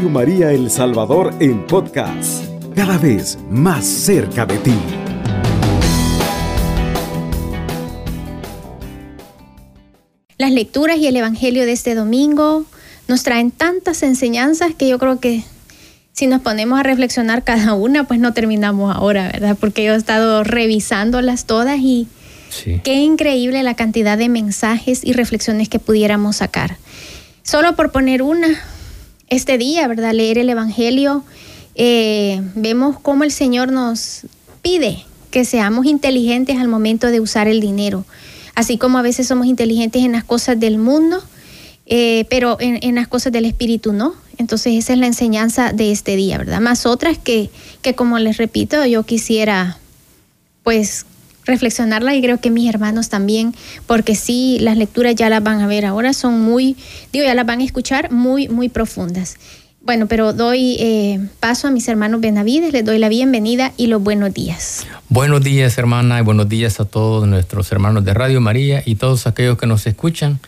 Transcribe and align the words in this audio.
Radio 0.00 0.14
María 0.14 0.50
El 0.50 0.70
Salvador 0.70 1.34
en 1.40 1.66
podcast, 1.66 2.46
cada 2.74 2.96
vez 2.96 3.38
más 3.50 3.84
cerca 3.84 4.46
de 4.46 4.56
ti. 4.56 4.72
Las 10.38 10.52
lecturas 10.52 10.96
y 10.96 11.06
el 11.06 11.16
Evangelio 11.16 11.66
de 11.66 11.72
este 11.72 11.94
domingo 11.94 12.64
nos 13.08 13.24
traen 13.24 13.50
tantas 13.50 14.02
enseñanzas 14.02 14.74
que 14.74 14.88
yo 14.88 14.98
creo 14.98 15.20
que 15.20 15.42
si 16.14 16.26
nos 16.26 16.40
ponemos 16.40 16.80
a 16.80 16.82
reflexionar 16.82 17.44
cada 17.44 17.74
una, 17.74 18.04
pues 18.04 18.20
no 18.20 18.32
terminamos 18.32 18.96
ahora, 18.96 19.28
¿verdad? 19.30 19.58
Porque 19.60 19.84
yo 19.84 19.92
he 19.92 19.96
estado 19.96 20.44
revisándolas 20.44 21.44
todas 21.44 21.78
y 21.78 22.08
qué 22.84 23.02
increíble 23.02 23.62
la 23.62 23.74
cantidad 23.74 24.16
de 24.16 24.30
mensajes 24.30 25.04
y 25.04 25.12
reflexiones 25.12 25.68
que 25.68 25.78
pudiéramos 25.78 26.36
sacar. 26.36 26.78
Solo 27.42 27.76
por 27.76 27.92
poner 27.92 28.22
una, 28.22 28.58
este 29.30 29.56
día, 29.58 29.88
¿verdad? 29.88 30.12
Leer 30.12 30.38
el 30.38 30.50
Evangelio, 30.50 31.24
eh, 31.76 32.42
vemos 32.54 32.98
cómo 33.00 33.24
el 33.24 33.32
Señor 33.32 33.72
nos 33.72 34.26
pide 34.60 35.04
que 35.30 35.44
seamos 35.44 35.86
inteligentes 35.86 36.58
al 36.58 36.68
momento 36.68 37.06
de 37.06 37.20
usar 37.20 37.48
el 37.48 37.60
dinero, 37.60 38.04
así 38.54 38.76
como 38.76 38.98
a 38.98 39.02
veces 39.02 39.28
somos 39.28 39.46
inteligentes 39.46 40.04
en 40.04 40.12
las 40.12 40.24
cosas 40.24 40.58
del 40.58 40.76
mundo, 40.76 41.22
eh, 41.86 42.26
pero 42.28 42.56
en, 42.60 42.94
las 42.94 43.08
cosas 43.08 43.32
del 43.32 43.44
Espíritu 43.44 43.92
no. 43.92 44.14
Entonces 44.36 44.74
esa 44.74 44.94
es 44.94 44.98
la 44.98 45.06
enseñanza 45.06 45.72
de 45.72 45.92
este 45.92 46.16
día, 46.16 46.38
¿verdad? 46.38 46.60
Más 46.60 46.86
otras 46.86 47.18
que, 47.18 47.50
que 47.82 47.94
como 47.94 48.18
les 48.18 48.36
repito, 48.36 48.84
yo 48.86 49.04
quisiera 49.04 49.78
pues 50.62 51.06
reflexionarla 51.50 52.14
y 52.14 52.22
creo 52.22 52.40
que 52.40 52.50
mis 52.50 52.68
hermanos 52.68 53.08
también, 53.08 53.54
porque 53.86 54.14
sí, 54.14 54.58
las 54.60 54.76
lecturas 54.76 55.14
ya 55.14 55.28
las 55.28 55.42
van 55.42 55.60
a 55.60 55.66
ver 55.66 55.84
ahora, 55.84 56.12
son 56.12 56.40
muy, 56.40 56.76
digo, 57.12 57.24
ya 57.24 57.34
las 57.34 57.46
van 57.46 57.60
a 57.60 57.64
escuchar 57.64 58.10
muy, 58.10 58.48
muy 58.48 58.68
profundas. 58.68 59.36
Bueno, 59.82 60.06
pero 60.06 60.32
doy 60.32 60.76
eh, 60.78 61.20
paso 61.40 61.68
a 61.68 61.70
mis 61.70 61.88
hermanos 61.88 62.20
Benavides, 62.20 62.72
les 62.72 62.84
doy 62.84 62.98
la 62.98 63.08
bienvenida 63.08 63.72
y 63.76 63.86
los 63.86 64.02
buenos 64.02 64.32
días. 64.34 64.86
Buenos 65.08 65.42
días, 65.42 65.76
hermana, 65.78 66.18
y 66.18 66.22
buenos 66.22 66.48
días 66.48 66.80
a 66.80 66.84
todos 66.84 67.26
nuestros 67.26 67.72
hermanos 67.72 68.04
de 68.04 68.12
Radio 68.12 68.40
María 68.40 68.82
y 68.84 68.96
todos 68.96 69.26
aquellos 69.26 69.56
que 69.56 69.66
nos 69.66 69.86
escuchan 69.86 70.38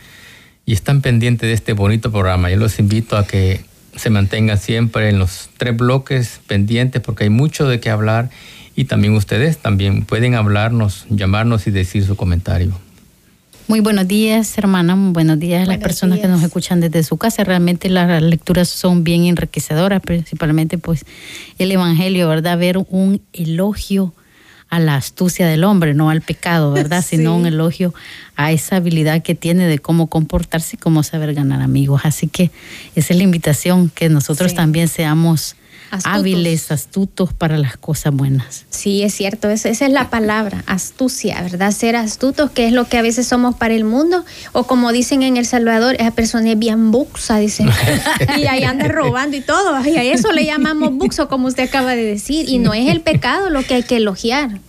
y 0.66 0.74
están 0.74 1.00
pendientes 1.00 1.48
de 1.48 1.54
este 1.54 1.72
bonito 1.72 2.12
programa. 2.12 2.50
Yo 2.50 2.58
los 2.58 2.78
invito 2.78 3.16
a 3.16 3.26
que 3.26 3.64
se 3.96 4.10
mantengan 4.10 4.58
siempre 4.58 5.08
en 5.08 5.18
los 5.18 5.48
tres 5.56 5.76
bloques 5.76 6.40
pendientes 6.46 7.00
porque 7.00 7.24
hay 7.24 7.30
mucho 7.30 7.66
de 7.66 7.80
qué 7.80 7.90
hablar 7.90 8.30
y 8.74 8.84
también 8.84 9.14
ustedes 9.14 9.58
también 9.58 10.04
pueden 10.04 10.34
hablarnos, 10.34 11.06
llamarnos 11.10 11.66
y 11.66 11.70
decir 11.70 12.04
su 12.04 12.16
comentario. 12.16 12.72
Muy 13.68 13.80
buenos 13.80 14.08
días, 14.08 14.58
hermana. 14.58 14.94
buenos 14.96 15.38
días 15.38 15.66
a 15.66 15.70
las 15.70 15.78
personas 15.78 16.18
que 16.18 16.28
nos 16.28 16.42
escuchan 16.42 16.80
desde 16.80 17.02
su 17.04 17.16
casa. 17.16 17.44
Realmente 17.44 17.88
las 17.88 18.20
lecturas 18.20 18.68
son 18.68 19.04
bien 19.04 19.24
enriquecedoras, 19.24 20.02
principalmente 20.02 20.78
pues 20.78 21.06
el 21.58 21.72
Evangelio, 21.72 22.28
¿verdad? 22.28 22.58
Ver 22.58 22.78
un 22.90 23.22
elogio 23.32 24.12
a 24.68 24.80
la 24.80 24.96
astucia 24.96 25.46
del 25.46 25.64
hombre, 25.64 25.94
no 25.94 26.10
al 26.10 26.22
pecado, 26.22 26.72
¿verdad? 26.72 27.04
Sino 27.08 27.36
un 27.36 27.46
elogio 27.46 27.94
a 28.36 28.52
esa 28.52 28.76
habilidad 28.76 29.22
que 29.22 29.34
tiene 29.34 29.66
de 29.66 29.78
cómo 29.78 30.08
comportarse 30.08 30.76
y 30.76 30.78
cómo 30.78 31.02
saber 31.02 31.32
ganar 31.34 31.62
amigos. 31.62 32.02
Así 32.04 32.26
que 32.26 32.50
esa 32.94 33.12
es 33.12 33.16
la 33.16 33.22
invitación, 33.22 33.90
que 33.90 34.08
nosotros 34.08 34.54
también 34.54 34.88
seamos 34.88 35.56
hábiles, 36.04 36.72
astutos 36.72 37.32
para 37.32 37.58
las 37.58 37.76
cosas 37.76 38.14
buenas. 38.14 38.64
Sí, 38.70 39.02
es 39.02 39.14
cierto, 39.14 39.48
esa, 39.50 39.68
es 39.68 39.80
la 39.80 40.10
palabra, 40.10 40.64
astucia, 40.66 41.40
¿verdad? 41.42 41.70
Ser 41.72 41.96
astutos, 41.96 42.50
que 42.50 42.66
es 42.66 42.72
lo 42.72 42.88
que 42.88 42.98
a 42.98 43.02
veces 43.02 43.26
somos 43.26 43.54
para 43.56 43.74
el 43.74 43.84
mundo, 43.84 44.24
o 44.52 44.64
como 44.64 44.92
dicen 44.92 45.22
en 45.22 45.36
El 45.36 45.46
Salvador, 45.46 45.96
esa 45.98 46.12
persona 46.12 46.52
es 46.52 46.58
bien 46.58 46.90
buxa, 46.90 47.36
dicen, 47.38 47.68
y 48.38 48.46
ahí 48.46 48.64
anda 48.64 48.88
robando 48.88 49.36
y 49.36 49.42
todo, 49.42 49.84
y 49.86 49.96
a 49.96 50.02
eso 50.02 50.32
le 50.32 50.46
llamamos 50.46 50.92
buxo, 50.94 51.28
como 51.28 51.48
usted 51.48 51.64
acaba 51.64 51.94
de 51.94 52.04
decir, 52.04 52.48
y 52.48 52.58
no 52.58 52.74
es 52.74 52.90
el 52.90 53.00
pecado 53.00 53.50
lo 53.50 53.62
que 53.62 53.74
hay 53.74 53.82
que 53.82 53.96
elogiar 53.96 54.60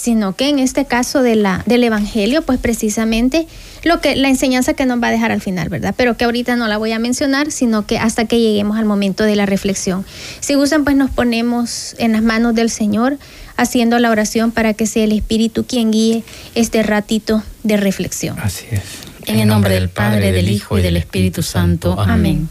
sino 0.00 0.34
que 0.34 0.48
en 0.48 0.58
este 0.58 0.86
caso 0.86 1.22
de 1.22 1.36
la, 1.36 1.62
del 1.66 1.84
Evangelio, 1.84 2.40
pues 2.40 2.58
precisamente 2.58 3.46
lo 3.84 4.00
que, 4.00 4.16
la 4.16 4.28
enseñanza 4.28 4.74
que 4.74 4.86
nos 4.86 5.02
va 5.02 5.08
a 5.08 5.10
dejar 5.10 5.32
al 5.32 5.40
final, 5.40 5.68
¿verdad? 5.68 5.94
Pero 5.96 6.16
que 6.16 6.24
ahorita 6.24 6.56
no 6.56 6.68
la 6.68 6.76
voy 6.76 6.92
a 6.92 6.98
mencionar, 6.98 7.50
sino 7.50 7.86
que 7.86 7.98
hasta 7.98 8.26
que 8.26 8.40
lleguemos 8.40 8.78
al 8.78 8.84
momento 8.84 9.24
de 9.24 9.36
la 9.36 9.46
reflexión. 9.46 10.04
Si 10.40 10.54
gustan, 10.54 10.84
pues 10.84 10.96
nos 10.96 11.10
ponemos 11.10 11.94
en 11.98 12.12
las 12.12 12.22
manos 12.22 12.54
del 12.54 12.70
Señor, 12.70 13.18
haciendo 13.56 13.98
la 13.98 14.10
oración 14.10 14.52
para 14.52 14.74
que 14.74 14.86
sea 14.86 15.04
el 15.04 15.12
Espíritu 15.12 15.64
quien 15.64 15.90
guíe 15.90 16.24
este 16.54 16.82
ratito 16.82 17.42
de 17.62 17.76
reflexión. 17.76 18.38
Así 18.38 18.66
es. 18.70 18.82
En, 19.26 19.38
el 19.38 19.48
nombre 19.48 19.74
del 19.74 19.90
Padre, 19.90 20.32
del 20.32 20.48
Hijo 20.48 20.78
y 20.78 20.82
del 20.82 20.96
Espíritu 20.96 21.42
Santo. 21.42 21.98
Amén. 22.00 22.48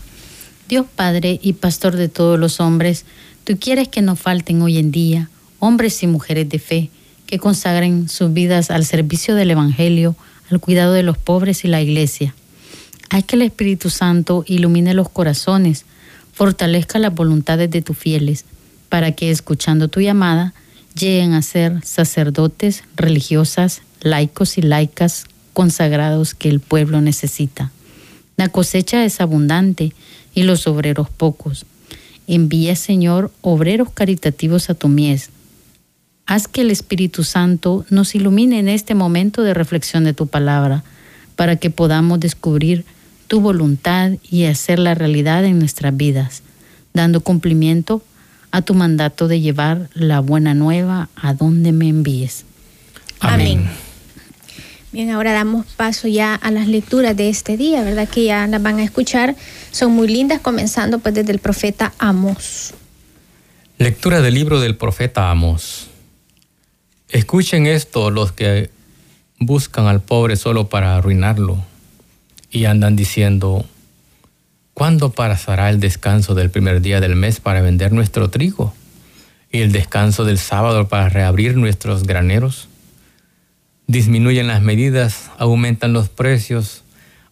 Dios 0.67 0.85
Padre 0.95 1.39
y 1.41 1.53
Pastor 1.53 1.95
de 1.95 2.09
todos 2.09 2.39
los 2.39 2.59
hombres, 2.59 3.05
tú 3.43 3.57
quieres 3.59 3.87
que 3.87 4.03
no 4.03 4.15
falten 4.15 4.61
hoy 4.61 4.77
en 4.77 4.91
día 4.91 5.29
hombres 5.59 6.01
y 6.03 6.07
mujeres 6.07 6.49
de 6.49 6.59
fe 6.59 6.89
que 7.25 7.37
consagren 7.37 8.09
sus 8.09 8.33
vidas 8.33 8.71
al 8.71 8.85
servicio 8.85 9.35
del 9.35 9.51
Evangelio, 9.51 10.15
al 10.49 10.59
cuidado 10.59 10.93
de 10.93 11.03
los 11.03 11.17
pobres 11.17 11.63
y 11.65 11.67
la 11.67 11.81
iglesia. 11.81 12.33
Hay 13.09 13.23
que 13.23 13.35
el 13.35 13.41
Espíritu 13.41 13.89
Santo 13.89 14.43
ilumine 14.47 14.93
los 14.93 15.09
corazones, 15.09 15.85
fortalezca 16.33 16.99
las 16.99 17.13
voluntades 17.13 17.69
de 17.71 17.81
tus 17.81 17.97
fieles, 17.97 18.45
para 18.89 19.11
que, 19.11 19.31
escuchando 19.31 19.87
tu 19.87 20.01
llamada, 20.01 20.53
lleguen 20.95 21.33
a 21.33 21.41
ser 21.41 21.83
sacerdotes, 21.83 22.83
religiosas, 22.95 23.81
laicos 24.01 24.57
y 24.57 24.61
laicas 24.61 25.25
consagrados 25.53 26.33
que 26.33 26.49
el 26.49 26.59
pueblo 26.59 27.01
necesita. 27.01 27.71
La 28.37 28.49
cosecha 28.49 29.03
es 29.03 29.21
abundante 29.21 29.93
y 30.33 30.43
los 30.43 30.67
obreros 30.67 31.09
pocos. 31.09 31.65
Envía, 32.27 32.75
Señor, 32.75 33.31
obreros 33.41 33.89
caritativos 33.91 34.69
a 34.69 34.75
tu 34.75 34.87
mies 34.87 35.31
Haz 36.29 36.47
que 36.47 36.61
el 36.61 36.69
Espíritu 36.69 37.23
Santo 37.23 37.87
nos 37.89 38.13
ilumine 38.13 38.59
en 38.59 38.69
este 38.69 38.93
momento 38.93 39.41
de 39.41 39.55
reflexión 39.55 40.03
de 40.03 40.13
tu 40.13 40.27
palabra, 40.27 40.83
para 41.35 41.55
que 41.55 41.71
podamos 41.71 42.19
descubrir 42.19 42.85
tu 43.27 43.41
voluntad 43.41 44.11
y 44.29 44.45
hacerla 44.45 44.93
realidad 44.93 45.43
en 45.43 45.57
nuestras 45.57 45.97
vidas, 45.97 46.43
dando 46.93 47.21
cumplimiento 47.21 48.03
a 48.51 48.61
tu 48.61 48.75
mandato 48.75 49.27
de 49.27 49.41
llevar 49.41 49.89
la 49.95 50.19
buena 50.19 50.53
nueva 50.53 51.09
a 51.15 51.33
donde 51.33 51.71
me 51.71 51.89
envíes. 51.89 52.45
Amén. 53.21 53.67
Bien, 54.91 55.09
ahora 55.09 55.33
damos 55.33 55.65
paso 55.77 56.07
ya 56.07 56.35
a 56.35 56.51
las 56.51 56.67
lecturas 56.67 57.17
de 57.17 57.29
este 57.29 57.57
día, 57.57 57.83
¿verdad? 57.83 58.07
Que 58.07 58.25
ya 58.25 58.45
las 58.45 58.61
van 58.61 58.77
a 58.77 58.83
escuchar. 58.83 59.35
Son 59.71 59.93
muy 59.93 60.07
lindas, 60.07 60.41
comenzando 60.41 60.99
pues 60.99 61.15
desde 61.15 61.31
el 61.31 61.39
profeta 61.39 61.91
Amos. 61.97 62.75
Lectura 63.79 64.21
del 64.21 64.35
libro 64.35 64.59
del 64.59 64.77
profeta 64.77 65.31
Amos. 65.31 65.88
Escuchen 67.09 67.65
esto 67.65 68.11
los 68.11 68.31
que 68.33 68.69
buscan 69.39 69.87
al 69.87 69.99
pobre 69.99 70.35
solo 70.35 70.69
para 70.69 70.95
arruinarlo 70.95 71.57
y 72.51 72.65
andan 72.65 72.95
diciendo, 72.95 73.65
¿cuándo 74.75 75.11
pasará 75.11 75.71
el 75.71 75.79
descanso 75.79 76.35
del 76.35 76.51
primer 76.51 76.81
día 76.81 76.99
del 76.99 77.15
mes 77.15 77.39
para 77.39 77.61
vender 77.61 77.93
nuestro 77.93 78.29
trigo? 78.29 78.75
¿Y 79.51 79.61
el 79.61 79.71
descanso 79.71 80.23
del 80.23 80.37
sábado 80.37 80.87
para 80.87 81.09
reabrir 81.09 81.57
nuestros 81.57 82.03
graneros? 82.03 82.67
Disminuyen 83.87 84.45
las 84.45 84.61
medidas, 84.61 85.31
aumentan 85.39 85.93
los 85.93 86.09
precios, 86.09 86.83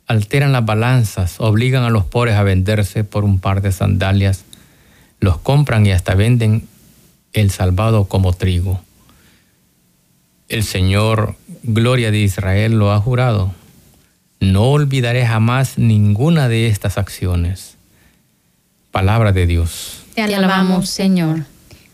alteran 0.07 0.53
las 0.53 0.65
balanzas, 0.65 1.35
obligan 1.37 1.83
a 1.83 1.91
los 1.91 2.03
pobres 2.03 2.33
a 2.33 2.41
venderse 2.41 3.03
por 3.03 3.23
un 3.23 3.39
par 3.39 3.61
de 3.61 3.71
sandalias, 3.71 4.43
los 5.19 5.37
compran 5.37 5.85
y 5.85 5.91
hasta 5.91 6.15
venden 6.15 6.67
el 7.33 7.51
salvado 7.51 8.05
como 8.05 8.33
trigo. 8.33 8.81
El 10.49 10.63
Señor, 10.63 11.35
gloria 11.63 12.11
de 12.11 12.19
Israel, 12.19 12.79
lo 12.79 12.91
ha 12.91 12.99
jurado. 13.01 13.53
No 14.39 14.71
olvidaré 14.71 15.25
jamás 15.25 15.77
ninguna 15.77 16.47
de 16.47 16.67
estas 16.67 16.97
acciones. 16.97 17.75
Palabra 18.91 19.31
de 19.31 19.45
Dios. 19.45 20.03
Te 20.15 20.21
alabamos, 20.21 20.89
Señor. 20.89 21.45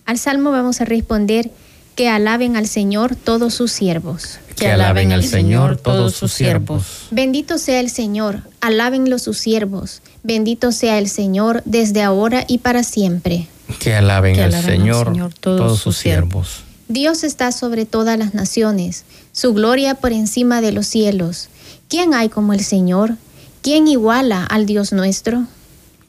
Al 0.05 0.17
salmo 0.17 0.51
vamos 0.51 0.81
a 0.81 0.85
responder 0.85 1.50
que 1.95 2.09
alaben 2.09 2.55
al 2.55 2.67
Señor 2.67 3.15
todos 3.15 3.53
sus 3.53 3.71
siervos. 3.71 4.39
Que 4.55 4.67
alaben 4.67 5.11
al 5.11 5.23
Señor 5.23 5.77
todos 5.77 6.13
sus 6.13 6.31
siervos. 6.31 7.07
Bendito 7.11 7.57
sea 7.57 7.79
el 7.79 7.89
Señor, 7.89 8.41
alábenlo 8.61 9.19
sus 9.19 9.38
siervos. 9.38 10.01
Bendito 10.23 10.71
sea 10.71 11.00
el 11.00 11.09
Señor 11.09 11.61
desde 11.65 12.01
ahora 12.01 12.45
y 12.47 12.59
para 12.59 12.83
siempre. 12.83 13.47
Que 13.79 13.95
alaben, 13.95 14.39
al, 14.39 14.53
Señor, 14.53 15.33
todos, 15.39 15.79
sus 15.79 15.97
siervos. 15.97 16.63
Dios 16.88 17.24
está 17.24 17.51
sobre 17.51 17.85
todas 17.85 18.18
las 18.19 18.33
naciones, 18.33 19.06
su 19.31 19.53
gloria 19.53 19.95
por 19.95 20.12
encima 20.12 20.62
de 20.62 20.71
los 20.71 20.85
cielos. 20.85 21.50
¿Quién 21.88 22.13
hay 22.13 22.30
como 22.30 22.53
el 22.53 22.63
Señor? 22.63 23.15
¿Quién 23.62 23.88
iguala 23.88 24.44
al 24.45 24.65
Dios 24.65 24.91
nuestro? 24.91 25.45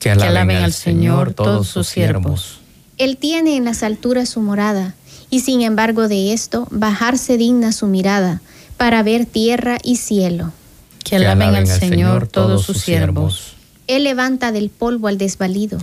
Que 0.00 0.11
alaben, 0.11 0.56
al 0.59 0.73
Señor 0.73 1.32
todos 1.32 1.69
sus 1.69 1.87
siervos. 1.87 2.59
Él 2.99 3.17
tiene 3.17 3.56
en 3.56 3.65
las 3.65 3.82
alturas 3.82 4.29
su 4.29 4.41
morada, 4.41 4.94
y 5.31 5.41
sin 5.41 5.62
embargo 5.62 6.09
de 6.09 6.32
esto, 6.32 6.67
bajarse 6.71 7.37
digna 7.37 7.73
su 7.73 7.87
mirada, 7.87 8.41
para 8.77 9.03
ver 9.03 9.27
tierra 9.27 9.79
y 9.82 9.97
cielo. 9.97 10.53
Que 11.05 11.17
alaben, 11.17 11.55
al 11.55 11.67
Señor 11.67 12.27
todos 12.27 12.65
sus 12.65 12.79
siervos. 12.79 13.55
Él 13.87 14.05
levanta 14.05 14.50
del 14.50 14.70
polvo 14.70 15.09
al 15.09 15.19
desvalido 15.19 15.79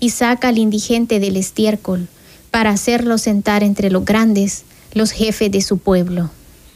y 0.00 0.10
saca 0.10 0.48
al 0.48 0.58
indigente 0.58 1.20
del 1.20 1.36
estiércol 1.36 2.08
para 2.52 2.70
hacerlo 2.70 3.16
sentar 3.18 3.64
entre 3.64 3.90
los 3.90 4.04
grandes, 4.04 4.64
los 4.92 5.10
jefes 5.10 5.50
de 5.50 5.62
su 5.62 5.78
pueblo. 5.78 6.30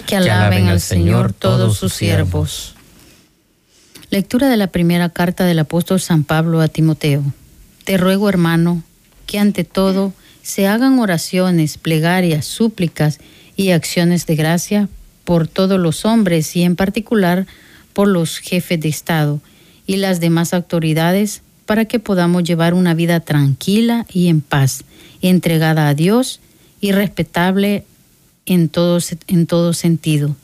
Que 0.07 0.17
alaben 0.17 0.69
al 0.69 0.81
Señor 0.81 1.35
todos 1.35 1.77
sus 1.77 1.93
siervos. 1.93 2.75
Lectura 4.09 4.49
de 4.49 4.57
la 4.57 4.69
primera 4.69 5.11
carta 5.11 5.45
del 5.45 5.59
apóstol 5.59 6.01
San 6.01 6.25
Pablo 6.25 6.63
a 6.63 6.69
Timoteo. 6.69 7.23
Te 7.85 7.99
ruego, 7.99 8.29
hermano, 8.31 8.83
que 9.27 9.39
ante 9.39 9.65
todo 9.65 10.15
se 10.43 10.67
hagan 10.67 10.99
oraciones, 10.99 11.77
plegarias, 11.77 12.47
súplicas 12.47 13.19
y 13.55 13.71
acciones 13.71 14.25
de 14.25 14.35
gracia 14.35 14.89
por 15.25 15.47
todos 15.47 15.79
los 15.79 16.07
hombres 16.07 16.57
y 16.57 16.63
en 16.63 16.75
particular 16.75 17.47
por 17.93 18.09
los 18.09 18.39
jefes 18.39 18.81
de 18.81 18.89
Estado 18.89 19.41
y 19.87 19.97
las 19.97 20.21
demás 20.21 20.55
autoridades 20.55 21.43
para 21.67 21.85
que 21.85 21.99
podamos 21.99 22.45
llevar 22.45 22.75
una 22.75 22.95
vida 22.95 23.21
tranquila 23.21 24.07
y 24.11 24.29
en 24.29 24.41
paz, 24.41 24.85
entregada 25.21 25.89
a 25.89 25.95
Dios 25.95 26.41
y 26.81 26.93
respetable 26.93 27.85
en 28.47 28.69
todo, 28.69 28.99
en 29.27 29.47
todo 29.47 29.73
sentido. 29.73 30.35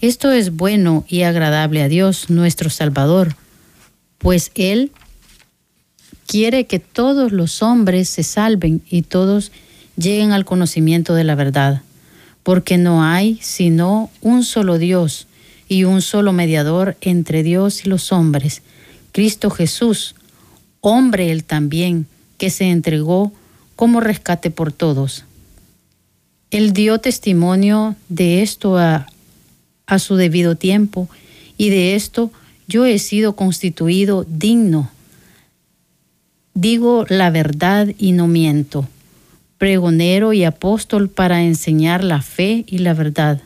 Esto 0.00 0.30
es 0.30 0.54
bueno 0.54 1.04
y 1.08 1.22
agradable 1.22 1.82
a 1.82 1.88
Dios, 1.88 2.28
nuestro 2.28 2.70
Salvador, 2.70 3.36
pues 4.18 4.50
Él 4.54 4.92
quiere 6.26 6.66
que 6.66 6.78
todos 6.78 7.32
los 7.32 7.62
hombres 7.62 8.08
se 8.08 8.22
salven 8.22 8.82
y 8.88 9.02
todos 9.02 9.52
lleguen 9.96 10.32
al 10.32 10.44
conocimiento 10.44 11.14
de 11.14 11.24
la 11.24 11.34
verdad, 11.34 11.82
porque 12.42 12.78
no 12.78 13.04
hay 13.04 13.38
sino 13.42 14.10
un 14.20 14.44
solo 14.44 14.78
Dios 14.78 15.26
y 15.68 15.84
un 15.84 16.02
solo 16.02 16.32
mediador 16.32 16.96
entre 17.00 17.42
Dios 17.42 17.84
y 17.84 17.88
los 17.88 18.12
hombres, 18.12 18.62
Cristo 19.12 19.50
Jesús, 19.50 20.14
hombre 20.82 21.30
Él 21.30 21.44
también, 21.44 22.06
que 22.36 22.50
se 22.50 22.68
entregó 22.68 23.32
como 23.76 24.00
rescate 24.00 24.50
por 24.50 24.72
todos. 24.72 25.24
Él 26.50 26.74
dio 26.74 26.98
testimonio 26.98 27.96
de 28.10 28.42
esto 28.42 28.76
a, 28.76 29.06
a 29.86 29.98
su 29.98 30.16
debido 30.16 30.56
tiempo 30.56 31.08
y 31.56 31.70
de 31.70 31.94
esto 31.94 32.30
yo 32.66 32.84
he 32.84 32.98
sido 32.98 33.36
constituido 33.36 34.26
digno. 34.28 34.90
Digo 36.52 37.06
la 37.08 37.30
verdad 37.30 37.88
y 37.96 38.12
no 38.12 38.26
miento, 38.26 38.86
pregonero 39.58 40.32
y 40.32 40.44
apóstol 40.44 41.08
para 41.08 41.42
enseñar 41.44 42.04
la 42.04 42.20
fe 42.20 42.64
y 42.66 42.78
la 42.78 42.92
verdad. 42.92 43.40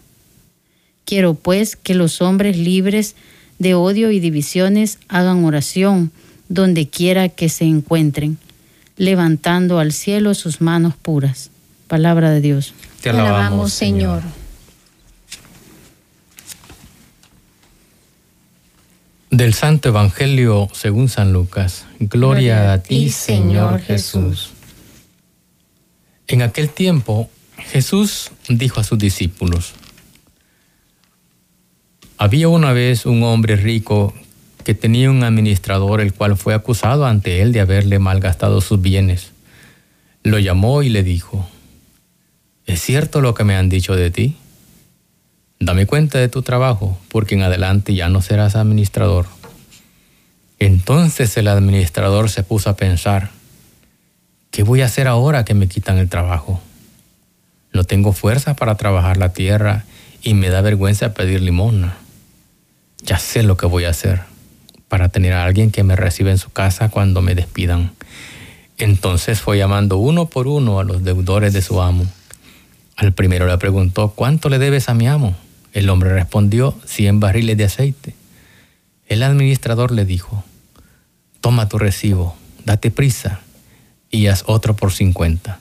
Quiero 1.05 1.35
pues 1.35 1.77
que 1.77 1.95
los 1.95 2.21
hombres 2.23 2.57
libres 2.57 3.15
de 3.59 3.75
odio 3.75 4.11
y 4.11 4.21
divisiones 4.21 4.99
hagan 5.09 5.45
oración 5.45 6.11
donde 6.49 6.89
quiera 6.89 7.29
que 7.29 7.49
se 7.49 7.65
encuentren, 7.65 8.39
levantando 8.97 9.79
al 9.79 9.93
cielo 9.93 10.35
sus 10.35 10.61
manos 10.61 10.95
puras. 10.97 11.51
Palabra 11.89 12.31
de 12.31 12.41
Dios. 12.41 12.75
Te 13.01 13.11
alabamos, 13.11 13.73
Señor. 13.73 14.23
Del 19.31 19.55
Santo 19.55 19.91
Evangelio 19.91 20.69
según 20.73 21.09
San 21.09 21.33
Lucas. 21.33 21.85
Gloria, 22.01 22.73
a 22.73 22.83
ti, 22.83 23.11
Señor 23.11 23.81
Jesús. 23.81 24.53
En 26.29 26.43
aquel 26.43 26.71
tiempo, 26.71 27.29
Jesús 27.59 28.31
dijo 28.49 28.81
a 28.81 28.85
sus 28.85 28.99
discípulos, 28.99 29.75
había 32.19 32.49
una 32.49 32.73
vez 32.73 33.05
un 33.05 33.23
hombre 33.23 33.57
rico 33.57 34.15
que 34.67 34.75
tenía 34.75 35.13
un 35.13 35.23
administrador 35.23 36.01
el 36.01 36.13
cual 36.13 36.37
fue 36.37 36.53
acusado 36.53 37.07
ante 37.07 37.41
él 37.41 37.53
de 37.53 37.61
haberle 37.61 38.01
malgastado 38.01 38.61
sus 38.61 38.83
bienes. 38.83 39.31
Lo 40.25 40.41
llamó 40.41 40.83
y 40.83 40.89
le 40.89 41.05
dijo, 41.05 41.49
¿es 42.67 42.83
cierto 42.83 43.21
lo 43.21 43.33
que 43.33 43.45
me 43.45 43.55
han 43.55 43.69
dicho 43.69 43.95
de 43.95 44.11
ti? 44.11 44.37
Dame 45.61 45.87
cuenta 45.87 46.19
de 46.19 46.29
tu 46.29 46.43
trabajo, 46.43 46.99
porque 47.13 47.37
en 47.37 47.43
adelante 47.43 47.95
ya 47.95 48.09
no 48.09 48.23
serás 48.23 48.57
administrador. 48.57 49.27
Entonces 50.59 51.37
el 51.37 51.47
administrador 51.47 52.29
se 52.29 52.43
puso 52.43 52.69
a 52.69 52.75
pensar, 52.75 53.31
¿qué 54.51 54.65
voy 54.65 54.81
a 54.81 54.87
hacer 54.87 55.07
ahora 55.07 55.45
que 55.45 55.55
me 55.55 55.69
quitan 55.69 55.99
el 55.99 56.09
trabajo? 56.09 56.61
No 57.73 57.85
tengo 57.85 58.13
fuerza 58.13 58.57
para 58.57 58.75
trabajar 58.75 59.17
la 59.17 59.33
tierra 59.33 59.85
y 60.23 60.35
me 60.35 60.49
da 60.49 60.61
vergüenza 60.61 61.15
pedir 61.15 61.41
limosna 61.41 61.99
ya 63.07 63.19
sé 63.19 63.45
lo 63.45 63.57
que 63.57 63.67
voy 63.67 63.85
a 63.85 63.91
hacer 63.91 64.23
para 64.89 65.09
tener 65.09 65.33
a 65.33 65.45
alguien 65.45 65.71
que 65.71 65.83
me 65.83 65.97
reciba 65.97 66.31
en 66.31 66.39
su 66.39 66.51
casa 66.51 66.89
cuando 66.89 67.23
me 67.23 67.35
despidan. 67.35 67.93
Entonces 68.79 69.41
fue 69.41 69.59
llamando 69.59 69.97
uno 69.97 70.27
por 70.27 70.47
uno 70.47 70.79
a 70.79 70.85
los 70.85 71.03
deudores 71.03 71.53
de 71.53 71.63
su 71.63 71.81
amo. 71.81 72.07
Al 72.97 73.13
primero 73.13 73.47
le 73.47 73.59
preguntó, 73.59 74.13
¿cuánto 74.15 74.49
le 74.49 74.59
debes 74.59 74.89
a 74.89 74.95
mi 74.95 75.07
amo? 75.07 75.37
El 75.73 75.89
hombre 75.91 76.13
respondió, 76.13 76.79
cien 76.85 77.21
barriles 77.21 77.57
de 77.57 77.65
aceite. 77.65 78.15
El 79.09 79.23
administrador 79.23 79.93
le 79.93 80.05
dijo, 80.05 80.45
toma 81.41 81.69
tu 81.69 81.79
recibo, 81.79 82.37
date 82.65 82.91
prisa 82.91 83.41
y 84.11 84.27
haz 84.29 84.45
otro 84.47 84.75
por 84.75 84.93
cincuenta. 84.93 85.61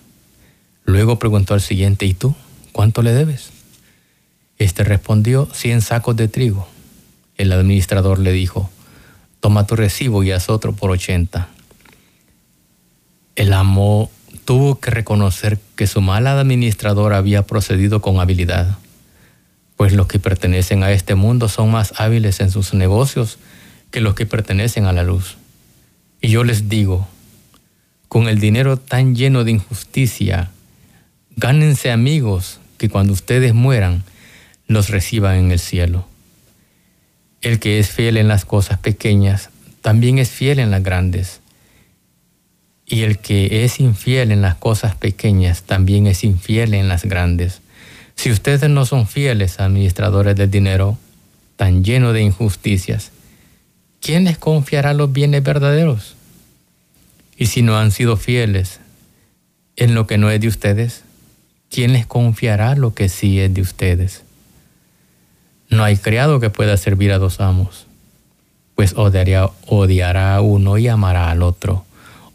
Luego 0.86 1.20
preguntó 1.20 1.54
al 1.54 1.62
siguiente, 1.62 2.06
¿y 2.06 2.14
tú? 2.14 2.36
¿Cuánto 2.72 3.02
le 3.02 3.14
debes? 3.14 3.50
Este 4.58 4.84
respondió, 4.84 5.50
cien 5.54 5.82
sacos 5.82 6.16
de 6.16 6.28
trigo. 6.28 6.68
El 7.38 7.52
administrador 7.52 8.20
le 8.20 8.32
dijo, 8.32 8.70
toma 9.46 9.68
tu 9.68 9.76
recibo 9.76 10.24
y 10.24 10.32
haz 10.32 10.50
otro 10.50 10.74
por 10.74 10.90
80. 10.90 11.48
El 13.36 13.54
amo 13.54 14.10
tuvo 14.44 14.80
que 14.80 14.90
reconocer 14.90 15.60
que 15.76 15.86
su 15.86 16.02
mal 16.02 16.26
administrador 16.26 17.14
había 17.14 17.44
procedido 17.44 18.02
con 18.02 18.20
habilidad, 18.20 18.80
pues 19.76 19.94
los 19.94 20.08
que 20.08 20.18
pertenecen 20.18 20.82
a 20.82 20.90
este 20.90 21.14
mundo 21.14 21.48
son 21.48 21.70
más 21.70 21.94
hábiles 21.98 22.40
en 22.40 22.50
sus 22.50 22.74
negocios 22.74 23.38
que 23.92 24.02
los 24.02 24.16
que 24.16 24.26
pertenecen 24.26 24.86
a 24.86 24.94
la 24.94 25.04
luz. 25.04 25.38
Y 26.22 26.30
yo 26.30 26.44
les 26.44 26.68
digo, 26.68 27.08
con 28.08 28.28
el 28.28 28.40
dinero 28.40 28.78
tan 28.78 29.14
lleno 29.14 29.44
de 29.44 29.52
injusticia, 29.52 30.50
gánense 31.36 31.92
amigos 31.92 32.60
que 32.80 32.90
cuando 32.90 33.14
ustedes 33.14 33.54
mueran 33.54 34.06
los 34.66 34.90
reciban 34.90 35.36
en 35.36 35.52
el 35.52 35.60
cielo. 35.60 36.08
El 37.46 37.60
que 37.60 37.78
es 37.78 37.92
fiel 37.92 38.18
en 38.18 38.28
las 38.28 38.44
cosas 38.44 38.80
pequeñas, 38.80 39.52
también 39.84 40.18
es 40.18 40.32
fiel 40.32 40.58
en 40.58 40.72
las 40.72 40.82
grandes. 40.82 41.42
Y 42.88 43.04
el 43.04 43.20
que 43.20 43.64
es 43.64 43.80
infiel 43.80 44.32
en 44.32 44.42
las 44.42 44.56
cosas 44.56 44.96
pequeñas, 44.96 45.62
también 45.62 46.08
es 46.08 46.24
infiel 46.24 46.74
en 46.74 46.88
las 46.88 47.06
grandes. 47.06 47.62
Si 48.16 48.32
ustedes 48.32 48.68
no 48.68 48.88
son 48.88 49.06
fieles 49.06 49.60
administradores 49.60 50.36
del 50.36 50.50
dinero, 50.50 50.98
tan 51.56 51.84
lleno 51.84 52.14
de 52.14 52.24
injusticias, 52.24 53.12
¿quién 54.02 54.24
les 54.24 54.40
confiará 54.40 54.96
los 54.96 55.14
bienes 55.14 55.44
verdaderos? 55.44 56.16
Y 57.38 57.46
si 57.46 57.62
no 57.62 57.78
han 57.78 57.92
sido 57.92 58.18
fieles 58.18 58.80
en 59.76 59.94
lo 59.94 60.08
que 60.08 60.18
no 60.18 60.32
es 60.32 60.42
de 60.42 60.48
ustedes, 60.48 61.04
¿quién 61.70 61.94
les 61.94 62.08
confiará 62.08 62.74
lo 62.74 62.96
que 62.96 63.08
sí 63.08 63.40
es 63.40 63.54
de 63.54 63.62
ustedes? 63.62 64.25
No 65.76 65.84
hay 65.84 65.98
criado 65.98 66.40
que 66.40 66.50
pueda 66.50 66.78
servir 66.78 67.12
a 67.12 67.18
dos 67.18 67.42
amos, 67.42 67.86
pues 68.76 68.94
odiará, 68.96 69.50
odiará 69.68 70.38
a 70.38 70.42
uno 70.42 70.78
y 70.78 70.88
amará 70.88 71.30
al 71.30 71.44
otro, 71.44 71.84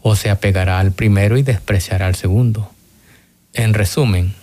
o 0.03 0.15
se 0.15 0.29
apegará 0.29 0.77
al 0.77 0.91
primero 0.91 1.39
y 1.39 1.41
despreciará 1.41 2.05
al 2.05 2.13
segundo. 2.13 2.69
En 3.53 3.73
resumen, 3.73 4.35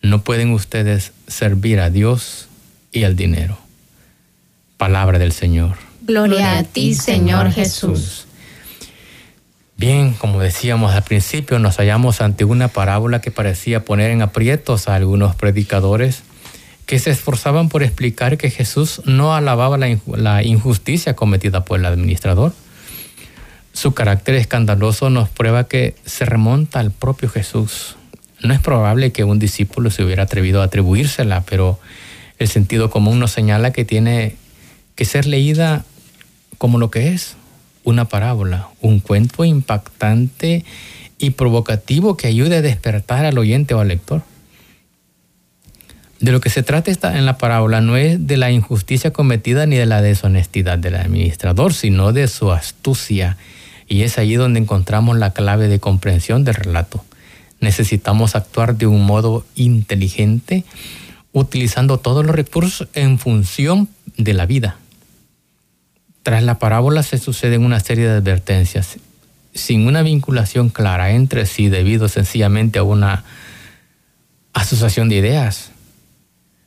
no 0.00 0.24
pueden 0.24 0.50
ustedes 0.52 1.12
servir 1.26 1.78
a 1.78 1.90
Dios 1.90 2.48
y 2.90 3.04
al 3.04 3.16
dinero. 3.16 3.58
Palabra 4.78 5.18
del 5.18 5.32
Señor. 5.32 5.76
Gloria 6.00 6.56
a 6.56 6.64
ti, 6.64 6.94
Señor 6.94 7.52
Jesús. 7.52 8.26
Bien, 9.76 10.14
como 10.14 10.40
decíamos 10.40 10.94
al 10.94 11.02
principio, 11.02 11.58
nos 11.58 11.76
hallamos 11.76 12.22
ante 12.22 12.46
una 12.46 12.68
parábola 12.68 13.20
que 13.20 13.30
parecía 13.30 13.84
poner 13.84 14.10
en 14.10 14.22
aprietos 14.22 14.88
a 14.88 14.94
algunos 14.94 15.36
predicadores 15.36 16.22
que 16.92 16.98
se 16.98 17.08
esforzaban 17.08 17.70
por 17.70 17.82
explicar 17.82 18.36
que 18.36 18.50
Jesús 18.50 19.00
no 19.06 19.34
alababa 19.34 19.78
la 19.78 20.42
injusticia 20.42 21.16
cometida 21.16 21.64
por 21.64 21.80
el 21.80 21.86
administrador. 21.86 22.52
Su 23.72 23.94
carácter 23.94 24.34
escandaloso 24.34 25.08
nos 25.08 25.30
prueba 25.30 25.64
que 25.64 25.94
se 26.04 26.26
remonta 26.26 26.80
al 26.80 26.90
propio 26.90 27.30
Jesús. 27.30 27.96
No 28.42 28.52
es 28.52 28.60
probable 28.60 29.10
que 29.10 29.24
un 29.24 29.38
discípulo 29.38 29.90
se 29.90 30.04
hubiera 30.04 30.24
atrevido 30.24 30.60
a 30.60 30.64
atribuírsela, 30.64 31.40
pero 31.48 31.80
el 32.38 32.48
sentido 32.48 32.90
común 32.90 33.18
nos 33.18 33.30
señala 33.30 33.72
que 33.72 33.86
tiene 33.86 34.36
que 34.94 35.06
ser 35.06 35.24
leída 35.24 35.86
como 36.58 36.78
lo 36.78 36.90
que 36.90 37.08
es, 37.08 37.36
una 37.84 38.04
parábola, 38.04 38.68
un 38.82 39.00
cuento 39.00 39.46
impactante 39.46 40.66
y 41.18 41.30
provocativo 41.30 42.18
que 42.18 42.26
ayude 42.26 42.56
a 42.56 42.60
despertar 42.60 43.24
al 43.24 43.38
oyente 43.38 43.72
o 43.72 43.80
al 43.80 43.88
lector. 43.88 44.30
De 46.22 46.30
lo 46.30 46.40
que 46.40 46.50
se 46.50 46.62
trata 46.62 46.92
esta, 46.92 47.18
en 47.18 47.26
la 47.26 47.36
parábola 47.36 47.80
no 47.80 47.96
es 47.96 48.28
de 48.28 48.36
la 48.36 48.52
injusticia 48.52 49.12
cometida 49.12 49.66
ni 49.66 49.74
de 49.74 49.86
la 49.86 50.00
deshonestidad 50.00 50.78
del 50.78 50.94
administrador, 50.94 51.74
sino 51.74 52.12
de 52.12 52.28
su 52.28 52.52
astucia 52.52 53.36
Y 53.88 54.02
es 54.02 54.18
ahí 54.18 54.36
donde 54.36 54.60
encontramos 54.60 55.18
la 55.18 55.32
clave 55.32 55.66
de 55.66 55.80
comprensión 55.80 56.44
del 56.44 56.54
relato. 56.54 57.04
Necesitamos 57.58 58.36
actuar 58.36 58.76
de 58.76 58.86
un 58.86 59.04
modo 59.04 59.44
inteligente, 59.56 60.62
utilizando 61.32 61.98
todos 61.98 62.24
los 62.24 62.36
recursos 62.36 62.86
en 62.94 63.18
función 63.18 63.88
de 64.16 64.34
la 64.34 64.46
vida. 64.46 64.76
Tras 66.22 66.44
la 66.44 66.60
parábola 66.60 67.02
se 67.02 67.18
suceden 67.18 67.64
una 67.64 67.80
serie 67.80 68.04
de 68.04 68.18
advertencias, 68.18 68.96
sin 69.54 69.88
una 69.88 70.02
vinculación 70.02 70.68
clara 70.68 71.10
entre 71.10 71.46
sí 71.46 71.68
debido 71.68 72.06
sencillamente 72.06 72.78
a 72.78 72.84
una 72.84 73.24
asociación 74.52 75.08
de 75.08 75.16
ideas. 75.16 75.71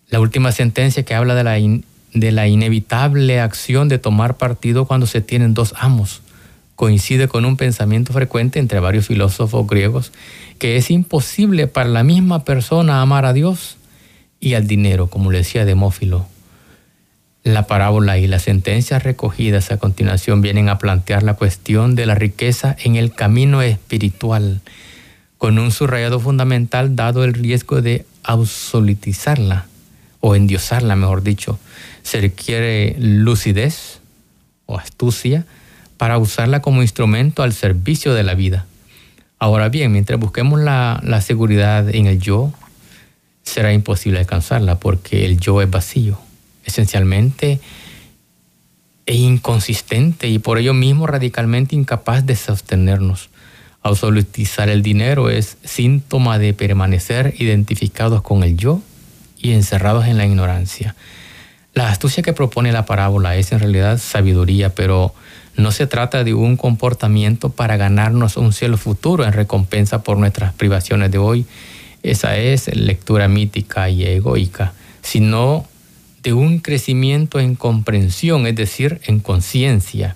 La 0.10 0.20
última 0.20 0.52
sentencia 0.52 1.04
que 1.04 1.16
habla 1.16 1.36
de 1.36 1.44
la, 1.44 1.58
de 2.14 2.32
la 2.32 2.48
inevitable 2.48 3.40
acción 3.40 3.90
de 3.90 3.98
tomar 3.98 4.38
partido 4.38 4.86
cuando 4.86 5.08
se 5.08 5.22
tienen 5.22 5.54
dos 5.54 5.74
amos 5.78 6.22
coincide 6.76 7.28
con 7.28 7.46
un 7.46 7.58
pensamiento 7.58 8.14
frecuente 8.14 8.60
entre 8.60 8.80
varios 8.80 9.08
filósofos 9.08 9.66
griegos 9.66 10.12
que 10.60 10.78
es 10.78 10.92
imposible 10.92 11.68
para 11.68 11.90
la 11.90 12.04
misma 12.04 12.44
persona 12.44 13.02
amar 13.02 13.26
a 13.26 13.34
Dios 13.34 13.78
y 14.40 14.54
al 14.54 14.68
dinero, 14.68 15.08
como 15.08 15.32
le 15.32 15.40
decía 15.40 15.66
Demófilo. 15.66 16.28
La 17.44 17.68
parábola 17.68 18.18
y 18.18 18.28
las 18.28 18.44
sentencias 18.44 19.04
recogidas 19.04 19.72
a 19.72 19.78
continuación 19.78 20.42
vienen 20.42 20.68
a 20.68 20.78
plantear 20.78 21.24
la 21.24 21.36
cuestión 21.36 21.96
de 21.96 22.06
la 22.06 22.16
riqueza 22.16 22.76
en 22.84 22.96
el 22.96 23.14
camino 23.14 23.62
espiritual, 23.62 24.62
con 25.38 25.60
un 25.60 25.72
subrayado 25.72 26.20
fundamental 26.20 26.96
dado 26.96 27.24
el 27.24 27.34
riesgo 27.34 27.82
de 27.82 28.06
absolutizarla 28.24 29.68
o 30.28 30.34
endiosarla, 30.34 30.96
mejor 30.96 31.22
dicho. 31.22 31.60
Se 32.02 32.20
requiere 32.20 32.96
lucidez 32.98 34.00
o 34.66 34.80
astucia 34.80 35.46
para 35.98 36.18
usarla 36.18 36.64
como 36.64 36.82
instrumento 36.82 37.44
al 37.44 37.54
servicio 37.54 38.16
de 38.16 38.24
la 38.24 38.34
vida. 38.34 38.66
Ahora 39.38 39.70
bien, 39.70 39.92
mientras 39.92 40.20
busquemos 40.20 40.60
la, 40.60 41.00
la 41.04 41.22
seguridad 41.22 41.94
en 41.94 42.08
el 42.08 42.20
yo, 42.20 42.52
será 43.44 43.72
imposible 43.72 44.18
alcanzarla 44.18 44.80
porque 44.80 45.26
el 45.26 45.40
yo 45.40 45.62
es 45.62 45.70
vacío, 45.70 46.18
esencialmente 46.64 47.60
e 49.06 49.14
inconsistente 49.14 50.28
y 50.28 50.40
por 50.40 50.58
ello 50.58 50.74
mismo 50.74 51.06
radicalmente 51.06 51.76
incapaz 51.76 52.26
de 52.26 52.36
sostenernos. 52.36 53.30
Absolutizar 53.84 54.70
el 54.70 54.82
dinero 54.82 55.30
es 55.30 55.58
síntoma 55.64 56.40
de 56.40 56.56
permanecer 56.56 57.36
identificados 57.38 58.24
con 58.24 58.42
el 58.42 58.58
yo 58.58 58.82
y 59.46 59.54
encerrados 59.54 60.08
en 60.08 60.18
la 60.18 60.26
ignorancia. 60.26 60.96
La 61.74 61.90
astucia 61.90 62.24
que 62.24 62.34
propone 62.34 62.72
la 62.72 62.86
parábola 62.86 63.36
es 63.36 63.52
en 63.52 63.60
realidad 63.60 64.00
sabiduría, 64.00 64.74
pero 64.74 65.14
no 65.56 65.72
se 65.72 65.86
trata 65.86 66.24
de 66.24 66.34
un 66.34 66.58
comportamiento 66.58 67.50
para 67.50 67.78
ganarnos 67.78 68.38
un 68.38 68.54
cielo 68.54 68.78
futuro 68.78 69.24
en 69.24 69.34
recompensa 69.34 70.02
por 70.02 70.18
nuestras 70.18 70.54
privaciones 70.54 71.12
de 71.12 71.18
hoy. 71.20 71.46
Esa 72.02 72.38
es 72.38 72.76
lectura 72.76 73.28
mítica 73.28 73.90
y 73.90 74.04
egoica, 74.04 74.74
sino 75.02 75.66
de 76.24 76.34
un 76.34 76.58
crecimiento 76.60 77.40
en 77.40 77.56
comprensión, 77.56 78.48
es 78.48 78.56
decir, 78.56 79.00
en 79.06 79.20
conciencia. 79.20 80.16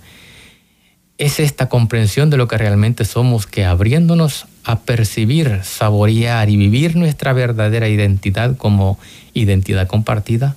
Es 1.18 1.38
esta 1.38 1.68
comprensión 1.68 2.30
de 2.30 2.36
lo 2.36 2.48
que 2.48 2.58
realmente 2.58 3.04
somos 3.04 3.46
que 3.46 3.64
abriéndonos 3.64 4.46
a 4.64 4.80
percibir, 4.80 5.60
saborear 5.62 6.50
y 6.50 6.56
vivir 6.56 6.96
nuestra 6.96 7.32
verdadera 7.32 7.88
identidad 7.88 8.56
como 8.56 8.98
identidad 9.34 9.86
compartida, 9.86 10.56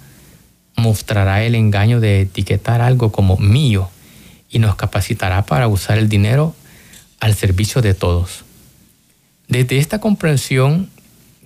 mostrará 0.76 1.44
el 1.44 1.56
engaño 1.56 2.00
de 2.00 2.22
etiquetar 2.22 2.82
algo 2.82 3.12
como 3.12 3.38
mío 3.38 3.90
y 4.50 4.60
nos 4.60 4.76
capacitará 4.76 5.46
para 5.46 5.68
usar 5.68 5.98
el 5.98 6.10
dinero 6.10 6.56
al 7.20 7.36
servicio 7.36 7.82
de 7.82 7.94
todos. 7.94 8.44
Desde 9.48 9.78
esta 9.78 10.00
comprensión, 10.00 10.90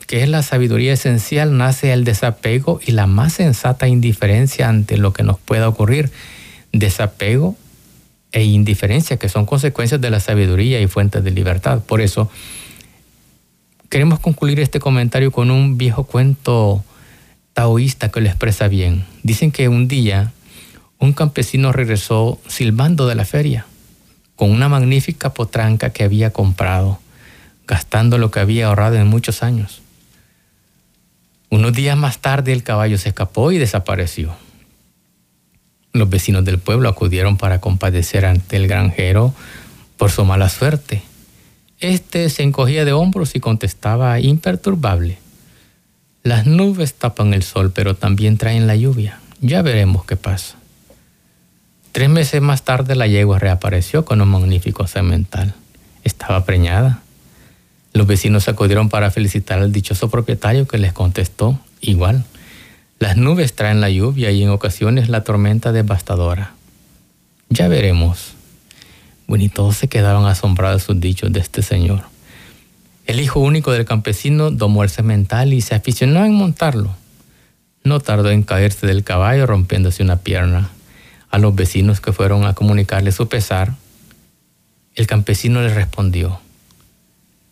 que 0.07 0.23
es 0.23 0.29
la 0.29 0.41
sabiduría 0.41 0.93
esencial, 0.93 1.57
nace 1.57 1.91
el 1.93 2.03
desapego 2.03 2.79
y 2.85 2.91
la 2.91 3.07
más 3.07 3.33
sensata 3.33 3.87
indiferencia 3.87 4.69
ante 4.69 4.97
lo 4.97 5.13
que 5.13 5.23
nos 5.23 5.39
pueda 5.39 5.67
ocurrir. 5.67 6.11
Desapego 6.71 7.55
e 8.37 8.43
indiferencia, 8.43 9.17
que 9.17 9.29
son 9.29 9.47
consecuencias 9.47 9.99
de 9.99 10.11
la 10.11 10.19
sabiduría 10.19 10.79
y 10.79 10.85
fuentes 10.85 11.23
de 11.23 11.31
libertad. 11.31 11.81
Por 11.81 12.01
eso, 12.01 12.29
queremos 13.89 14.19
concluir 14.19 14.59
este 14.59 14.79
comentario 14.79 15.31
con 15.31 15.49
un 15.49 15.75
viejo 15.75 16.03
cuento 16.03 16.83
taoísta 17.53 18.09
que 18.09 18.21
lo 18.21 18.27
expresa 18.27 18.67
bien. 18.67 19.05
Dicen 19.23 19.51
que 19.51 19.69
un 19.69 19.87
día 19.87 20.33
un 20.99 21.13
campesino 21.13 21.71
regresó 21.71 22.39
silbando 22.47 23.07
de 23.07 23.15
la 23.15 23.25
feria 23.25 23.65
con 24.35 24.51
una 24.51 24.69
magnífica 24.69 25.33
potranca 25.33 25.89
que 25.89 26.03
había 26.03 26.29
comprado, 26.29 26.99
gastando 27.65 28.19
lo 28.19 28.29
que 28.29 28.39
había 28.39 28.67
ahorrado 28.67 28.97
en 28.97 29.07
muchos 29.07 29.41
años. 29.41 29.81
Unos 31.49 31.73
días 31.73 31.97
más 31.97 32.19
tarde 32.19 32.53
el 32.53 32.61
caballo 32.61 32.99
se 32.99 33.09
escapó 33.09 33.51
y 33.51 33.57
desapareció. 33.57 34.35
Los 35.93 36.09
vecinos 36.09 36.45
del 36.45 36.59
pueblo 36.59 36.89
acudieron 36.89 37.37
para 37.37 37.59
compadecer 37.59 38.25
ante 38.25 38.57
el 38.57 38.67
granjero 38.67 39.33
por 39.97 40.11
su 40.11 40.25
mala 40.25 40.49
suerte. 40.49 41.01
Este 41.79 42.29
se 42.29 42.43
encogía 42.43 42.85
de 42.85 42.93
hombros 42.93 43.35
y 43.35 43.39
contestaba 43.39 44.19
imperturbable. 44.19 45.19
Las 46.23 46.45
nubes 46.45 46.93
tapan 46.93 47.33
el 47.33 47.43
sol, 47.43 47.71
pero 47.73 47.95
también 47.95 48.37
traen 48.37 48.67
la 48.67 48.75
lluvia. 48.75 49.19
Ya 49.41 49.61
veremos 49.61 50.05
qué 50.05 50.15
pasa. 50.15 50.55
Tres 51.91 52.09
meses 52.09 52.41
más 52.41 52.63
tarde 52.63 52.95
la 52.95 53.07
yegua 53.07 53.39
reapareció 53.39 54.05
con 54.05 54.21
un 54.21 54.29
magnífico 54.29 54.87
semental. 54.87 55.55
Estaba 56.03 56.45
preñada. 56.45 57.01
Los 57.93 58.07
vecinos 58.07 58.47
acudieron 58.47 58.89
para 58.89 59.09
felicitar 59.09 59.59
al 59.59 59.71
dichoso 59.71 60.09
propietario 60.09 60.67
que 60.67 60.77
les 60.77 60.93
contestó 60.93 61.59
igual. 61.81 62.25
Las 62.99 63.17
nubes 63.17 63.53
traen 63.53 63.81
la 63.81 63.89
lluvia 63.89 64.31
y 64.31 64.43
en 64.43 64.49
ocasiones 64.49 65.09
la 65.09 65.23
tormenta 65.23 65.71
devastadora. 65.71 66.53
Ya 67.49 67.67
veremos. 67.67 68.33
Bueno, 69.27 69.43
y 69.43 69.49
todos 69.49 69.77
se 69.77 69.87
quedaron 69.87 70.25
asombrados 70.25 70.83
sus 70.83 70.99
dichos 70.99 71.31
de 71.31 71.39
este 71.39 71.61
señor. 71.61 72.03
El 73.05 73.19
hijo 73.19 73.39
único 73.39 73.71
del 73.71 73.85
campesino 73.85 74.51
domó 74.51 74.83
el 74.83 74.89
semental 74.89 75.53
y 75.53 75.61
se 75.61 75.75
aficionó 75.75 76.25
en 76.25 76.33
montarlo. 76.33 76.95
No 77.83 77.99
tardó 77.99 78.31
en 78.31 78.43
caerse 78.43 78.87
del 78.87 79.03
caballo 79.03 79.45
rompiéndose 79.45 80.03
una 80.03 80.17
pierna 80.17 80.71
a 81.29 81.37
los 81.37 81.55
vecinos 81.55 82.01
que 82.01 82.13
fueron 82.13 82.45
a 82.45 82.53
comunicarle 82.53 83.11
su 83.11 83.27
pesar, 83.27 83.75
el 84.95 85.07
campesino 85.07 85.61
le 85.61 85.73
respondió, 85.73 86.39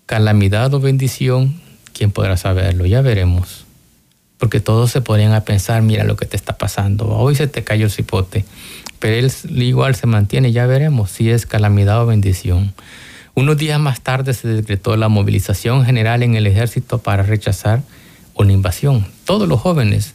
calamidad 0.05 0.73
o 0.73 0.79
bendición, 0.79 1.61
¿quién 1.93 2.11
podrá 2.11 2.37
saberlo? 2.37 2.85
Ya 2.85 3.01
veremos. 3.01 3.64
Porque 4.37 4.59
todos 4.59 4.91
se 4.91 5.01
podrían 5.01 5.33
a 5.33 5.41
pensar, 5.41 5.81
mira 5.81 6.03
lo 6.03 6.15
que 6.17 6.25
te 6.25 6.35
está 6.35 6.57
pasando, 6.57 7.07
hoy 7.07 7.35
se 7.35 7.47
te 7.47 7.63
cayó 7.63 7.85
el 7.85 7.91
cipote, 7.91 8.45
pero 8.99 9.15
él 9.15 9.31
igual 9.61 9.95
se 9.95 10.07
mantiene, 10.07 10.51
ya 10.51 10.65
veremos 10.65 11.11
si 11.11 11.29
es 11.29 11.45
calamidad 11.45 12.01
o 12.01 12.05
bendición. 12.05 12.73
Unos 13.33 13.57
días 13.57 13.79
más 13.79 14.01
tarde 14.01 14.33
se 14.33 14.47
decretó 14.47 14.95
la 14.97 15.09
movilización 15.09 15.85
general 15.85 16.23
en 16.23 16.35
el 16.35 16.47
ejército 16.47 16.99
para 16.99 17.23
rechazar 17.23 17.81
una 18.33 18.53
invasión. 18.53 19.07
Todos 19.25 19.47
los 19.47 19.59
jóvenes 19.61 20.13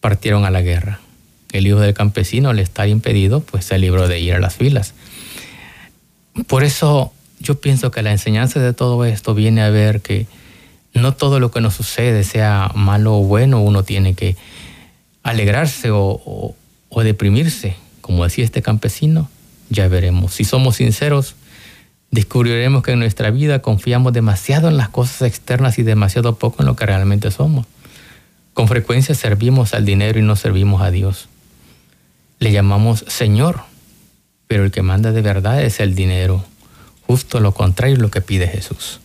partieron 0.00 0.44
a 0.44 0.50
la 0.50 0.62
guerra 0.62 1.00
el 1.52 1.66
hijo 1.66 1.80
del 1.80 1.94
campesino, 1.94 2.50
al 2.50 2.58
estar 2.58 2.88
impedido, 2.88 3.40
pues 3.40 3.64
se 3.64 3.78
libró 3.78 4.08
de 4.08 4.20
ir 4.20 4.34
a 4.34 4.40
las 4.40 4.54
filas. 4.54 4.94
Por 6.46 6.64
eso 6.64 7.12
yo 7.40 7.60
pienso 7.60 7.90
que 7.90 8.02
la 8.02 8.12
enseñanza 8.12 8.60
de 8.60 8.72
todo 8.72 9.04
esto 9.04 9.34
viene 9.34 9.62
a 9.62 9.70
ver 9.70 10.00
que 10.00 10.26
no 10.96 11.14
todo 11.14 11.40
lo 11.40 11.50
que 11.50 11.60
nos 11.60 11.74
sucede, 11.74 12.24
sea 12.24 12.70
malo 12.74 13.18
o 13.18 13.22
bueno, 13.22 13.60
uno 13.60 13.82
tiene 13.82 14.14
que 14.14 14.36
alegrarse 15.22 15.90
o, 15.90 16.54
o 16.88 17.02
deprimirse, 17.02 17.76
como 18.00 18.24
decía 18.24 18.44
este 18.44 18.62
campesino, 18.62 19.28
ya 19.70 19.88
veremos. 19.88 20.34
Si 20.34 20.44
somos 20.44 20.76
sinceros, 20.76 21.34
descubriremos 22.10 22.82
que 22.82 22.92
en 22.92 22.98
nuestra 22.98 23.30
vida 23.30 23.60
confiamos 23.60 24.12
demasiado 24.12 24.68
en 24.68 24.76
las 24.76 24.88
cosas 24.88 25.22
externas 25.22 25.78
y 25.78 25.82
demasiado 25.82 26.36
poco 26.36 26.62
en 26.62 26.66
lo 26.66 26.76
que 26.76 26.86
realmente 26.86 27.30
somos. 27.30 27.66
Con 28.54 28.68
frecuencia 28.68 29.14
servimos 29.14 29.74
al 29.74 29.84
dinero 29.84 30.18
y 30.18 30.22
no 30.22 30.36
servimos 30.36 30.82
a 30.82 30.90
Dios 30.90 31.28
le 32.38 32.52
llamamos 32.52 33.04
Señor, 33.08 33.60
pero 34.46 34.64
el 34.64 34.70
que 34.70 34.82
manda 34.82 35.12
de 35.12 35.22
verdad 35.22 35.62
es 35.62 35.80
el 35.80 35.94
dinero. 35.94 36.44
Justo 37.06 37.40
lo 37.40 37.52
contrario 37.52 37.96
lo 37.96 38.10
que 38.10 38.20
pide 38.20 38.48
Jesús. 38.48 39.00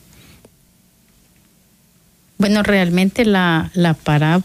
Bueno, 2.41 2.63
realmente 2.63 3.23
la, 3.23 3.69
la 3.75 3.93
para 3.93 4.41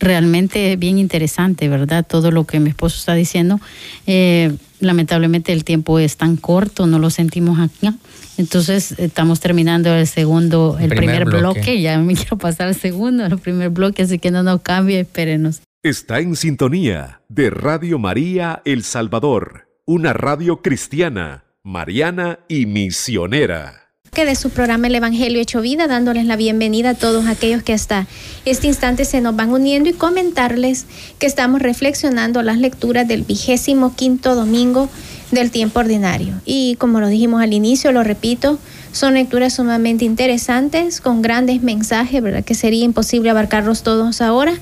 realmente 0.00 0.72
es 0.72 0.78
bien 0.80 0.98
interesante, 0.98 1.68
¿verdad? 1.68 2.04
Todo 2.04 2.32
lo 2.32 2.46
que 2.48 2.58
mi 2.58 2.70
esposo 2.70 2.96
está 2.98 3.14
diciendo. 3.14 3.60
Eh, 4.08 4.52
lamentablemente 4.80 5.52
el 5.52 5.62
tiempo 5.62 6.00
es 6.00 6.16
tan 6.16 6.36
corto, 6.36 6.88
no 6.88 6.98
lo 6.98 7.10
sentimos 7.10 7.60
aquí. 7.60 7.90
Entonces 8.38 8.98
estamos 8.98 9.38
terminando 9.38 9.94
el 9.94 10.08
segundo, 10.08 10.78
el, 10.80 10.88
primer, 10.88 11.26
bloque. 11.26 11.60
bloque. 11.60 11.80
Ya 11.80 11.96
me 11.98 12.14
quiero 12.16 12.38
pasar 12.38 12.66
al 12.66 12.74
segundo, 12.74 13.24
el 13.24 13.38
primer 13.38 13.70
bloque, 13.70 14.02
así 14.02 14.18
que 14.18 14.32
no 14.32 14.42
nos 14.42 14.62
cambie, 14.62 14.98
espérenos. 14.98 15.62
Está 15.84 16.18
en 16.18 16.34
sintonía 16.34 17.20
de 17.28 17.50
Radio 17.50 18.00
María 18.00 18.62
El 18.64 18.82
Salvador, 18.82 19.68
una 19.86 20.12
radio 20.12 20.60
cristiana, 20.60 21.44
mariana 21.62 22.40
y 22.48 22.66
misionera 22.66 23.81
que 24.14 24.26
de 24.26 24.34
su 24.34 24.50
programa 24.50 24.88
El 24.88 24.94
Evangelio 24.96 25.40
Hecho 25.40 25.62
Vida, 25.62 25.86
dándoles 25.86 26.26
la 26.26 26.36
bienvenida 26.36 26.90
a 26.90 26.94
todos 26.94 27.24
aquellos 27.24 27.62
que 27.62 27.72
hasta 27.72 28.06
este 28.44 28.66
instante 28.66 29.06
se 29.06 29.22
nos 29.22 29.34
van 29.34 29.50
uniendo 29.50 29.88
y 29.88 29.94
comentarles 29.94 30.84
que 31.18 31.24
estamos 31.24 31.62
reflexionando 31.62 32.42
las 32.42 32.58
lecturas 32.58 33.08
del 33.08 33.22
vigésimo 33.22 33.96
quinto 33.96 34.34
domingo 34.34 34.90
del 35.30 35.50
tiempo 35.50 35.80
ordinario. 35.80 36.34
Y 36.44 36.76
como 36.76 37.00
lo 37.00 37.08
dijimos 37.08 37.40
al 37.40 37.54
inicio, 37.54 37.90
lo 37.90 38.04
repito, 38.04 38.58
son 38.92 39.14
lecturas 39.14 39.54
sumamente 39.54 40.04
interesantes, 40.04 41.00
con 41.00 41.22
grandes 41.22 41.62
mensajes, 41.62 42.22
¿verdad? 42.22 42.44
Que 42.44 42.54
sería 42.54 42.84
imposible 42.84 43.30
abarcarlos 43.30 43.82
todos 43.82 44.20
ahora. 44.20 44.52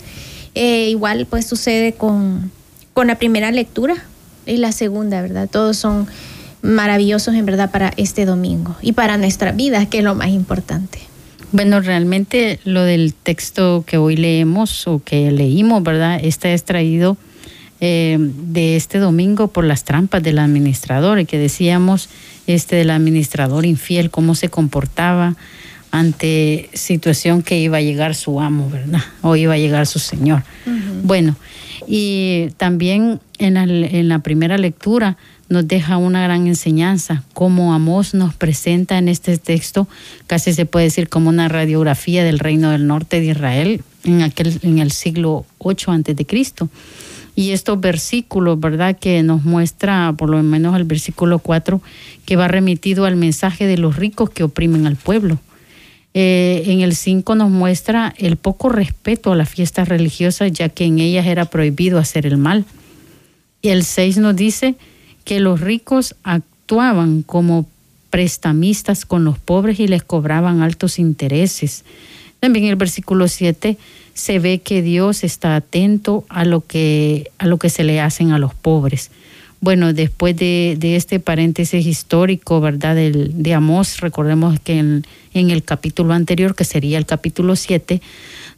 Eh, 0.55 0.91
igual 0.91 1.27
pues 1.29 1.45
sucede 1.45 1.95
con, 1.95 2.53
con 2.95 3.09
la 3.09 3.17
primera 3.17 3.51
lectura 3.51 3.97
y 4.47 4.59
la 4.59 4.71
segunda, 4.71 5.21
¿verdad? 5.23 5.49
Todos 5.51 5.77
son 5.77 6.07
maravillosos 6.63 7.35
en 7.35 7.47
verdad 7.47 7.71
para 7.71 7.93
este 7.97 8.25
domingo 8.27 8.77
y 8.83 8.93
para 8.93 9.17
nuestra 9.17 9.53
vida, 9.53 9.87
que 9.87 9.99
es 9.99 10.05
lo 10.05 10.15
más 10.15 10.29
importante. 10.29 10.99
Bueno, 11.53 11.81
realmente 11.81 12.61
lo 12.65 12.85
del 12.85 13.13
texto 13.13 13.85
que 13.87 13.97
hoy 13.97 14.17
leemos 14.17 14.87
o 14.87 15.03
que 15.05 15.33
leímos, 15.33 15.83
¿verdad? 15.83 16.21
Está 16.23 16.53
extraído 16.53 17.17
eh, 17.81 18.19
de 18.21 18.77
este 18.77 18.99
domingo 18.99 19.49
por 19.49 19.65
las 19.65 19.85
trampas 19.85 20.23
del 20.23 20.39
administrador 20.39 21.19
y 21.19 21.27
que 21.27 21.39
decíamos 21.39 22.09
este 22.47 22.77
del 22.77 22.91
administrador 22.91 23.67
infiel, 23.67 24.11
cómo 24.11 24.35
se 24.35 24.49
comportaba 24.49 25.35
ante 25.91 26.71
situación 26.73 27.43
que 27.43 27.59
iba 27.59 27.79
a 27.79 27.81
llegar 27.81 28.15
su 28.15 28.41
amo, 28.41 28.71
¿verdad? 28.71 29.03
O 29.23 29.35
iba 29.35 29.55
a 29.55 29.59
llegar 29.59 29.87
su 29.87 29.99
señor. 29.99 30.45
Bueno, 31.03 31.35
y 31.89 32.51
también 32.59 33.21
en 33.39 33.57
en 33.57 34.09
la 34.09 34.21
primera 34.21 34.57
lectura 34.57 35.17
nos 35.51 35.67
deja 35.67 35.99
una 35.99 36.23
gran 36.23 36.47
enseñanza. 36.47 37.25
Como 37.35 37.75
Amós 37.75 38.15
nos 38.15 38.35
presenta 38.35 38.97
en 38.97 39.09
este 39.09 39.37
texto, 39.37 39.89
casi 40.27 40.55
se 40.55 40.65
puede 40.65 40.87
decir 40.87 41.09
como 41.09 41.29
una 41.29 41.49
radiografía 41.49 42.25
del 42.25 42.39
reino 42.39 42.71
del 42.71 42.87
norte 42.87 43.21
de 43.21 43.27
Israel 43.27 43.83
en, 44.05 44.23
aquel, 44.23 44.59
en 44.63 44.79
el 44.79 44.93
siglo 44.93 45.45
8 45.59 45.91
antes 45.91 46.17
de 46.17 46.25
Cristo. 46.25 46.69
Y 47.35 47.51
estos 47.51 47.81
versículos, 47.81 48.61
¿verdad? 48.61 48.97
Que 48.99 49.23
nos 49.25 49.45
muestra, 49.45 50.15
por 50.17 50.31
lo 50.31 50.41
menos 50.43 50.77
el 50.77 50.85
versículo 50.85 51.41
4, 51.41 51.83
que 52.25 52.37
va 52.37 52.47
remitido 52.47 53.05
al 53.05 53.17
mensaje 53.17 53.67
de 53.67 53.77
los 53.77 53.97
ricos 53.97 54.31
que 54.31 54.45
oprimen 54.45 54.87
al 54.87 54.97
pueblo. 54.97 55.41
Eh, 56.15 56.63
en 56.67 56.81
el 56.81 56.95
5 56.95 57.35
nos 57.35 57.51
muestra 57.51 58.15
el 58.19 58.37
poco 58.37 58.69
respeto 58.69 59.33
a 59.33 59.37
las 59.37 59.49
fiestas 59.49 59.89
religiosas, 59.89 60.53
ya 60.53 60.69
que 60.69 60.85
en 60.85 61.01
ellas 61.01 61.27
era 61.27 61.45
prohibido 61.47 61.99
hacer 61.99 62.25
el 62.27 62.37
mal. 62.37 62.65
Y 63.63 63.71
el 63.71 63.85
6 63.85 64.19
nos 64.19 64.37
dice 64.37 64.77
que 65.31 65.39
los 65.39 65.61
ricos 65.61 66.17
actuaban 66.25 67.23
como 67.23 67.69
prestamistas 68.11 69.07
con 69.07 69.23
los 69.23 69.39
pobres 69.39 69.79
y 69.79 69.87
les 69.87 70.03
cobraban 70.03 70.61
altos 70.61 70.99
intereses. 70.99 71.85
También 72.41 72.65
en 72.65 72.71
el 72.73 72.77
versículo 72.77 73.29
7 73.29 73.79
se 74.13 74.39
ve 74.41 74.59
que 74.59 74.83
Dios 74.83 75.23
está 75.23 75.55
atento 75.55 76.25
a 76.29 76.45
lo 76.45 76.67
que, 76.67 77.31
a 77.39 77.47
lo 77.47 77.59
que 77.59 77.71
se 77.71 77.85
le 77.85 78.01
hacen 78.01 78.33
a 78.33 78.41
los 78.41 78.57
pobres. 78.57 79.13
Bueno, 79.61 79.93
después 79.93 80.37
de, 80.37 80.77
este 80.83 81.21
paréntesis 81.21 81.87
histórico, 81.87 82.61
¿verdad? 82.61 82.97
Del, 82.97 83.41
de 83.41 83.55
Amós, 83.55 84.01
recordemos 84.01 84.59
que 84.59 84.79
en, 84.81 85.07
en, 85.33 85.51
el 85.51 85.63
capítulo 85.63 86.13
anterior, 86.13 86.57
que 86.57 86.65
sería 86.65 86.99
el 86.99 87.07
capítulo 87.07 87.55
7, 87.55 88.03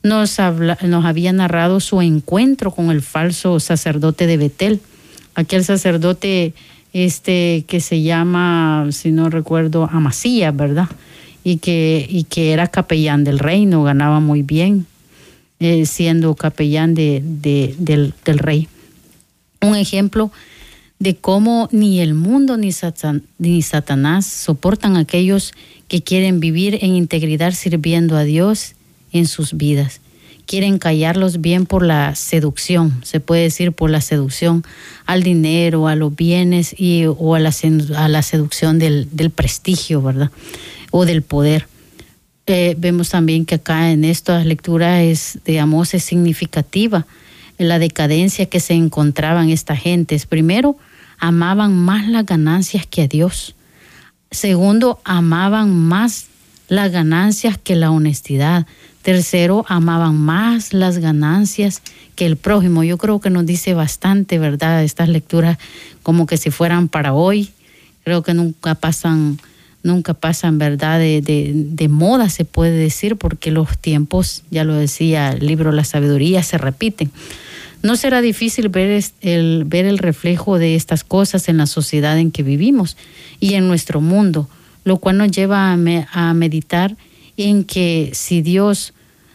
nos, 0.03 0.41
habla, 0.41 0.79
nos 0.81 1.05
había 1.05 1.35
narrado 1.35 1.81
su 1.81 2.01
encuentro 2.01 2.71
con 2.71 2.91
el 2.91 3.03
falso 3.03 3.61
sacerdote 3.61 4.27
de 4.27 4.39
Betel 4.39 4.81
aquel 5.35 5.65
sacerdote 5.65 6.55
este 6.93 7.65
que 7.67 7.81
se 7.81 8.03
llama, 8.03 8.89
si 8.93 9.13
no 9.13 9.31
recuerdo, 9.31 9.89
Amasías, 9.91 10.55
¿verdad? 10.55 10.89
Y 11.45 11.57
que, 11.57 12.07
y 12.09 12.25
que 12.25 12.53
era 12.53 12.69
capellán 12.69 13.25
del 13.25 13.39
reino, 13.39 13.83
ganaba 13.83 14.21
muy 14.21 14.43
bien 14.43 14.87
eh, 15.59 15.87
siendo 15.87 16.35
capellán 16.35 16.95
de, 16.95 17.23
del, 17.79 18.39
rey. 18.39 18.69
Un 19.61 19.77
ejemplo 19.77 20.31
de 20.99 21.17
cómo 21.17 21.69
ni 21.73 22.01
el 22.01 22.15
mundo 22.15 22.57
ni, 22.57 22.71
ni 23.39 23.63
Satanás 23.63 24.27
soportan 24.27 24.97
a 24.97 25.01
aquellos 25.01 25.53
que 25.89 26.03
quieren 26.03 26.41
vivir 26.41 26.79
en 26.83 26.95
integridad 26.95 27.53
sirviendo 27.53 28.17
a 28.17 28.25
Dios 28.25 28.75
en 29.13 29.27
sus 29.27 29.57
vidas 29.57 30.02
quieren 30.53 30.77
callarlos 30.79 31.41
bien 31.41 31.65
por 31.65 31.83
la 31.83 32.15
seducción, 32.15 33.01
se 33.05 33.21
puede 33.21 33.45
decir 33.45 33.73
por 33.73 33.89
la 33.89 34.03
seducción 34.03 34.65
al 35.07 35.23
dinero, 35.23 35.89
a 35.89 35.97
los 35.97 36.15
bienes 36.15 36.79
y, 36.79 37.07
o 37.07 37.35
a 37.35 37.39
la, 37.39 37.55
a 37.97 38.09
la 38.09 38.21
seducción 38.21 38.79
del, 38.79 39.09
prestigio, 39.35 40.03
¿verdad? 40.03 40.31
O 40.91 41.07
del 41.07 41.23
poder. 41.23 41.69
Eh, 42.45 42.75
vemos 42.77 43.09
también 43.09 43.47
que 43.47 43.55
acá 43.55 43.93
en 43.93 44.05
esta 44.05 44.45
lectura 44.45 45.03
es, 45.03 45.39
digamos, 45.47 45.95
es 45.95 46.05
significativa 46.05 47.07
la 47.57 47.79
decadencia 47.79 48.45
que 48.45 48.61
se 48.61 48.75
encontraban 48.75 49.49
estas 49.49 49.81
gentes. 49.81 50.27
Primero, 50.27 50.77
amaban 51.17 51.75
más 51.79 52.07
las 52.09 52.27
ganancias 52.27 52.87
que 52.87 53.01
a 53.01 53.09
Dios. 53.09 53.55
Segundo, 54.31 55.01
amaban 55.05 55.75
más 55.75 56.27
las 56.73 56.91
ganancias 56.91 57.59
que 57.59 57.77
la 57.77 57.91
honestidad. 57.91 58.67
Tercero, 59.03 59.67
amaban 59.69 60.17
más 60.17 60.73
las 60.73 60.97
ganancias 60.97 61.83
que 62.15 62.25
el 62.25 62.39
prójimo. 62.39 62.83
Yo 62.83 62.97
creo 62.97 63.21
que 63.21 63.29
nos 63.29 63.45
dice 63.45 63.75
bastante, 63.75 64.39
¿verdad? 64.39 64.83
Estas 64.83 65.11
lecturas 65.11 65.59
como 66.03 66.25
que 66.25 66.39
si 66.39 66.51
fueran 66.51 66.89
para 66.89 67.13
hoy. 67.13 67.51
Creo 68.05 68.23
que 68.23 68.33
nunca 68.33 68.75
pasan, 68.75 69.39
nunca 69.83 70.15
pasan, 70.15 70.57
¿verdad? 70.57 70.99
De, 70.99 71.21
de, 71.23 71.89
moda 71.89 72.31
se 72.31 72.47
puede 72.47 72.79
decir, 72.79 73.17
porque 73.17 73.51
los 73.51 73.77
tiempos, 73.77 74.43
ya 74.51 74.65
lo 74.65 74.73
decía 74.73 75.33
el 75.33 75.47
libro 75.47 75.73
La 75.73 75.85
Sabiduría, 75.85 76.43
se 76.43 76.57
repiten. 76.57 77.11
No 77.83 77.97
será 77.97 78.23
difícil 78.23 78.71
ver 78.71 79.05
el, 79.21 79.65
ver 79.67 79.85
el 79.85 79.99
reflejo 79.99 80.59
de 80.59 80.75
estas 80.75 81.05
cosas 81.05 81.51
en 81.51 81.59
la 81.59 81.67
sociedad 81.67 82.19
en 82.19 82.31
que 82.31 82.43
vivimos 82.43 82.97
y 83.41 83.55
en 83.55 83.69
nuestro 83.69 84.01
mundo, 84.01 84.49
lo 84.85 84.99
cual 84.99 85.19
nos 85.19 85.31
lleva 85.31 85.73
a, 85.73 85.79
a 86.13 86.35
meditar 86.35 86.97
en 87.37 87.65
que 87.65 88.11
si 88.15 88.43
Dios 88.43 88.95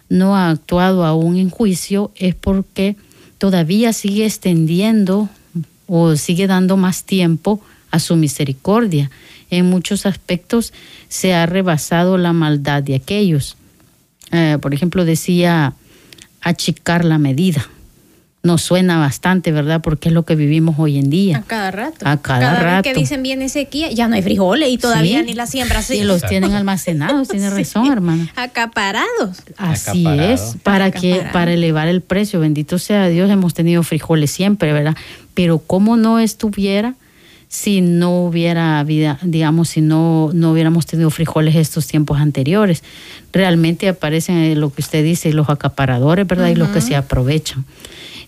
no 0.10 0.36
ha 0.36 0.50
actuado 0.50 1.06
aún 1.06 1.38
en 1.38 1.50
juicio 1.50 2.12
es 2.16 2.36
porque 2.36 2.96
todavía 3.38 3.94
sigue 3.94 4.26
extendiendo 4.26 5.30
o 5.88 6.16
sigue 6.16 6.48
dando 6.48 6.78
más 6.78 7.04
tiempo 7.04 7.62
a 7.92 8.00
su 8.00 8.16
misericordia. 8.16 9.10
En 9.50 9.66
muchos 9.66 10.06
aspectos 10.06 10.74
se 11.08 11.34
ha 11.34 11.46
rebasado 11.46 12.18
la 12.18 12.34
maldad 12.34 12.84
de 12.84 12.96
aquellos. 12.96 13.56
Eh, 14.32 14.58
por 14.62 14.74
ejemplo, 14.74 15.06
decía 15.06 15.74
achicar 16.42 17.06
la 17.06 17.18
medida 17.18 17.68
nos 18.48 18.64
suena 18.64 18.98
bastante, 18.98 19.52
¿verdad? 19.52 19.82
Porque 19.82 20.10
es 20.10 20.14
lo 20.14 20.24
que 20.24 20.36
vivimos 20.36 20.78
hoy 20.80 20.98
en 20.98 21.10
día. 21.12 21.38
A 21.38 21.42
cada 21.44 21.70
rato. 21.70 22.08
A 22.08 22.18
cada, 22.18 22.60
rato. 22.60 22.88
Vez 22.88 22.94
que 22.94 23.00
dicen 23.00 23.22
viene 23.22 23.50
sequía, 23.50 23.92
ya 23.92 24.08
no 24.08 24.16
hay 24.16 24.24
frijoles 24.24 24.70
y 24.70 24.78
todavía 24.78 25.22
ni 25.22 25.34
la 25.34 25.46
siembra. 25.46 25.82
Sí, 25.84 25.98
y 25.98 26.04
los 26.04 26.24
tienen 26.24 26.54
almacenados, 26.54 27.28
tiene 27.28 27.50
razón, 27.52 27.92
hermana. 27.92 28.32
Acaparados. 28.36 29.44
Así 29.58 30.06
es, 30.08 30.56
para 30.64 30.90
que 30.90 31.24
para 31.32 31.54
elevar 31.54 31.88
el 31.88 32.02
precio, 32.02 32.40
bendito 32.40 32.80
sea 32.80 33.08
Dios, 33.10 33.30
hemos 33.30 33.54
tenido 33.54 33.84
frijoles 33.84 34.32
siempre, 34.32 34.74
¿verdad? 34.74 34.96
Pero 35.34 35.60
cómo 35.60 35.98
no 35.98 36.20
estuviera 36.20 36.96
si 37.50 37.82
no 37.82 38.26
hubiera 38.26 38.84
vida, 38.84 39.20
digamos, 39.22 39.70
si 39.70 39.82
no, 39.82 40.32
no 40.34 40.52
hubiéramos 40.52 40.86
tenido 40.86 41.10
frijoles 41.10 41.56
estos 41.56 41.88
tiempos 41.88 42.20
anteriores. 42.20 42.84
Realmente 43.32 43.88
aparecen 43.88 44.60
lo 44.60 44.72
que 44.74 44.82
usted 44.82 45.04
dice, 45.04 45.32
los 45.32 45.50
acaparadores, 45.50 46.28
¿verdad? 46.28 46.50
Y 46.50 46.56
los 46.56 46.70
que 46.70 46.82
se 46.82 46.96
aprovechan. 46.96 47.66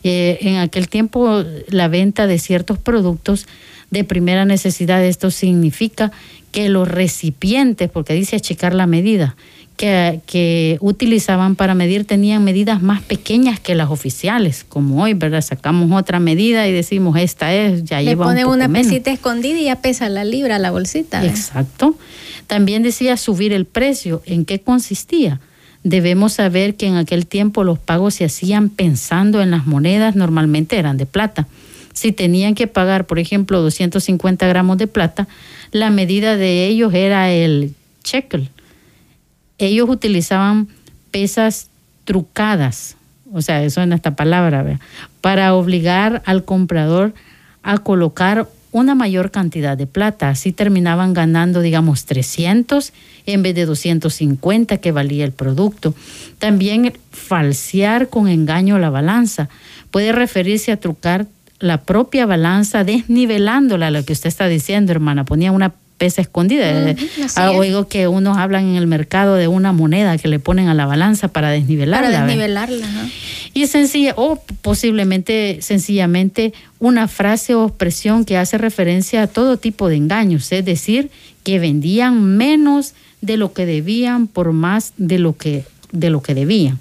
Eh, 0.04 0.38
en 0.42 0.58
aquel 0.58 0.88
tiempo 0.88 1.44
la 1.68 1.88
venta 1.88 2.26
de 2.26 2.40
ciertos 2.40 2.78
productos 2.78 3.48
de 3.92 4.04
primera 4.04 4.46
necesidad, 4.46 5.04
esto 5.04 5.32
significa 5.32 6.12
que 6.52 6.70
los 6.70 6.88
recipientes, 6.88 7.90
porque 7.90 8.14
dice 8.14 8.36
achicar 8.36 8.74
la 8.74 8.88
medida, 8.88 9.36
que, 9.78 10.20
que, 10.26 10.78
utilizaban 10.82 11.56
para 11.56 11.74
medir 11.74 12.04
tenían 12.06 12.44
medidas 12.44 12.82
más 12.82 13.02
pequeñas 13.02 13.60
que 13.60 13.76
las 13.76 13.90
oficiales, 13.90 14.66
como 14.68 15.04
hoy, 15.04 15.14
¿verdad? 15.14 15.42
Sacamos 15.42 15.90
otra 15.98 16.20
medida 16.20 16.68
y 16.68 16.74
decimos, 16.74 17.18
esta 17.18 17.54
es, 17.54 17.86
ya 17.86 18.00
Le 18.00 18.12
lleva 18.12 18.26
pone 18.26 18.46
un 18.46 18.56
una 18.56 18.70
pesita 18.70 19.10
escondida 19.12 19.58
y 19.58 19.66
ya 19.66 19.78
pesa 19.78 20.10
la 20.10 20.26
libra, 20.26 20.60
la 20.60 20.72
bolsita. 20.72 21.26
Exacto. 21.26 21.96
También 22.48 22.84
decía 22.84 23.16
subir 23.16 23.54
el 23.54 23.66
precio. 23.66 24.22
¿En 24.26 24.44
qué 24.44 24.60
consistía? 24.60 25.40
Debemos 25.84 26.34
saber 26.34 26.76
que 26.76 26.88
en 26.88 26.96
aquel 26.96 27.26
tiempo 27.26 27.64
los 27.64 27.80
pagos 27.80 28.16
se 28.16 28.26
hacían 28.26 28.70
pensando 28.70 29.42
en 29.42 29.52
las 29.52 29.66
monedas, 29.66 30.16
normalmente 30.16 30.78
eran 30.78 30.98
de 30.98 31.06
plata. 31.06 31.48
Si 31.94 32.12
tenían 32.12 32.56
que 32.56 32.68
pagar, 32.68 33.06
por 33.06 33.20
ejemplo, 33.20 33.62
250 33.62 34.48
gramos 34.48 34.78
de 34.78 34.88
plata, 34.88 35.28
la 35.72 35.90
medida 35.90 36.36
de 36.36 36.68
ellos 36.68 36.94
era 36.94 37.32
el 37.32 37.74
shekel. 38.04 38.50
Ellos 39.58 39.90
utilizaban 39.90 40.68
pesas 41.12 41.70
trucadas, 42.06 42.96
o 43.32 43.42
sea, 43.42 43.64
eso 43.64 43.82
en 43.82 43.94
esta 43.94 44.16
palabra, 44.16 44.80
para 45.22 45.54
obligar 45.54 46.22
al 46.26 46.44
comprador 46.44 47.14
a 47.64 47.78
colocar 47.78 48.48
una 48.72 48.96
mayor 48.96 49.32
cantidad 49.32 49.78
de 49.78 49.88
plata. 49.88 50.30
Así 50.30 50.52
terminaban 50.52 51.14
ganando, 51.14 51.62
digamos, 51.62 52.06
300 52.06 52.94
en 53.26 53.44
vez 53.44 53.56
de 53.56 53.66
250 53.66 54.78
que 54.78 54.92
valía 54.92 55.26
el 55.26 55.32
producto. 55.32 55.94
También 56.38 56.94
falsear 57.12 58.10
con 58.10 58.28
engaño 58.28 58.80
la 58.80 58.90
balanza. 58.90 59.50
Puede 59.92 60.12
referirse 60.12 60.72
a 60.72 60.78
trucar 60.78 61.28
la 61.60 61.82
propia 61.82 62.26
balanza, 62.26 62.84
desnivelándola, 62.84 63.92
lo 63.92 64.04
que 64.06 64.14
usted 64.14 64.30
está 64.30 64.48
diciendo, 64.48 64.92
hermana. 64.92 65.26
Ponía 65.26 65.52
una 65.52 65.74
pesa 66.00 66.22
escondida. 66.22 66.96
Ah, 67.36 67.52
oigo 67.52 67.88
que 67.88 68.08
unos 68.08 68.38
hablan 68.38 68.66
en 68.66 68.76
el 68.78 68.88
mercado 68.88 69.36
de 69.36 69.48
una 69.48 69.72
moneda 69.74 70.18
que 70.18 70.28
le 70.28 70.40
ponen 70.40 70.68
a 70.70 70.74
la 70.74 70.88
balanza 70.88 71.28
para 71.28 71.52
desnivelarla. 71.52 72.08
Para 72.08 72.26
desnivelarla. 72.26 72.88
Y 73.54 73.68
sencilla, 73.68 74.14
o 74.16 74.42
posiblemente 74.62 75.60
sencillamente 75.62 76.54
una 76.80 77.08
frase 77.08 77.54
o 77.54 77.68
expresión 77.68 78.26
que 78.26 78.38
hace 78.38 78.58
referencia 78.58 79.24
a 79.24 79.28
todo 79.28 79.58
tipo 79.58 79.90
de 79.90 79.98
engaños, 79.98 80.52
es 80.52 80.66
decir, 80.66 81.12
que 81.44 81.60
vendían 81.60 82.24
menos 82.38 82.94
de 83.22 83.38
lo 83.38 83.54
que 83.54 83.66
debían 83.66 84.28
por 84.28 84.54
más 84.54 84.94
de 84.98 85.20
lo 85.20 85.36
que, 85.36 85.66
de 85.92 86.10
lo 86.10 86.24
que 86.24 86.34
debían. 86.34 86.80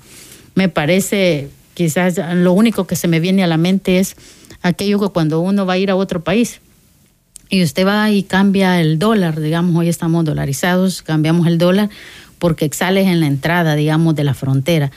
Me 0.54 0.68
parece, 0.68 1.48
quizás 1.74 2.20
lo 2.34 2.52
único 2.52 2.86
que 2.86 2.94
se 2.94 3.08
me 3.08 3.18
viene 3.18 3.42
a 3.42 3.48
la 3.48 3.56
mente 3.56 3.98
es 3.98 4.14
aquello 4.62 5.00
que 5.00 5.08
cuando 5.08 5.40
uno 5.40 5.66
va 5.66 5.72
a 5.72 5.78
ir 5.78 5.90
a 5.90 5.96
otro 5.96 6.22
país, 6.22 6.60
y 7.48 7.62
usted 7.62 7.86
va 7.86 8.10
y 8.10 8.22
cambia 8.22 8.80
el 8.80 8.98
dólar, 8.98 9.40
digamos, 9.40 9.76
hoy 9.76 9.88
estamos 9.88 10.24
dolarizados, 10.24 11.02
cambiamos 11.02 11.46
el 11.46 11.58
dólar 11.58 11.90
porque 12.38 12.70
sales 12.72 13.06
en 13.06 13.20
la 13.20 13.26
entrada, 13.26 13.74
digamos, 13.74 14.14
de 14.14 14.24
la 14.24 14.34
frontera 14.34 14.90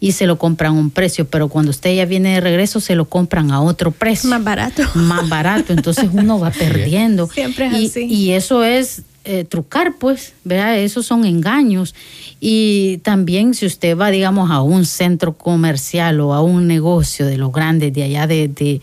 y 0.00 0.12
se 0.12 0.26
lo 0.26 0.38
compran 0.38 0.76
a 0.76 0.78
un 0.78 0.90
precio, 0.90 1.26
pero 1.26 1.48
cuando 1.48 1.70
usted 1.70 1.94
ya 1.94 2.04
viene 2.04 2.34
de 2.34 2.40
regreso 2.40 2.80
se 2.80 2.94
lo 2.94 3.06
compran 3.06 3.50
a 3.50 3.60
otro 3.60 3.90
precio. 3.90 4.30
Más 4.30 4.44
barato. 4.44 4.82
Más 4.94 5.28
barato, 5.28 5.72
entonces 5.72 6.08
uno 6.12 6.38
va 6.38 6.50
perdiendo. 6.58 7.26
Siempre 7.28 7.66
es 7.66 7.72
y, 7.72 7.86
así. 7.86 8.04
Y 8.04 8.30
eso 8.32 8.62
es 8.62 9.02
eh, 9.24 9.44
trucar, 9.44 9.94
pues, 9.98 10.34
¿verdad? 10.44 10.78
Esos 10.78 11.06
son 11.06 11.24
engaños. 11.24 11.94
Y 12.40 12.98
también 12.98 13.54
si 13.54 13.66
usted 13.66 13.96
va, 13.96 14.10
digamos, 14.10 14.50
a 14.50 14.62
un 14.62 14.86
centro 14.86 15.36
comercial 15.36 16.20
o 16.20 16.32
a 16.32 16.42
un 16.42 16.68
negocio 16.68 17.26
de 17.26 17.36
los 17.36 17.52
grandes 17.52 17.92
de 17.92 18.04
allá 18.04 18.26
de 18.26 18.80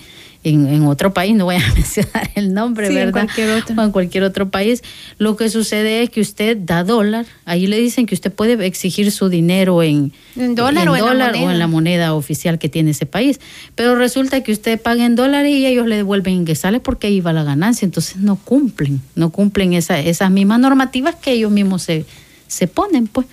en, 0.49 0.83
otro 0.83 1.13
país, 1.13 1.35
no 1.35 1.45
voy 1.45 1.55
a 1.55 1.73
mencionar 1.73 2.29
el 2.35 2.53
nombre, 2.53 2.89
¿verdad? 2.89 3.07
En 3.07 3.11
cualquier 3.11 3.49
otro. 3.51 3.75
O 3.75 3.83
en 3.83 3.91
cualquier 3.91 4.23
otro 4.23 4.49
país. 4.49 4.83
Lo 5.17 5.35
que 5.35 5.49
sucede 5.49 6.03
es 6.03 6.09
que 6.09 6.21
usted 6.21 6.57
da 6.57 6.83
dólar, 6.83 7.25
ahí 7.45 7.67
le 7.67 7.79
dicen 7.79 8.05
que 8.05 8.13
usted 8.13 8.31
puede 8.31 8.65
exigir 8.65 9.11
su 9.11 9.29
dinero 9.29 9.81
en, 9.81 10.13
dólar, 10.35 10.89
o, 10.89 10.95
en 10.95 11.59
la 11.59 11.67
moneda 11.67 12.13
oficial 12.13 12.59
que 12.59 12.69
tiene 12.69 12.91
ese 12.91 13.05
país. 13.05 13.39
Pero 13.75 13.95
resulta 13.95 14.41
que 14.41 14.51
usted 14.51 14.79
paga 14.79 15.05
en 15.05 15.15
dólares 15.15 15.51
y 15.51 15.65
ellos 15.65 15.87
le 15.87 15.95
devuelven 15.95 16.39
en 16.39 16.45
que 16.45 16.55
sale 16.55 16.79
porque 16.79 17.07
ahí 17.07 17.21
va 17.21 17.33
la 17.33 17.43
ganancia. 17.43 17.85
Entonces 17.85 18.17
no 18.17 18.35
cumplen, 18.35 19.01
no 19.15 19.31
cumplen 19.31 19.73
esa, 19.73 19.99
esas 19.99 20.29
mismas 20.31 20.59
normativas 20.59 21.15
que 21.15 21.31
ellos 21.31 21.51
mismos 21.51 21.83
se, 21.83 22.05
se 22.47 22.67
ponen, 22.67 23.07
pues. 23.07 23.27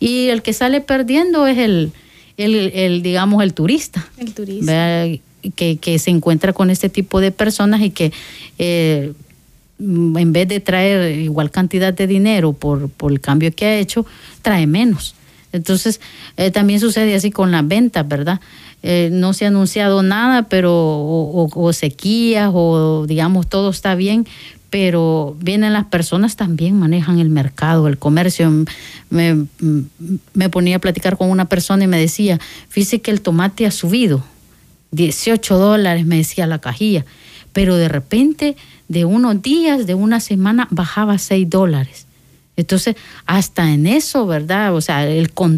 Y 0.00 0.28
el 0.28 0.42
que 0.42 0.52
sale 0.52 0.80
perdiendo 0.80 1.46
es 1.46 1.58
el, 1.58 1.92
el, 2.36 2.72
el 2.74 3.02
digamos, 3.02 3.42
el 3.42 3.54
turista. 3.54 4.06
El 4.18 4.34
turista 4.34 5.06
que, 5.54 5.98
se 5.98 6.10
encuentra 6.10 6.52
con 6.52 6.70
este 6.70 6.88
tipo 6.88 7.20
de 7.20 7.30
personas 7.30 7.80
y 7.80 7.90
que 7.90 8.12
eh, 8.58 9.12
en 9.78 10.32
vez 10.32 10.48
de 10.48 10.60
traer 10.60 11.18
igual 11.18 11.50
cantidad 11.50 11.94
de 11.94 12.06
dinero 12.06 12.52
por, 12.52 12.90
el 13.10 13.20
cambio 13.20 13.54
que 13.54 13.66
ha 13.66 13.76
hecho, 13.76 14.06
trae 14.42 14.66
menos. 14.66 15.14
Entonces, 15.52 16.00
eh, 16.36 16.50
también 16.50 16.80
sucede 16.80 17.14
así 17.14 17.30
con 17.30 17.50
las 17.50 17.66
ventas, 17.66 18.06
¿verdad? 18.06 18.40
Eh, 18.82 19.08
no 19.10 19.32
se 19.32 19.44
ha 19.44 19.48
anunciado 19.48 20.02
nada, 20.02 20.44
pero 20.48 20.72
o, 20.72 21.72
sequías 21.72 22.50
o 22.52 23.06
digamos 23.08 23.48
todo 23.48 23.70
está 23.70 23.94
bien, 23.94 24.26
pero 24.70 25.36
vienen 25.40 25.72
las 25.72 25.86
personas 25.86 26.36
también 26.36 26.78
manejan 26.78 27.18
el 27.18 27.30
mercado, 27.30 27.88
el 27.88 27.98
comercio. 27.98 28.52
Me, 29.10 29.46
me 30.34 30.48
ponía 30.50 30.76
a 30.76 30.80
platicar 30.80 31.16
con 31.16 31.30
una 31.30 31.46
persona 31.46 31.84
y 31.84 31.86
me 31.86 31.98
decía, 31.98 32.38
fíjese 32.68 33.00
que 33.00 33.10
el 33.10 33.22
tomate 33.22 33.66
ha 33.66 33.70
subido 33.70 34.22
18 34.90 35.58
dólares, 35.58 36.06
me 36.06 36.16
decía 36.16 36.46
la 36.46 36.60
cajilla, 36.60 37.04
pero 37.52 37.76
de 37.76 37.88
repente, 37.88 38.56
de 38.88 39.04
unos 39.04 39.42
días, 39.42 39.86
de 39.86 39.94
una 39.94 40.20
semana, 40.20 40.68
bajaba 40.70 41.14
a 41.14 41.18
6 41.18 41.48
dólares. 41.48 42.06
Entonces, 42.58 42.96
hasta 43.24 43.72
en 43.72 43.86
eso, 43.86 44.26
¿verdad? 44.26 44.74
O 44.74 44.80
sea, 44.80 45.06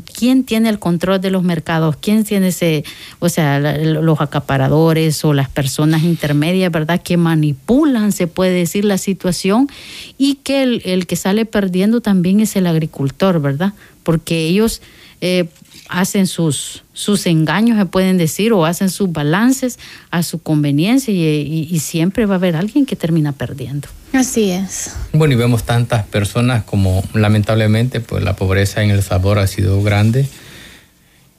¿quién 0.05 0.45
tiene 0.45 0.69
el 0.69 0.79
control 0.79 1.19
de 1.19 1.31
los 1.31 1.43
mercados? 1.43 1.97
¿Quién 1.97 2.25
tiene 2.25 2.49
ese, 2.49 2.85
o 3.21 3.31
sea, 3.31 3.59
los 3.59 4.21
acaparadores 4.21 5.25
o 5.25 5.33
las 5.33 5.49
personas 5.49 6.03
intermedias, 6.03 6.71
¿verdad? 6.71 7.01
Que 7.03 7.17
manipulan, 7.17 8.13
se 8.13 8.27
puede 8.27 8.53
decir, 8.53 8.85
la 8.85 8.99
situación 8.99 9.71
y 10.19 10.35
que 10.43 10.63
el, 10.63 10.83
el 10.85 11.07
que 11.07 11.17
sale 11.17 11.47
perdiendo 11.47 12.03
también 12.03 12.41
es 12.41 12.55
el 12.55 12.67
agricultor, 12.67 13.41
¿verdad? 13.41 13.73
Porque 14.03 14.47
ellos 14.47 14.83
eh, 15.23 15.49
hacen 15.91 16.27
sus, 16.27 16.85
sus 16.93 17.27
engaños, 17.27 17.77
se 17.77 17.87
pueden 17.87 18.17
decir, 18.17 18.53
o 18.53 18.65
hacen 18.65 18.89
sus 18.89 19.13
balances 19.13 19.79
a 20.11 20.23
su 20.23 20.41
conveniencia 20.43 21.13
y, 21.13 21.79
siempre 21.81 22.27
va 22.27 22.35
a 22.35 22.39
haber 22.39 22.57
alguien 22.57 22.87
que 22.87 22.95
termina 22.95 23.33
perdiendo. 23.33 23.89
Así 24.13 24.51
es. 24.51 24.95
Bueno, 25.13 25.35
y 25.35 25.37
vemos 25.37 25.65
tantas 25.65 26.05
personas 26.07 26.65
como 26.65 27.03
lamentablemente 27.15 28.01
pues 28.01 28.23
la 28.23 28.37
pobreza 28.37 28.83
en 28.83 28.91
El 28.91 29.03
sabor 29.03 29.39
ha 29.39 29.47
sido 29.47 29.83
grande 29.83 30.29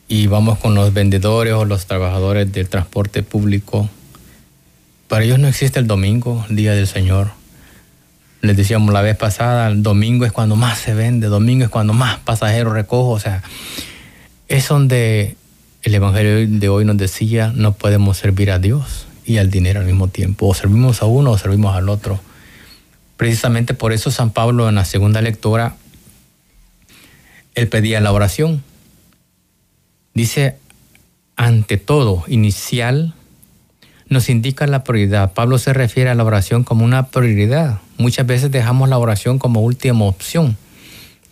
y 0.08 0.28
vamos 0.28 0.58
con 0.60 0.76
los 0.76 0.94
vendedores 0.94 1.54
o 1.54 1.64
los 1.64 1.86
trabajadores 1.86 2.52
del 2.52 2.68
transporte 2.68 3.24
público. 3.24 3.90
Para 5.08 5.24
ellos 5.24 5.40
no 5.40 5.48
existe 5.48 5.80
el 5.80 5.88
domingo, 5.88 6.46
el 6.50 6.56
día 6.56 6.74
del 6.74 6.88
Señor. 6.88 7.32
Les 8.42 8.58
decíamos 8.58 8.92
la 8.94 9.02
vez 9.02 9.16
pasada, 9.16 9.68
el 9.68 9.84
domingo 9.84 10.26
es 10.26 10.32
cuando 10.32 10.56
más 10.56 10.80
se 10.80 10.94
vende, 10.94 11.28
domingo 11.28 11.64
es 11.64 11.70
cuando 11.70 11.94
más 11.94 12.18
pasajeros 12.20 12.74
recojo, 12.74 13.12
o 13.12 13.20
sea, 13.20 13.44
es 14.52 14.68
donde 14.68 15.38
el 15.82 15.96
Evangelio 15.96 16.46
de 16.46 16.68
hoy 16.68 16.84
nos 16.84 16.98
decía, 16.98 17.54
no 17.56 17.72
podemos 17.72 18.18
servir 18.18 18.52
a 18.52 18.60
Dios 18.60 19.08
y 19.26 19.38
al 19.38 19.50
dinero 19.50 19.80
al 19.80 19.86
mismo 19.86 20.10
tiempo. 20.10 20.48
O 20.48 20.54
servimos 20.54 21.02
a 21.02 21.06
uno 21.06 21.32
o 21.32 21.38
servimos 21.38 21.74
al 21.74 21.88
otro. 21.88 22.20
Precisamente 23.16 23.74
por 23.74 23.94
eso 23.94 24.12
San 24.12 24.32
Pablo 24.32 24.68
en 24.68 24.76
la 24.76 24.84
segunda 24.84 25.22
lectura, 25.22 25.78
él 27.56 27.70
pedía 27.70 28.02
la 28.02 28.12
oración. 28.12 28.62
Dice, 30.14 30.58
ante 31.38 31.78
todo, 31.78 32.26
inicial, 32.28 33.14
nos 34.10 34.28
indica 34.28 34.68
la 34.68 34.84
prioridad. 34.84 35.32
Pablo 35.32 35.60
se 35.60 35.72
refiere 35.72 36.10
a 36.10 36.16
la 36.16 36.26
oración 36.26 36.66
como 36.66 36.84
una 36.84 37.08
prioridad. 37.08 37.80
Muchas 37.98 38.28
veces 38.28 38.52
dejamos 38.52 38.90
la 38.90 38.98
oración 38.98 39.40
como 39.40 39.62
última 39.62 40.04
opción 40.04 40.58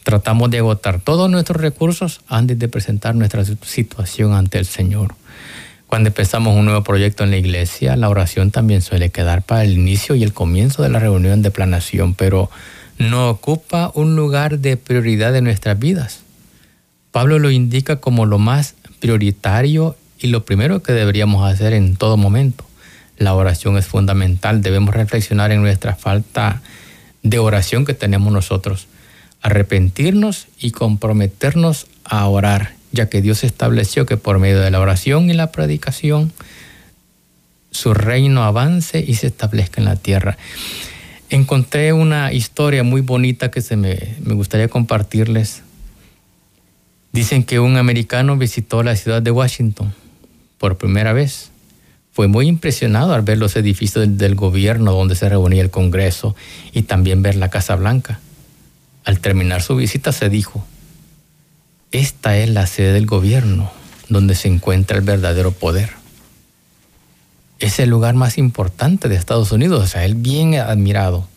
tratamos 0.09 0.49
de 0.49 0.57
agotar 0.57 0.99
todos 0.99 1.29
nuestros 1.29 1.61
recursos 1.61 2.21
antes 2.27 2.57
de 2.57 2.67
presentar 2.67 3.13
nuestra 3.13 3.45
situación 3.45 4.33
ante 4.33 4.57
el 4.57 4.65
Señor. 4.65 5.13
Cuando 5.85 6.07
empezamos 6.07 6.57
un 6.57 6.65
nuevo 6.65 6.81
proyecto 6.81 7.23
en 7.23 7.29
la 7.29 7.37
iglesia, 7.37 7.95
la 7.95 8.09
oración 8.09 8.49
también 8.49 8.81
suele 8.81 9.11
quedar 9.11 9.43
para 9.43 9.63
el 9.63 9.73
inicio 9.73 10.15
y 10.15 10.23
el 10.23 10.33
comienzo 10.33 10.81
de 10.81 10.89
la 10.89 10.97
reunión 10.97 11.43
de 11.43 11.51
planación, 11.51 12.15
pero 12.15 12.49
no 12.97 13.29
ocupa 13.29 13.91
un 13.93 14.15
lugar 14.15 14.57
de 14.57 14.77
prioridad 14.77 15.35
en 15.35 15.43
nuestras 15.43 15.77
vidas. 15.77 16.21
Pablo 17.11 17.37
lo 17.37 17.51
indica 17.51 17.97
como 17.97 18.25
lo 18.25 18.39
más 18.39 18.73
prioritario 18.99 19.95
y 20.17 20.29
lo 20.29 20.43
primero 20.43 20.81
que 20.81 20.93
deberíamos 20.93 21.47
hacer 21.47 21.73
en 21.73 21.95
todo 21.95 22.17
momento. 22.17 22.65
La 23.19 23.35
oración 23.35 23.77
es 23.77 23.85
fundamental, 23.85 24.63
debemos 24.63 24.95
reflexionar 24.95 25.51
en 25.51 25.61
nuestra 25.61 25.95
falta 25.95 26.63
de 27.21 27.37
oración 27.37 27.85
que 27.85 27.93
tenemos 27.93 28.33
nosotros 28.33 28.87
arrepentirnos 29.41 30.47
y 30.59 30.71
comprometernos 30.71 31.87
a 32.03 32.27
orar, 32.27 32.73
ya 32.91 33.09
que 33.09 33.21
Dios 33.21 33.43
estableció 33.43 34.05
que 34.05 34.17
por 34.17 34.39
medio 34.39 34.59
de 34.59 34.71
la 34.71 34.79
oración 34.79 35.29
y 35.29 35.33
la 35.33 35.51
predicación 35.51 36.33
su 37.71 37.93
reino 37.93 38.43
avance 38.43 39.03
y 39.05 39.15
se 39.15 39.27
establezca 39.27 39.79
en 39.81 39.85
la 39.85 39.95
tierra. 39.95 40.37
Encontré 41.29 41.93
una 41.93 42.33
historia 42.33 42.83
muy 42.83 43.01
bonita 43.01 43.51
que 43.51 43.61
se 43.61 43.75
me, 43.75 44.15
me 44.23 44.33
gustaría 44.33 44.67
compartirles. 44.67 45.61
Dicen 47.11 47.43
que 47.43 47.59
un 47.59 47.77
americano 47.77 48.37
visitó 48.37 48.83
la 48.83 48.95
ciudad 48.95 49.21
de 49.21 49.31
Washington 49.31 49.93
por 50.57 50.77
primera 50.77 51.13
vez. 51.13 51.51
Fue 52.11 52.27
muy 52.27 52.47
impresionado 52.47 53.13
al 53.13 53.21
ver 53.21 53.37
los 53.37 53.55
edificios 53.55 54.03
del, 54.03 54.17
del 54.17 54.35
gobierno 54.35 54.91
donde 54.91 55.15
se 55.15 55.29
reunía 55.29 55.61
el 55.61 55.69
Congreso 55.69 56.35
y 56.73 56.83
también 56.83 57.21
ver 57.21 57.35
la 57.35 57.49
Casa 57.49 57.75
Blanca. 57.75 58.19
Al 59.09 59.19
terminar 59.21 59.63
su 59.63 59.75
visita 59.75 60.11
se 60.11 60.29
dijo, 60.29 60.63
esta 61.91 62.37
es 62.37 62.47
la 62.47 62.67
sede 62.67 62.93
del 62.93 63.07
gobierno 63.07 63.71
donde 64.07 64.35
se 64.35 64.49
encuentra 64.49 64.97
el 64.97 65.03
verdadero 65.03 65.51
poder. 65.51 65.89
Es 67.57 67.79
el 67.79 67.89
lugar 67.89 68.13
más 68.13 68.37
importante 68.37 69.09
de 69.09 69.15
Estados 69.15 69.51
Unidos, 69.51 69.83
o 69.83 69.87
sea, 69.87 70.05
él 70.05 70.13
bien 70.13 70.53
admirado. 70.53 71.27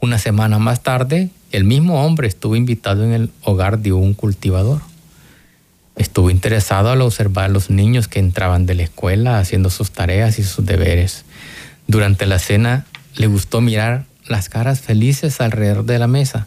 Una 0.00 0.18
semana 0.18 0.58
más 0.58 0.82
tarde, 0.82 1.28
el 1.52 1.64
mismo 1.64 2.02
hombre 2.02 2.28
estuvo 2.28 2.56
invitado 2.56 3.04
en 3.04 3.12
el 3.12 3.30
hogar 3.42 3.80
de 3.80 3.92
un 3.92 4.14
cultivador. 4.14 4.80
Estuvo 5.96 6.30
interesado 6.30 6.88
al 6.88 7.02
observar 7.02 7.44
a 7.44 7.48
los 7.48 7.68
niños 7.68 8.08
que 8.08 8.20
entraban 8.20 8.64
de 8.64 8.74
la 8.74 8.84
escuela 8.84 9.38
haciendo 9.38 9.68
sus 9.68 9.90
tareas 9.90 10.38
y 10.38 10.44
sus 10.44 10.64
deberes. 10.64 11.26
Durante 11.88 12.24
la 12.24 12.38
cena 12.38 12.86
le 13.16 13.26
gustó 13.26 13.60
mirar 13.60 14.06
las 14.26 14.48
caras 14.48 14.80
felices 14.80 15.42
alrededor 15.42 15.84
de 15.84 15.98
la 15.98 16.06
mesa 16.06 16.46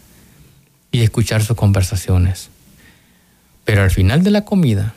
y 0.92 1.02
escuchar 1.02 1.42
sus 1.42 1.56
conversaciones. 1.56 2.50
Pero 3.64 3.82
al 3.82 3.90
final 3.90 4.22
de 4.22 4.30
la 4.30 4.44
comida, 4.44 4.94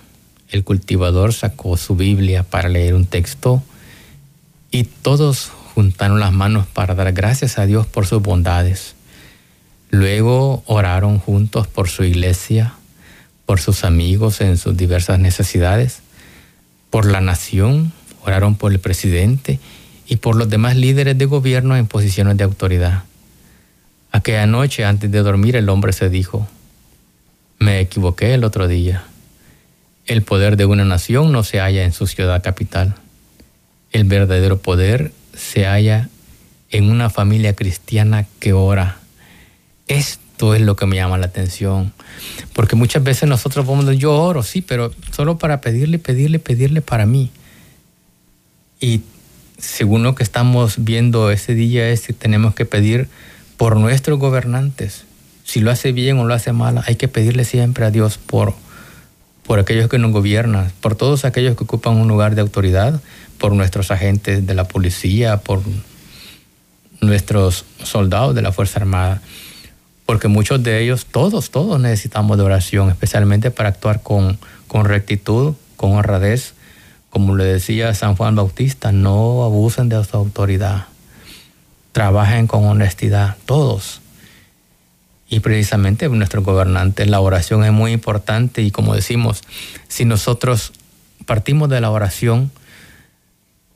el 0.50 0.64
cultivador 0.64 1.34
sacó 1.34 1.78
su 1.78 1.96
Biblia 1.96 2.44
para 2.44 2.70
leer 2.70 2.94
un 2.94 3.06
texto 3.06 3.64
y 4.70 4.84
todos 4.84 5.52
juntaron 5.74 6.20
las 6.20 6.34
manos 6.34 6.68
para 6.68 6.96
dar 6.96 7.12
gracias 7.14 7.58
a 7.58 7.66
Dios 7.66 7.88
por 7.88 8.06
sus 8.06 8.22
bondades. 8.22 8.96
Luego 9.90 10.64
oraron 10.66 11.20
juntos 11.20 11.68
por 11.68 11.90
su 11.90 12.04
iglesia, 12.04 12.74
por 13.46 13.60
sus 13.60 13.84
amigos 13.84 14.42
en 14.42 14.58
sus 14.58 14.76
diversas 14.76 15.20
necesidades, 15.20 16.00
por 16.90 17.06
la 17.06 17.22
nación, 17.22 17.94
oraron 18.24 18.56
por 18.56 18.72
el 18.72 18.80
presidente 18.80 19.60
y 20.08 20.18
por 20.18 20.36
los 20.36 20.50
demás 20.50 20.76
líderes 20.76 21.18
de 21.18 21.26
gobierno 21.26 21.76
en 21.76 21.88
posiciones 21.88 22.38
de 22.38 22.44
autoridad. 22.44 23.04
Aquella 24.16 24.46
noche, 24.46 24.86
antes 24.86 25.12
de 25.12 25.22
dormir, 25.24 25.58
el 25.58 25.68
hombre 25.68 25.92
se 25.92 26.10
dijo, 26.10 26.48
me 27.60 27.82
equivoqué 27.82 28.34
el 28.34 28.46
otro 28.46 28.70
día. 28.70 29.04
El 30.06 30.22
poder 30.22 30.56
de 30.56 30.66
una 30.66 30.86
nación 30.86 31.34
no 31.34 31.44
se 31.44 31.60
halla 31.60 31.84
en 31.84 31.92
su 31.92 32.08
ciudad 32.08 32.42
capital. 32.42 32.96
El 33.92 34.06
verdadero 34.06 34.58
poder 34.58 35.12
se 35.34 35.66
halla 35.66 36.08
en 36.70 36.90
una 36.90 37.10
familia 37.10 37.58
cristiana 37.58 38.26
que 38.40 38.54
ora. 38.54 39.00
Esto 39.90 40.56
es 40.56 40.62
lo 40.62 40.78
que 40.78 40.86
me 40.86 40.96
llama 40.96 41.18
la 41.18 41.26
atención. 41.26 41.92
Porque 42.54 42.78
muchas 42.78 43.04
veces 43.04 43.28
nosotros 43.28 43.68
vamos, 43.68 43.98
yo 43.98 44.14
oro, 44.14 44.44
sí, 44.44 44.62
pero 44.62 44.94
solo 45.12 45.38
para 45.38 45.60
pedirle, 45.60 46.00
pedirle, 46.00 46.40
pedirle 46.40 46.80
para 46.80 47.06
mí. 47.06 47.32
Y 48.80 49.02
según 49.58 50.04
lo 50.04 50.16
que 50.16 50.24
estamos 50.24 50.76
viendo 50.78 51.32
ese 51.32 51.54
día 51.54 51.90
es 51.90 52.08
que 52.08 52.14
tenemos 52.14 52.56
que 52.56 52.64
pedir 52.64 53.10
por 53.58 53.78
nuestros 53.78 54.20
gobernantes. 54.20 55.06
Si 55.44 55.60
lo 55.60 55.72
hace 55.72 55.92
bien 55.92 56.18
o 56.18 56.26
lo 56.26 56.34
hace 56.34 56.52
mal, 56.52 56.84
hay 56.86 56.96
que 56.96 57.08
pedirle 57.08 57.46
siempre 57.46 57.86
a 57.86 57.92
Dios 57.92 58.18
por, 58.18 58.54
por 59.46 59.60
aquellos 59.60 59.90
que 59.90 60.00
nos 60.00 60.12
gobiernan, 60.12 60.72
por 60.82 60.96
todos 60.96 61.26
aquellos 61.26 61.56
que 61.56 61.64
ocupan 61.64 61.96
un 61.98 62.08
lugar 62.08 62.36
de 62.36 62.42
autoridad, 62.42 63.02
por 63.38 63.54
nuestros 63.54 63.92
agentes 63.92 64.46
de 64.46 64.54
la 64.56 64.68
policía, 64.68 65.38
por 65.38 65.62
nuestros 67.02 67.66
soldados 67.84 68.34
de 68.36 68.42
la 68.42 68.52
Fuerza 68.52 68.80
Armada, 68.80 69.22
porque 70.06 70.28
muchos 70.28 70.64
de 70.64 70.82
ellos, 70.82 71.06
todos, 71.06 71.50
todos 71.52 71.80
necesitamos 71.80 72.38
de 72.38 72.44
oración, 72.44 72.90
especialmente 72.90 73.52
para 73.52 73.70
actuar 73.70 74.02
con, 74.02 74.38
con 74.68 74.86
rectitud, 74.86 75.54
con 75.78 75.94
honradez, 75.94 76.54
como 77.10 77.36
le 77.36 77.46
decía 77.46 77.94
San 77.94 78.16
Juan 78.16 78.36
Bautista, 78.36 78.92
no 78.92 79.44
abusen 79.44 79.90
de 79.90 80.04
su 80.04 80.18
autoridad. 80.18 80.88
Trabajen 81.96 82.46
con 82.46 82.66
honestidad, 82.66 83.38
todos. 83.46 84.02
Y 85.30 85.40
precisamente 85.40 86.10
nuestro 86.10 86.42
gobernante, 86.42 87.06
la 87.06 87.22
oración 87.22 87.64
es 87.64 87.72
muy 87.72 87.94
importante 87.94 88.62
y 88.62 88.70
como 88.70 88.94
decimos, 88.94 89.44
si 89.88 90.04
nosotros 90.04 90.74
partimos 91.26 91.70
de 91.70 91.80
la 91.80 91.90
oración, 91.90 92.52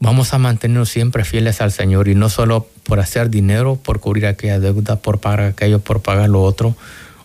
vamos 0.01 0.33
a 0.33 0.37
mantenernos 0.37 0.89
siempre 0.89 1.23
fieles 1.23 1.61
al 1.61 1.71
Señor 1.71 2.09
y 2.09 2.15
no 2.15 2.27
solo 2.27 2.67
por 2.83 2.99
hacer 2.99 3.29
dinero, 3.29 3.77
por 3.77 4.01
cubrir 4.01 4.25
aquella 4.25 4.59
deuda, 4.59 4.97
por 4.97 5.21
pagar 5.21 5.45
aquello, 5.45 5.79
por 5.79 6.01
pagar 6.01 6.27
lo 6.27 6.43
otro, 6.43 6.75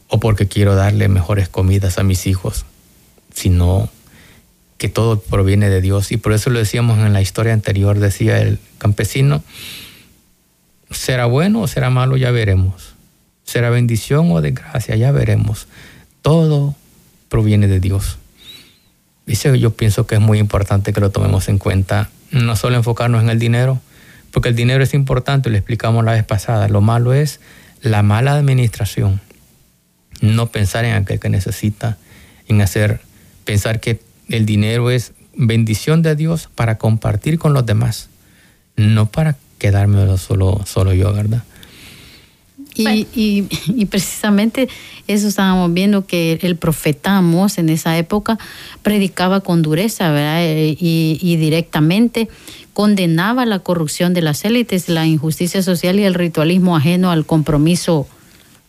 o 0.06 0.20
porque 0.20 0.46
quiero 0.46 0.76
darle 0.76 1.08
mejores 1.08 1.48
comidas 1.48 1.98
a 1.98 2.04
mis 2.04 2.28
hijos, 2.28 2.66
sino 3.34 3.88
que 4.78 4.88
todo 4.88 5.18
proviene 5.18 5.70
de 5.70 5.80
Dios. 5.80 6.12
Y 6.12 6.18
por 6.18 6.34
eso 6.34 6.50
lo 6.50 6.60
decíamos 6.60 7.00
en 7.00 7.12
la 7.12 7.20
historia 7.20 7.52
anterior, 7.52 7.98
decía 7.98 8.40
el 8.40 8.60
campesino, 8.78 9.42
será 10.90 11.26
bueno 11.26 11.62
o 11.62 11.68
será 11.68 11.90
malo, 11.90 12.16
ya 12.16 12.30
veremos. 12.30 12.94
Será 13.44 13.70
bendición 13.70 14.30
o 14.30 14.40
desgracia, 14.40 14.96
ya 14.96 15.12
veremos. 15.12 15.66
Todo 16.22 16.74
proviene 17.28 17.66
de 17.68 17.80
Dios. 17.80 18.18
Dice, 19.26 19.58
yo 19.58 19.70
pienso 19.70 20.06
que 20.06 20.16
es 20.16 20.20
muy 20.20 20.38
importante 20.38 20.92
que 20.92 21.00
lo 21.00 21.10
tomemos 21.10 21.48
en 21.48 21.58
cuenta, 21.58 22.10
no 22.30 22.56
solo 22.56 22.76
enfocarnos 22.76 23.22
en 23.22 23.30
el 23.30 23.38
dinero, 23.38 23.80
porque 24.30 24.48
el 24.48 24.56
dinero 24.56 24.82
es 24.82 24.94
importante, 24.94 25.50
lo 25.50 25.56
explicamos 25.56 26.04
la 26.04 26.12
vez 26.12 26.24
pasada. 26.24 26.68
Lo 26.68 26.80
malo 26.80 27.14
es 27.14 27.40
la 27.80 28.02
mala 28.02 28.34
administración. 28.34 29.20
No 30.20 30.48
pensar 30.48 30.84
en 30.84 30.94
aquel 30.94 31.20
que 31.20 31.28
necesita, 31.28 31.98
en 32.48 32.60
hacer, 32.60 33.00
pensar 33.44 33.80
que 33.80 34.00
el 34.28 34.46
dinero 34.46 34.90
es 34.90 35.12
bendición 35.36 36.02
de 36.02 36.16
Dios 36.16 36.48
para 36.54 36.78
compartir 36.78 37.38
con 37.38 37.52
los 37.52 37.66
demás, 37.66 38.08
no 38.76 39.06
para 39.06 39.36
quedármelo 39.58 40.18
solo, 40.18 40.60
solo 40.66 40.92
yo, 40.92 41.12
¿verdad? 41.12 41.42
Y, 42.74 43.06
y, 43.66 43.86
precisamente 43.86 44.68
eso 45.06 45.28
estábamos 45.28 45.72
viendo 45.72 46.06
que 46.06 46.38
el 46.42 46.56
profeta 46.56 47.16
Amos 47.16 47.58
en 47.58 47.68
esa 47.68 47.96
época 47.98 48.38
predicaba 48.82 49.40
con 49.40 49.62
dureza, 49.62 50.10
¿verdad? 50.10 50.44
Eh, 50.44 50.76
y, 50.78 51.18
y, 51.20 51.36
directamente 51.36 52.28
condenaba 52.72 53.46
la 53.46 53.60
corrupción 53.60 54.14
de 54.14 54.22
las 54.22 54.44
élites, 54.44 54.88
la 54.88 55.06
injusticia 55.06 55.62
social 55.62 56.00
y 56.00 56.04
el 56.04 56.14
ritualismo 56.14 56.76
ajeno 56.76 57.12
al 57.12 57.24
compromiso, 57.24 58.08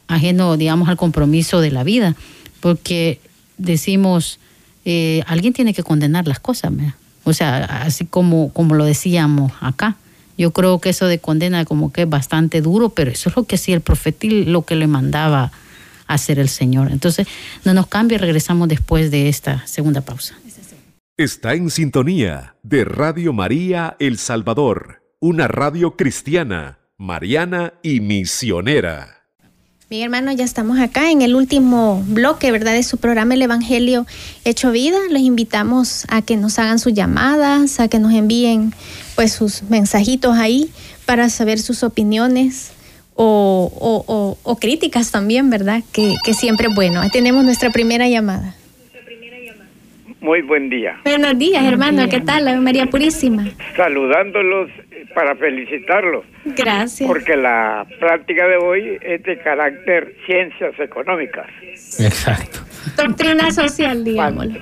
ajeno, 0.07 0.57
digamos, 0.57 0.89
al 0.89 0.97
compromiso 0.97 1.59
de 1.59 1.71
la 1.71 1.83
vida. 1.83 2.15
Porque 2.59 3.19
decimos, 3.57 4.39
eh, 4.85 5.23
alguien 5.25 5.53
tiene 5.53 5.73
que 5.73 5.81
condenar 5.81 6.27
las 6.27 6.39
cosas, 6.39 6.71
o 7.23 7.33
sea, 7.33 7.65
así 7.81 8.05
como, 8.05 8.53
como 8.53 8.75
lo 8.75 8.85
decíamos 8.85 9.51
acá. 9.59 9.97
Yo 10.37 10.51
creo 10.51 10.79
que 10.79 10.89
eso 10.89 11.07
de 11.07 11.19
condena 11.19 11.65
como 11.65 11.91
que 11.91 12.03
es 12.03 12.09
bastante 12.09 12.61
duro, 12.61 12.89
pero 12.89 13.11
eso 13.11 13.29
es 13.29 13.35
lo 13.35 13.45
que 13.45 13.57
sí 13.57 13.73
el 13.73 13.81
profeta 13.81 14.27
y 14.27 14.45
lo 14.45 14.63
que 14.63 14.75
le 14.75 14.87
mandaba 14.87 15.51
hacer 16.07 16.39
el 16.39 16.49
Señor. 16.49 16.91
Entonces, 16.91 17.27
no 17.63 17.73
nos 17.73 17.87
cambie, 17.87 18.17
regresamos 18.17 18.67
después 18.67 19.11
de 19.11 19.29
esta 19.29 19.65
segunda 19.67 20.01
pausa. 20.01 20.35
Está 21.17 21.53
en 21.53 21.69
sintonía 21.69 22.55
de 22.61 22.83
Radio 22.83 23.31
María 23.31 23.95
El 23.99 24.17
Salvador, 24.17 25.01
una 25.21 25.47
radio 25.47 25.95
cristiana, 25.95 26.79
mariana 26.97 27.73
y 27.81 28.01
misionera. 28.01 29.14
Mi 29.87 30.01
hermano, 30.01 30.31
ya 30.31 30.43
estamos 30.43 30.79
acá 30.79 31.11
en 31.11 31.21
el 31.21 31.35
último 31.35 32.03
bloque, 32.07 32.51
¿verdad? 32.51 32.73
De 32.73 32.81
su 32.81 32.97
programa 32.97 33.35
El 33.35 33.43
Evangelio 33.43 34.07
Hecho 34.43 34.71
Vida. 34.71 34.97
Los 35.11 35.21
invitamos 35.21 36.05
a 36.07 36.23
que 36.23 36.37
nos 36.37 36.57
hagan 36.57 36.79
sus 36.79 36.93
llamadas, 36.93 37.79
a 37.79 37.87
que 37.87 37.99
nos 37.99 38.11
envíen 38.11 38.73
pues 39.13 39.33
sus 39.33 39.61
mensajitos 39.69 40.35
ahí 40.37 40.71
para 41.05 41.29
saber 41.29 41.59
sus 41.59 41.83
opiniones 41.83 42.71
o, 43.13 44.37
o, 44.43 44.55
críticas 44.55 45.11
también, 45.11 45.51
¿verdad? 45.51 45.83
Que, 45.91 46.15
que 46.25 46.33
siempre 46.33 46.67
es 46.67 46.73
bueno. 46.73 47.01
Ahí 47.01 47.11
tenemos 47.11 47.45
nuestra 47.45 47.69
primera 47.69 48.09
llamada. 48.09 48.55
Muy 50.25 50.41
buen 50.41 50.69
día. 50.71 50.99
Buenos 51.03 51.37
días, 51.37 51.63
hermano. 51.63 52.09
¿Qué 52.09 52.19
tal? 52.19 52.59
María 52.59 52.87
Purísima. 52.87 53.45
Saludándolos 53.75 54.71
para 55.13 55.35
felicitarlos. 55.35 56.25
Gracias. 56.45 57.07
Porque 57.07 57.37
la 57.37 57.85
práctica 57.99 58.47
de 58.47 58.57
hoy 58.57 58.97
es 59.03 59.21
de 59.21 59.37
carácter 59.37 60.15
ciencias 60.25 60.79
económicas. 60.79 61.45
Exacto. 61.99 62.61
Doctrina 62.97 63.51
social, 63.51 64.03
digamos. 64.03 64.47
no, 64.49 64.57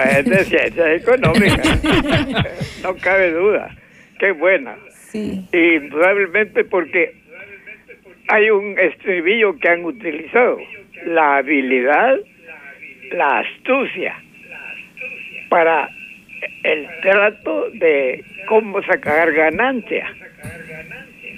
es 0.00 0.24
de 0.26 0.44
ciencias 0.44 1.02
económicas. 1.02 1.82
no 2.84 2.94
cabe 2.98 3.32
duda. 3.32 3.76
Qué 4.20 4.30
buena. 4.30 4.76
Sí. 4.90 5.44
Y 5.52 5.80
probablemente 5.88 6.62
porque 6.62 7.16
hay 8.28 8.48
un 8.50 8.78
estribillo 8.78 9.58
que 9.58 9.68
han 9.70 9.84
utilizado. 9.84 10.56
La 11.04 11.38
habilidad 11.38 12.16
la 13.10 13.40
astucia 13.40 14.14
para 15.48 15.88
el 16.62 16.86
trato 17.02 17.70
de 17.70 18.24
cómo 18.46 18.82
sacar 18.82 19.32
ganancia. 19.32 20.12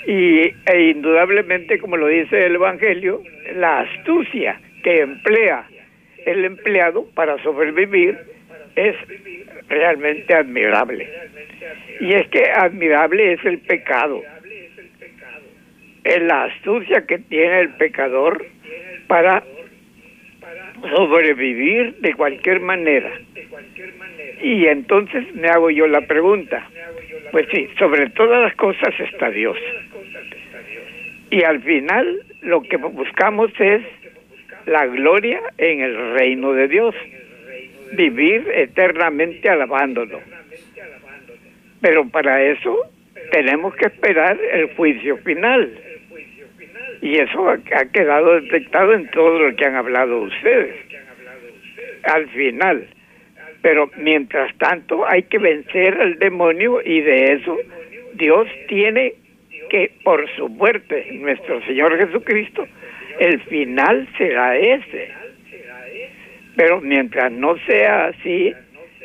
Y 0.06 0.52
e 0.66 0.90
indudablemente, 0.90 1.78
como 1.78 1.96
lo 1.96 2.08
dice 2.08 2.46
el 2.46 2.56
Evangelio, 2.56 3.22
la 3.54 3.80
astucia 3.80 4.61
que 4.82 5.00
emplea 5.00 5.66
el 6.26 6.44
empleado 6.44 7.06
para 7.14 7.40
sobrevivir 7.42 8.18
es 8.76 8.96
realmente 9.68 10.35
admirable. 10.35 11.08
Y 12.00 12.14
es 12.14 12.26
que 12.28 12.50
admirable 12.50 13.35
es 13.35 13.44
el 13.44 13.58
pecado. 13.61 14.22
Es 16.04 16.20
la 16.22 16.44
astucia 16.44 17.06
que 17.06 17.18
tiene 17.18 17.61
el 17.61 17.70
pecador 17.76 18.44
para 19.06 19.44
sobrevivir 20.90 21.94
de 22.00 22.14
cualquier 22.14 22.60
manera. 22.60 23.10
Y 24.42 24.66
entonces 24.66 25.34
me 25.34 25.48
hago 25.48 25.70
yo 25.70 25.86
la 25.86 26.02
pregunta, 26.02 26.68
pues 27.30 27.46
sí, 27.52 27.68
sobre 27.78 28.10
todas 28.10 28.42
las 28.42 28.54
cosas 28.56 28.92
está 28.98 29.30
Dios. 29.30 29.56
Y 31.30 31.42
al 31.44 31.62
final 31.62 32.22
lo 32.42 32.62
que 32.62 32.76
buscamos 32.76 33.50
es 33.58 33.82
la 34.66 34.86
gloria 34.86 35.40
en 35.58 35.80
el 35.80 36.14
reino 36.14 36.52
de 36.52 36.68
Dios, 36.68 36.94
vivir 37.92 38.48
eternamente 38.54 39.48
alabándolo. 39.48 40.20
Pero 41.80 42.08
para 42.08 42.42
eso 42.42 42.76
tenemos 43.30 43.74
que 43.74 43.86
esperar 43.86 44.38
el 44.52 44.74
juicio 44.74 45.16
final. 45.18 45.72
Y 47.02 47.18
eso 47.18 47.50
ha, 47.50 47.58
quedado 47.86 48.40
detectado 48.40 48.94
en 48.94 49.10
todo 49.10 49.38
lo 49.40 49.56
que 49.56 49.64
han 49.64 49.74
hablado 49.74 50.22
ustedes. 50.22 50.76
Al 52.04 52.28
final. 52.28 52.86
Pero 53.60 53.90
mientras 53.96 54.56
tanto 54.58 55.06
hay 55.06 55.24
que 55.24 55.38
vencer 55.38 56.00
al 56.00 56.18
demonio 56.18 56.80
y 56.84 57.00
de 57.00 57.34
eso 57.34 57.58
Dios 58.14 58.46
tiene 58.68 59.14
que, 59.68 59.90
por 60.04 60.28
su 60.36 60.48
muerte, 60.48 61.08
nuestro 61.12 61.60
Señor 61.64 61.96
Jesucristo, 61.98 62.66
el 63.18 63.40
final 63.42 64.08
será 64.16 64.56
ese. 64.56 65.10
Pero 66.56 66.80
mientras 66.80 67.32
no 67.32 67.56
sea 67.66 68.06
así, 68.06 68.54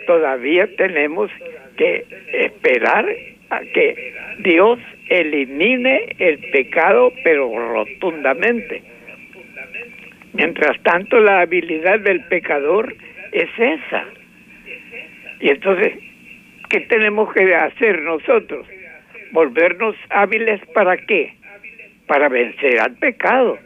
todavía 0.06 0.68
tenemos 0.76 1.32
que 1.78 2.06
esperar 2.34 3.08
a 3.50 3.60
que 3.62 4.14
Dios 4.40 4.80
elimine 5.10 6.16
el 6.20 6.40
pecado, 6.52 7.14
pero 7.24 7.50
rotundamente. 7.74 8.82
Mientras 10.34 10.82
tanto, 10.84 11.20
la 11.20 11.42
habilidad 11.42 12.00
del 12.00 12.24
pecador 12.26 12.96
es 13.32 13.50
esa. 13.58 14.06
Y 15.40 15.50
entonces, 15.50 15.94
¿qué 16.70 16.82
tenemos 16.82 17.34
que 17.34 17.56
hacer 17.56 18.02
nosotros? 18.02 18.68
Volvernos 19.32 19.96
hábiles 20.10 20.62
para 20.74 20.98
qué? 20.98 21.34
Para 22.08 22.30
vencer 22.30 22.80
al 22.80 22.96
pecado. 22.98 23.58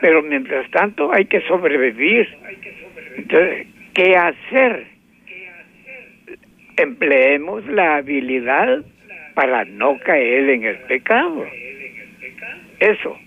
Pero 0.00 0.22
mientras 0.22 0.70
tanto 0.70 1.12
hay 1.12 1.24
que 1.26 1.40
sobrevivir. 1.42 2.28
Entonces, 3.16 3.66
¿qué 3.94 4.16
hacer? 4.16 4.86
Empleemos 6.76 7.66
la 7.66 7.96
habilidad 7.96 8.84
para 9.36 9.66
no 9.66 9.98
caer 9.98 10.48
en 10.48 10.64
el 10.64 10.76
pecado. 10.88 11.44
Eso, 12.80 13.18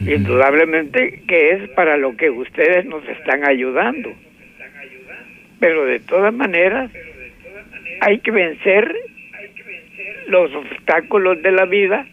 indudablemente 0.00 1.20
que 1.28 1.50
es 1.50 1.68
para 1.72 1.98
lo 1.98 2.16
que 2.16 2.30
ustedes 2.30 2.86
nos 2.86 3.06
están 3.06 3.46
ayudando. 3.46 4.14
Pero 5.60 5.84
de 5.84 6.00
todas 6.00 6.32
maneras, 6.32 6.90
hay 8.00 8.18
que 8.20 8.30
vencer 8.30 8.96
los 10.28 10.54
obstáculos 10.54 11.42
de 11.42 11.52
la 11.52 11.66
vida 11.66 12.06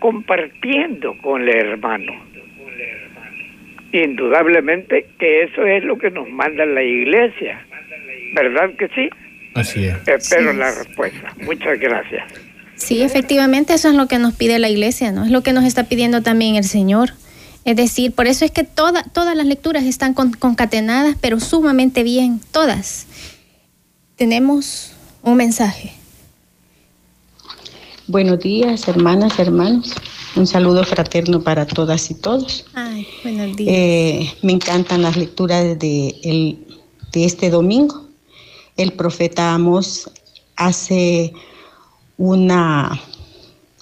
compartiendo 0.00 1.16
con 1.22 1.42
el 1.42 1.48
hermano. 1.50 2.12
Indudablemente 3.92 5.06
que 5.20 5.42
eso 5.42 5.64
es 5.64 5.84
lo 5.84 5.96
que 5.96 6.10
nos 6.10 6.28
manda 6.28 6.66
la 6.66 6.82
iglesia. 6.82 7.64
¿Verdad 8.34 8.74
que 8.76 8.88
sí? 8.88 9.08
Así 9.58 9.84
es. 9.84 9.96
Espero 10.06 10.52
la 10.52 10.70
respuesta. 10.70 11.34
Muchas 11.42 11.78
gracias. 11.78 12.24
Sí, 12.76 13.02
efectivamente, 13.02 13.74
eso 13.74 13.88
es 13.88 13.94
lo 13.94 14.06
que 14.06 14.18
nos 14.18 14.34
pide 14.34 14.58
la 14.58 14.68
iglesia, 14.68 15.10
¿no? 15.10 15.24
Es 15.24 15.30
lo 15.30 15.42
que 15.42 15.52
nos 15.52 15.64
está 15.64 15.84
pidiendo 15.84 16.22
también 16.22 16.54
el 16.54 16.64
Señor. 16.64 17.12
Es 17.64 17.76
decir, 17.76 18.12
por 18.12 18.26
eso 18.26 18.44
es 18.44 18.50
que 18.50 18.64
toda, 18.64 19.02
todas 19.02 19.36
las 19.36 19.46
lecturas 19.46 19.84
están 19.84 20.14
concatenadas, 20.14 21.16
pero 21.20 21.40
sumamente 21.40 22.02
bien, 22.02 22.40
todas. 22.52 23.06
Tenemos 24.16 24.92
un 25.22 25.36
mensaje. 25.36 25.92
Buenos 28.06 28.38
días, 28.38 28.88
hermanas, 28.88 29.38
hermanos. 29.38 29.92
Un 30.34 30.46
saludo 30.46 30.84
fraterno 30.84 31.42
para 31.42 31.66
todas 31.66 32.10
y 32.10 32.14
todos. 32.14 32.64
Ay, 32.74 33.06
buenos 33.22 33.56
días. 33.56 33.74
Eh, 33.76 34.32
me 34.42 34.52
encantan 34.52 35.02
las 35.02 35.16
lecturas 35.16 35.78
de, 35.78 36.14
el, 36.22 36.58
de 37.12 37.24
este 37.24 37.50
domingo. 37.50 38.07
El 38.78 38.92
profeta 38.92 39.54
Amos 39.54 40.08
hace 40.54 41.34
una, 42.16 43.02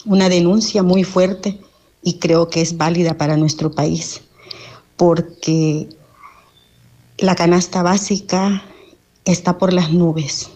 una 0.07 0.31
denuncia 0.31 0.83
muy 0.83 1.05
fuerte 1.05 1.61
y 2.03 2.15
creo 2.15 2.49
que 2.49 2.63
es 2.63 2.79
válida 2.79 3.19
para 3.19 3.37
nuestro 3.37 3.71
país, 3.71 4.23
porque 4.97 5.87
la 7.19 7.35
canasta 7.35 7.83
básica 7.83 8.65
está 9.27 9.59
por 9.59 9.75
las 9.75 9.93
nubes 9.93 10.49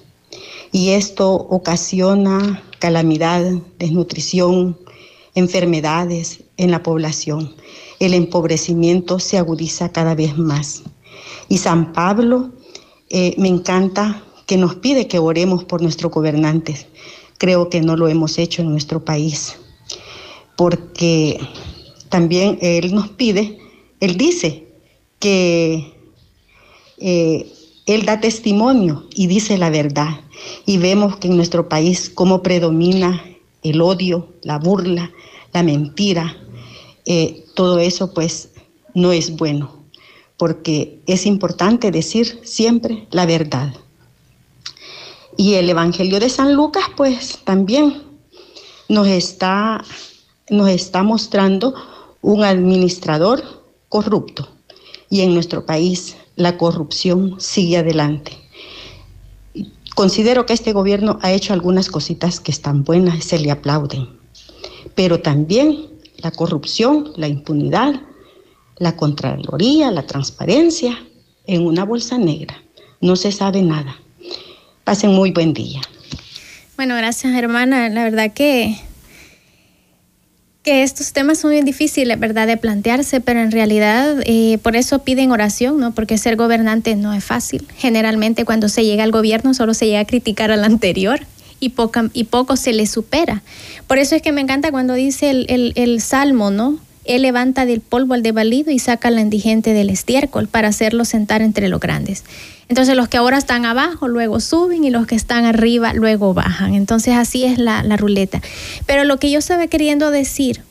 y 0.72 0.90
esto 0.90 1.34
ocasiona 1.34 2.62
calamidad, 2.78 3.44
desnutrición, 3.78 4.78
enfermedades 5.34 6.44
en 6.56 6.70
la 6.70 6.82
población. 6.82 7.54
El 7.98 8.14
empobrecimiento 8.14 9.18
se 9.18 9.36
agudiza 9.36 9.92
cada 9.92 10.14
vez 10.14 10.38
más. 10.38 10.82
Y 11.50 11.58
San 11.58 11.92
Pablo 11.92 12.52
eh, 13.10 13.34
me 13.36 13.48
encanta 13.48 14.22
que 14.50 14.56
nos 14.56 14.74
pide 14.74 15.06
que 15.06 15.20
oremos 15.20 15.62
por 15.62 15.80
nuestros 15.80 16.10
gobernantes. 16.10 16.88
Creo 17.38 17.70
que 17.70 17.82
no 17.82 17.94
lo 17.94 18.08
hemos 18.08 18.36
hecho 18.36 18.62
en 18.62 18.72
nuestro 18.72 19.04
país 19.04 19.56
porque 20.56 21.38
también 22.08 22.58
Él 22.60 22.92
nos 22.92 23.10
pide, 23.10 23.58
Él 24.00 24.16
dice 24.16 24.66
que 25.20 25.94
eh, 26.98 27.46
Él 27.86 28.04
da 28.04 28.18
testimonio 28.18 29.06
y 29.14 29.28
dice 29.28 29.56
la 29.56 29.70
verdad. 29.70 30.18
Y 30.66 30.78
vemos 30.78 31.18
que 31.18 31.28
en 31.28 31.36
nuestro 31.36 31.68
país 31.68 32.10
cómo 32.12 32.42
predomina 32.42 33.24
el 33.62 33.80
odio, 33.80 34.34
la 34.42 34.58
burla, 34.58 35.12
la 35.52 35.62
mentira. 35.62 36.36
Eh, 37.06 37.44
todo 37.54 37.78
eso 37.78 38.12
pues 38.12 38.50
no 38.94 39.12
es 39.12 39.36
bueno, 39.36 39.84
porque 40.36 40.98
es 41.06 41.24
importante 41.24 41.92
decir 41.92 42.40
siempre 42.42 43.06
la 43.12 43.26
verdad. 43.26 43.72
Y 45.40 45.54
el 45.54 45.70
Evangelio 45.70 46.20
de 46.20 46.28
San 46.28 46.52
Lucas 46.52 46.84
pues 46.98 47.38
también 47.44 48.02
nos 48.90 49.06
está 49.06 49.82
nos 50.50 50.68
está 50.68 51.02
mostrando 51.02 51.74
un 52.20 52.44
administrador 52.44 53.42
corrupto 53.88 54.46
y 55.08 55.22
en 55.22 55.32
nuestro 55.32 55.64
país 55.64 56.18
la 56.36 56.58
corrupción 56.58 57.40
sigue 57.40 57.78
adelante. 57.78 58.32
Considero 59.94 60.44
que 60.44 60.52
este 60.52 60.74
gobierno 60.74 61.18
ha 61.22 61.32
hecho 61.32 61.54
algunas 61.54 61.88
cositas 61.88 62.38
que 62.38 62.52
están 62.52 62.84
buenas, 62.84 63.24
se 63.24 63.38
le 63.38 63.50
aplauden, 63.50 64.10
pero 64.94 65.20
también 65.20 65.88
la 66.18 66.32
corrupción, 66.32 67.12
la 67.16 67.28
impunidad, 67.28 68.02
la 68.76 68.94
contraloría, 68.94 69.90
la 69.90 70.06
transparencia 70.06 70.98
en 71.46 71.66
una 71.66 71.86
bolsa 71.86 72.18
negra. 72.18 72.62
No 73.00 73.16
se 73.16 73.32
sabe 73.32 73.62
nada. 73.62 73.96
Pasen 74.90 75.12
muy 75.12 75.30
buen 75.30 75.54
día. 75.54 75.80
Bueno, 76.76 76.96
gracias 76.96 77.32
hermana. 77.36 77.88
La 77.90 78.02
verdad 78.02 78.32
que 78.32 78.76
que 80.64 80.82
estos 80.82 81.12
temas 81.12 81.38
son 81.38 81.52
bien 81.52 81.64
difíciles, 81.64 82.18
¿verdad?, 82.18 82.48
de 82.48 82.56
plantearse, 82.56 83.20
pero 83.20 83.38
en 83.38 83.52
realidad 83.52 84.16
eh, 84.24 84.58
por 84.60 84.74
eso 84.74 84.98
piden 85.04 85.30
oración, 85.30 85.78
¿no? 85.78 85.94
Porque 85.94 86.18
ser 86.18 86.34
gobernante 86.34 86.96
no 86.96 87.12
es 87.12 87.22
fácil. 87.22 87.68
Generalmente 87.76 88.44
cuando 88.44 88.68
se 88.68 88.84
llega 88.84 89.04
al 89.04 89.12
gobierno 89.12 89.54
solo 89.54 89.74
se 89.74 89.86
llega 89.86 90.00
a 90.00 90.06
criticar 90.06 90.50
al 90.50 90.64
anterior 90.64 91.20
y, 91.60 91.68
poca, 91.68 92.10
y 92.12 92.24
poco 92.24 92.56
se 92.56 92.72
le 92.72 92.84
supera. 92.86 93.44
Por 93.86 93.98
eso 93.98 94.16
es 94.16 94.22
que 94.22 94.32
me 94.32 94.40
encanta 94.40 94.72
cuando 94.72 94.94
dice 94.94 95.30
el, 95.30 95.46
el, 95.50 95.72
el 95.76 96.00
Salmo, 96.00 96.50
¿no? 96.50 96.80
Él 97.04 97.22
levanta 97.22 97.64
del 97.64 97.80
polvo 97.80 98.14
al 98.14 98.24
devalido 98.24 98.72
y 98.72 98.80
saca 98.80 99.06
al 99.06 99.20
indigente 99.20 99.72
del 99.72 99.88
estiércol 99.88 100.48
para 100.48 100.66
hacerlo 100.66 101.04
sentar 101.04 101.42
entre 101.42 101.68
los 101.68 101.78
grandes. 101.78 102.24
Entonces 102.70 102.94
los 102.94 103.08
que 103.08 103.16
ahora 103.16 103.36
están 103.36 103.66
abajo 103.66 104.06
luego 104.06 104.38
suben 104.38 104.84
y 104.84 104.90
los 104.90 105.08
que 105.08 105.16
están 105.16 105.44
arriba 105.44 105.92
luego 105.92 106.34
bajan. 106.34 106.72
Entonces 106.74 107.14
así 107.16 107.44
es 107.44 107.58
la, 107.58 107.82
ruleta. 107.96 108.40
Pero 108.86 109.02
lo 109.02 109.18
que 109.18 109.28
yo 109.28 109.40
estaba 109.40 109.66
queriendo 109.66 110.12
decir 110.12 110.62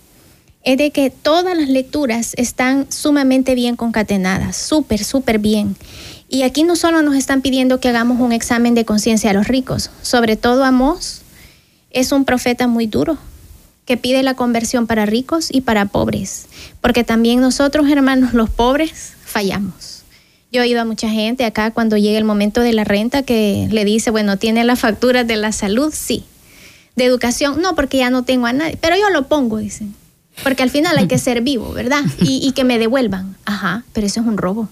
es 0.63 0.77
de 0.77 0.91
que 0.91 1.09
todas 1.09 1.57
las 1.57 1.67
lecturas 1.67 2.35
están 2.37 2.89
sumamente 2.89 3.53
bien 3.53 3.75
concatenadas, 3.75 4.55
súper, 4.55 5.03
súper 5.03 5.39
bien. 5.39 5.75
Y 6.29 6.43
aquí 6.43 6.63
no 6.63 6.77
solo 6.77 7.01
nos 7.01 7.15
están 7.15 7.41
pidiendo 7.41 7.81
que 7.81 7.89
hagamos 7.89 8.21
un 8.21 8.31
examen 8.31 8.75
de 8.75 8.85
conciencia 8.85 9.31
a 9.31 9.33
los 9.33 9.49
ricos, 9.49 9.91
sobre 10.01 10.37
todo 10.37 10.63
Amós 10.63 11.23
es 11.91 12.13
un 12.13 12.23
profeta 12.23 12.67
muy 12.67 12.87
duro, 12.87 13.17
que 13.83 13.97
pide 13.97 14.23
la 14.23 14.35
conversión 14.35 14.87
para 14.87 15.05
ricos 15.05 15.49
y 15.51 15.61
para 15.61 15.85
pobres, 15.85 16.45
porque 16.79 17.03
también 17.03 17.41
nosotros, 17.41 17.89
hermanos, 17.89 18.33
los 18.33 18.49
pobres, 18.49 19.15
fallamos. 19.25 19.98
Yo 20.51 20.63
he 20.63 20.67
ido 20.67 20.81
a 20.81 20.85
mucha 20.85 21.09
gente 21.09 21.45
acá 21.45 21.71
cuando 21.71 21.95
llega 21.97 22.17
el 22.17 22.23
momento 22.23 22.61
de 22.61 22.73
la 22.73 22.83
renta 22.83 23.21
que 23.21 23.67
le 23.69 23.85
dice, 23.85 24.09
bueno, 24.09 24.37
¿tiene 24.37 24.63
las 24.63 24.79
facturas 24.79 25.27
de 25.27 25.35
la 25.35 25.51
salud? 25.51 25.93
Sí. 25.95 26.23
De 26.95 27.05
educación, 27.05 27.61
no, 27.61 27.75
porque 27.75 27.97
ya 27.97 28.09
no 28.09 28.23
tengo 28.23 28.47
a 28.47 28.53
nadie. 28.53 28.77
Pero 28.81 28.95
yo 28.95 29.09
lo 29.11 29.27
pongo, 29.27 29.57
dicen. 29.57 29.93
Porque 30.43 30.63
al 30.63 30.71
final 30.71 30.97
hay 30.97 31.07
que 31.07 31.17
ser 31.19 31.41
vivo, 31.41 31.71
¿verdad? 31.71 32.01
Y, 32.21 32.45
y 32.47 32.53
que 32.53 32.63
me 32.63 32.79
devuelvan. 32.79 33.35
Ajá, 33.45 33.83
pero 33.93 34.07
eso 34.07 34.21
es 34.21 34.25
un 34.25 34.37
robo. 34.37 34.69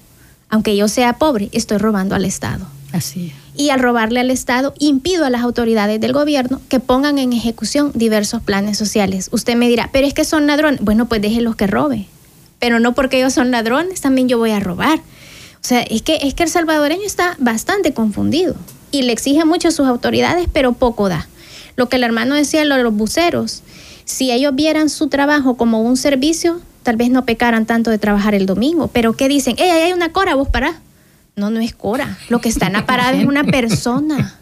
Aunque 0.49 0.75
yo 0.75 0.87
sea 0.87 1.13
pobre, 1.13 1.49
estoy 1.51 1.77
robando 1.77 2.15
al 2.15 2.25
Estado. 2.25 2.65
Así 2.91 3.27
es. 3.27 3.33
Y 3.59 3.69
al 3.69 3.79
robarle 3.79 4.19
al 4.19 4.31
Estado, 4.31 4.73
impido 4.79 5.25
a 5.25 5.29
las 5.29 5.41
autoridades 5.41 5.99
del 5.99 6.13
gobierno 6.13 6.61
que 6.69 6.79
pongan 6.79 7.17
en 7.17 7.33
ejecución 7.33 7.91
diversos 7.93 8.41
planes 8.41 8.77
sociales. 8.77 9.29
Usted 9.31 9.55
me 9.55 9.67
dirá, 9.67 9.89
pero 9.91 10.07
es 10.07 10.13
que 10.13 10.23
son 10.25 10.47
ladrones. 10.47 10.79
Bueno, 10.81 11.07
pues 11.07 11.21
déjenlos 11.21 11.55
que 11.55 11.67
robe. 11.67 12.07
Pero 12.59 12.79
no 12.79 12.93
porque 12.93 13.17
ellos 13.17 13.33
son 13.33 13.51
ladrones, 13.51 14.01
también 14.01 14.27
yo 14.27 14.37
voy 14.37 14.51
a 14.51 14.59
robar. 14.59 15.01
O 15.57 15.67
sea, 15.67 15.81
es 15.81 16.01
que, 16.01 16.19
es 16.21 16.33
que 16.33 16.43
el 16.43 16.49
salvadoreño 16.49 17.05
está 17.05 17.35
bastante 17.39 17.93
confundido 17.93 18.55
y 18.91 19.01
le 19.01 19.11
exige 19.11 19.43
mucho 19.45 19.67
a 19.67 19.71
sus 19.71 19.87
autoridades, 19.87 20.47
pero 20.51 20.73
poco 20.73 21.09
da. 21.09 21.27
Lo 21.75 21.89
que 21.89 21.97
el 21.97 22.03
hermano 22.03 22.35
decía, 22.35 22.65
lo 22.65 22.75
de 22.75 22.83
los 22.83 22.93
buceros, 22.93 23.63
si 24.05 24.31
ellos 24.31 24.55
vieran 24.55 24.89
su 24.89 25.07
trabajo 25.09 25.57
como 25.57 25.81
un 25.81 25.97
servicio, 25.97 26.61
tal 26.83 26.95
vez 26.95 27.09
no 27.09 27.25
pecaran 27.25 27.65
tanto 27.65 27.91
de 27.91 27.97
trabajar 27.97 28.33
el 28.33 28.45
domingo. 28.45 28.87
Pero 28.87 29.13
¿qué 29.17 29.27
dicen? 29.27 29.55
¡Ey, 29.59 29.69
ahí 29.69 29.81
hay 29.83 29.93
una 29.93 30.13
cora, 30.13 30.35
vos 30.35 30.47
pará! 30.47 30.79
No, 31.35 31.51
no 31.51 31.59
es 31.59 31.75
cora. 31.75 32.17
Lo 32.29 32.41
que 32.41 32.49
está 32.49 32.67
en 32.67 32.75
es 32.75 33.27
una 33.27 33.43
persona. 33.43 34.39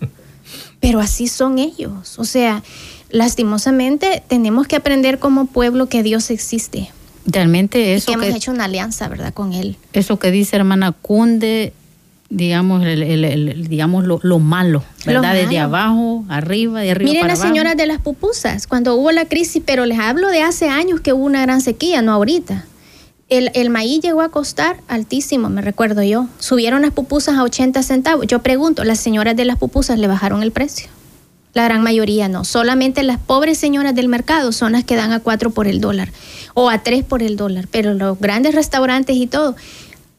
Pero 0.79 0.99
así 0.99 1.27
son 1.27 1.59
ellos. 1.59 2.17
O 2.19 2.23
sea, 2.23 2.63
lastimosamente 3.09 4.23
tenemos 4.27 4.67
que 4.67 4.75
aprender 4.75 5.19
como 5.19 5.47
pueblo 5.47 5.89
que 5.89 6.03
Dios 6.03 6.29
existe. 6.29 6.89
Realmente 7.25 7.95
eso. 7.95 8.11
Y 8.11 8.15
que, 8.15 8.25
hemos 8.25 8.37
hecho 8.37 8.51
una 8.51 8.65
alianza, 8.65 9.07
¿verdad? 9.07 9.33
Con 9.33 9.53
Él. 9.53 9.77
Eso 9.93 10.19
que 10.19 10.31
dice 10.31 10.55
hermana 10.55 10.91
Cunde, 10.91 11.73
digamos, 12.29 12.85
el, 12.85 13.67
digamos 13.67 14.05
lo, 14.05 14.39
malo, 14.39 14.83
¿verdad? 15.05 15.33
Desde 15.33 15.59
abajo, 15.59 16.25
arriba, 16.29 16.81
de 16.81 16.91
arriba. 16.91 17.11
Miren 17.11 17.27
las 17.27 17.39
señoras 17.39 17.77
de 17.77 17.87
las 17.87 17.99
pupusas, 17.99 18.67
cuando 18.67 18.95
hubo 18.95 19.11
la 19.11 19.25
crisis, 19.25 19.61
pero 19.65 19.85
les 19.85 19.99
hablo 19.99 20.29
de 20.29 20.41
hace 20.41 20.69
años 20.69 21.01
que 21.01 21.13
hubo 21.13 21.25
una 21.25 21.41
gran 21.41 21.61
sequía, 21.61 22.01
no 22.01 22.13
ahorita. 22.13 22.65
El, 23.27 23.49
el, 23.55 23.71
maíz 23.71 24.01
llegó 24.01 24.21
a 24.21 24.29
costar 24.29 24.81
altísimo, 24.87 25.49
me 25.49 25.61
recuerdo 25.61 26.03
yo. 26.03 26.27
Subieron 26.37 26.83
las 26.83 26.91
pupusas 26.91 27.35
a 27.35 27.43
80 27.43 27.81
centavos. 27.81 28.27
Yo 28.27 28.43
pregunto, 28.43 28.83
¿las 28.83 28.99
señoras 28.99 29.35
de 29.35 29.45
las 29.45 29.57
pupusas 29.57 29.97
le 29.97 30.07
bajaron 30.07 30.43
el 30.43 30.51
precio? 30.51 30.89
La 31.55 31.63
gran 31.63 31.81
mayoría 31.81 32.27
no. 32.27 32.43
Solamente 32.43 33.01
las 33.01 33.17
pobres 33.17 33.57
señoras 33.57 33.95
del 33.95 34.09
mercado 34.09 34.51
son 34.51 34.73
las 34.73 34.83
que 34.83 34.97
dan 34.97 35.13
a 35.13 35.21
4 35.21 35.51
por 35.51 35.67
el 35.67 35.79
dólar 35.79 36.11
o 36.53 36.69
a 36.69 36.83
3 36.83 37.05
por 37.05 37.23
el 37.23 37.37
dólar. 37.37 37.69
Pero 37.71 37.93
los 37.93 38.19
grandes 38.19 38.53
restaurantes 38.53 39.15
y 39.15 39.25
todo 39.25 39.55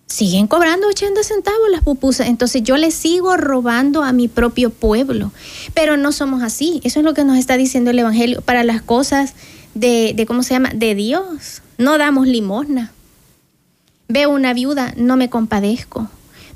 siguen 0.07 0.47
cobrando 0.47 0.89
80 0.89 1.23
centavos 1.23 1.71
las 1.71 1.83
pupusas. 1.83 2.29
Entonces 2.29 2.63
yo 2.63 2.79
le 2.79 2.91
sigo 2.91 3.37
robando 3.37 4.03
a 4.03 4.13
mi 4.13 4.29
propio 4.29 4.71
pueblo. 4.71 5.31
Pero 5.75 5.99
no 5.99 6.11
somos 6.11 6.43
así. 6.43 6.81
Eso 6.85 7.01
es 7.01 7.05
lo 7.05 7.13
que 7.13 7.25
nos 7.25 7.37
está 7.37 7.59
diciendo 7.59 7.91
el 7.91 7.99
Evangelio. 7.99 8.41
Para 8.41 8.65
las 8.65 8.81
cosas 8.81 9.35
de, 9.75 10.15
de 10.17 10.25
¿cómo 10.25 10.43
se 10.43 10.55
llama? 10.55 10.71
De 10.75 10.95
Dios. 10.95 11.61
No 11.77 11.99
damos 11.99 12.27
limosna. 12.27 12.93
Veo 14.09 14.31
una 14.31 14.55
viuda, 14.55 14.95
no 14.97 15.19
me 15.19 15.29
compadezco. 15.29 16.09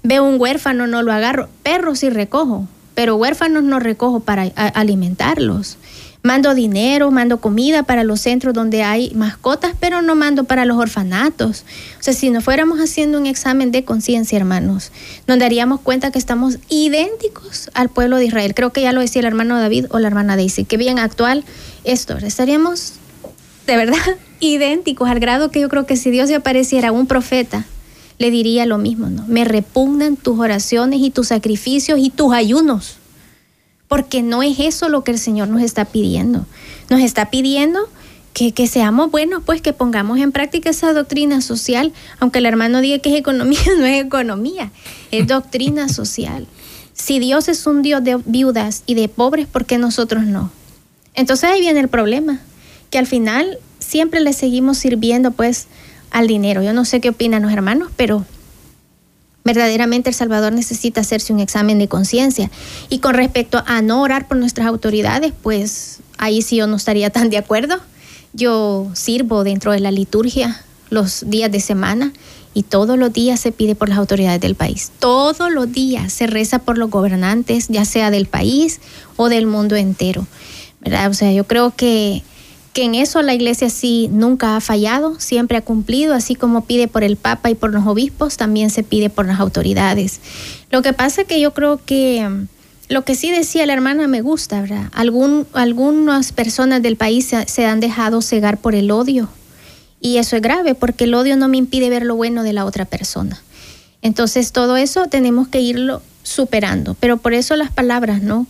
Veo 0.02 0.24
un 0.24 0.40
huérfano, 0.40 0.86
no 0.86 1.02
lo 1.02 1.12
agarro. 1.12 1.50
Perros 1.62 1.98
sí 1.98 2.08
recojo, 2.08 2.66
pero 3.00 3.16
huérfanos 3.16 3.62
no 3.62 3.80
recojo 3.80 4.20
para 4.20 4.42
alimentarlos. 4.74 5.78
Mando 6.22 6.54
dinero, 6.54 7.10
mando 7.10 7.40
comida 7.40 7.82
para 7.82 8.04
los 8.04 8.20
centros 8.20 8.52
donde 8.52 8.82
hay 8.82 9.10
mascotas, 9.14 9.72
pero 9.80 10.02
no 10.02 10.14
mando 10.14 10.44
para 10.44 10.66
los 10.66 10.76
orfanatos. 10.76 11.64
O 11.98 12.02
sea, 12.02 12.12
si 12.12 12.28
no 12.28 12.42
fuéramos 12.42 12.78
haciendo 12.78 13.16
un 13.16 13.24
examen 13.24 13.72
de 13.72 13.84
conciencia, 13.84 14.36
hermanos, 14.36 14.92
nos 15.26 15.38
daríamos 15.38 15.80
cuenta 15.80 16.10
que 16.10 16.18
estamos 16.18 16.58
idénticos 16.68 17.70
al 17.72 17.88
pueblo 17.88 18.18
de 18.18 18.26
Israel. 18.26 18.52
Creo 18.54 18.70
que 18.70 18.82
ya 18.82 18.92
lo 18.92 19.00
decía 19.00 19.20
el 19.20 19.26
hermano 19.26 19.58
David 19.58 19.86
o 19.88 19.98
la 19.98 20.08
hermana 20.08 20.36
Daisy, 20.36 20.66
que 20.66 20.76
bien 20.76 20.98
actual 20.98 21.42
esto. 21.84 22.18
Estaríamos 22.18 22.96
de 23.66 23.78
verdad 23.78 23.96
idénticos 24.40 25.08
al 25.08 25.20
grado 25.20 25.50
que 25.50 25.60
yo 25.60 25.70
creo 25.70 25.86
que 25.86 25.96
si 25.96 26.10
Dios 26.10 26.28
se 26.28 26.34
apareciera 26.34 26.92
un 26.92 27.06
profeta, 27.06 27.64
le 28.20 28.30
diría 28.30 28.66
lo 28.66 28.76
mismo, 28.76 29.08
¿no? 29.08 29.24
Me 29.26 29.46
repugnan 29.46 30.14
tus 30.16 30.38
oraciones 30.38 31.00
y 31.00 31.08
tus 31.08 31.28
sacrificios 31.28 31.98
y 31.98 32.10
tus 32.10 32.34
ayunos, 32.34 32.96
porque 33.88 34.22
no 34.22 34.42
es 34.42 34.60
eso 34.60 34.90
lo 34.90 35.02
que 35.02 35.10
el 35.10 35.18
Señor 35.18 35.48
nos 35.48 35.62
está 35.62 35.86
pidiendo. 35.86 36.44
Nos 36.90 37.00
está 37.00 37.30
pidiendo 37.30 37.80
que, 38.34 38.52
que, 38.52 38.66
seamos 38.66 39.10
buenos, 39.10 39.42
pues 39.46 39.62
que 39.62 39.72
pongamos 39.72 40.18
en 40.18 40.32
práctica 40.32 40.68
esa 40.68 40.92
doctrina 40.92 41.40
social, 41.40 41.94
aunque 42.18 42.40
el 42.40 42.46
hermano 42.46 42.82
diga 42.82 42.98
que 42.98 43.08
es 43.08 43.18
economía, 43.18 43.58
no 43.78 43.86
es 43.86 44.04
economía, 44.04 44.70
es 45.10 45.26
doctrina 45.26 45.88
social. 45.88 46.46
Si 46.92 47.20
Dios 47.20 47.48
es 47.48 47.66
un 47.66 47.80
Dios 47.80 48.04
de 48.04 48.18
viudas 48.26 48.82
y 48.84 48.96
de 48.96 49.08
pobres, 49.08 49.46
¿por 49.46 49.64
qué 49.64 49.78
nosotros 49.78 50.24
no? 50.24 50.52
Entonces 51.14 51.48
ahí 51.48 51.60
viene 51.60 51.80
el 51.80 51.88
problema, 51.88 52.42
que 52.90 52.98
al 52.98 53.06
final 53.06 53.58
siempre 53.78 54.20
le 54.20 54.34
seguimos 54.34 54.76
sirviendo 54.76 55.30
pues 55.30 55.68
al 56.10 56.26
dinero. 56.26 56.62
Yo 56.62 56.72
no 56.72 56.84
sé 56.84 57.00
qué 57.00 57.10
opinan 57.10 57.42
los 57.42 57.52
hermanos, 57.52 57.90
pero 57.96 58.24
verdaderamente 59.44 60.10
El 60.10 60.14
Salvador 60.14 60.52
necesita 60.52 61.00
hacerse 61.00 61.32
un 61.32 61.40
examen 61.40 61.78
de 61.78 61.88
conciencia. 61.88 62.50
Y 62.88 62.98
con 62.98 63.14
respecto 63.14 63.62
a 63.66 63.82
no 63.82 64.02
orar 64.02 64.28
por 64.28 64.36
nuestras 64.36 64.66
autoridades, 64.66 65.32
pues 65.42 66.00
ahí 66.18 66.42
sí 66.42 66.56
yo 66.56 66.66
no 66.66 66.76
estaría 66.76 67.10
tan 67.10 67.30
de 67.30 67.38
acuerdo. 67.38 67.80
Yo 68.32 68.88
sirvo 68.92 69.44
dentro 69.44 69.72
de 69.72 69.80
la 69.80 69.90
liturgia 69.90 70.62
los 70.90 71.24
días 71.28 71.50
de 71.50 71.60
semana 71.60 72.12
y 72.52 72.64
todos 72.64 72.98
los 72.98 73.12
días 73.12 73.40
se 73.40 73.52
pide 73.52 73.74
por 73.74 73.88
las 73.88 73.98
autoridades 73.98 74.40
del 74.40 74.54
país. 74.54 74.90
Todos 74.98 75.52
los 75.52 75.72
días 75.72 76.12
se 76.12 76.26
reza 76.26 76.58
por 76.60 76.78
los 76.78 76.90
gobernantes, 76.90 77.68
ya 77.68 77.84
sea 77.84 78.10
del 78.10 78.26
país 78.26 78.80
o 79.16 79.28
del 79.28 79.46
mundo 79.46 79.76
entero. 79.76 80.26
O 81.08 81.14
sea, 81.14 81.32
yo 81.32 81.44
creo 81.44 81.74
que 81.76 82.22
que 82.72 82.84
en 82.84 82.94
eso 82.94 83.22
la 83.22 83.34
iglesia 83.34 83.68
sí 83.68 84.08
nunca 84.12 84.56
ha 84.56 84.60
fallado, 84.60 85.18
siempre 85.18 85.58
ha 85.58 85.62
cumplido, 85.62 86.14
así 86.14 86.34
como 86.34 86.64
pide 86.64 86.86
por 86.88 87.02
el 87.02 87.16
Papa 87.16 87.50
y 87.50 87.54
por 87.54 87.72
los 87.72 87.86
obispos, 87.86 88.36
también 88.36 88.70
se 88.70 88.82
pide 88.82 89.10
por 89.10 89.26
las 89.26 89.40
autoridades. 89.40 90.20
Lo 90.70 90.82
que 90.82 90.92
pasa 90.92 91.24
que 91.24 91.40
yo 91.40 91.52
creo 91.52 91.80
que 91.84 92.26
mm, 92.28 92.46
lo 92.88 93.04
que 93.04 93.14
sí 93.14 93.30
decía 93.30 93.66
la 93.66 93.72
hermana 93.72 94.06
me 94.08 94.20
gusta, 94.20 94.60
¿verdad? 94.60 94.88
Algún, 94.92 95.46
algunas 95.52 96.32
personas 96.32 96.82
del 96.82 96.96
país 96.96 97.26
se, 97.26 97.46
se 97.46 97.66
han 97.66 97.80
dejado 97.80 98.22
cegar 98.22 98.58
por 98.58 98.74
el 98.74 98.90
odio 98.90 99.28
y 100.00 100.18
eso 100.18 100.36
es 100.36 100.42
grave 100.42 100.74
porque 100.74 101.04
el 101.04 101.14
odio 101.14 101.36
no 101.36 101.48
me 101.48 101.56
impide 101.56 101.90
ver 101.90 102.04
lo 102.04 102.16
bueno 102.16 102.42
de 102.42 102.52
la 102.52 102.64
otra 102.64 102.84
persona. 102.84 103.42
Entonces 104.02 104.52
todo 104.52 104.76
eso 104.76 105.06
tenemos 105.06 105.48
que 105.48 105.60
irlo 105.60 106.02
superando, 106.22 106.96
pero 107.00 107.16
por 107.16 107.34
eso 107.34 107.56
las 107.56 107.70
palabras, 107.70 108.22
¿no? 108.22 108.46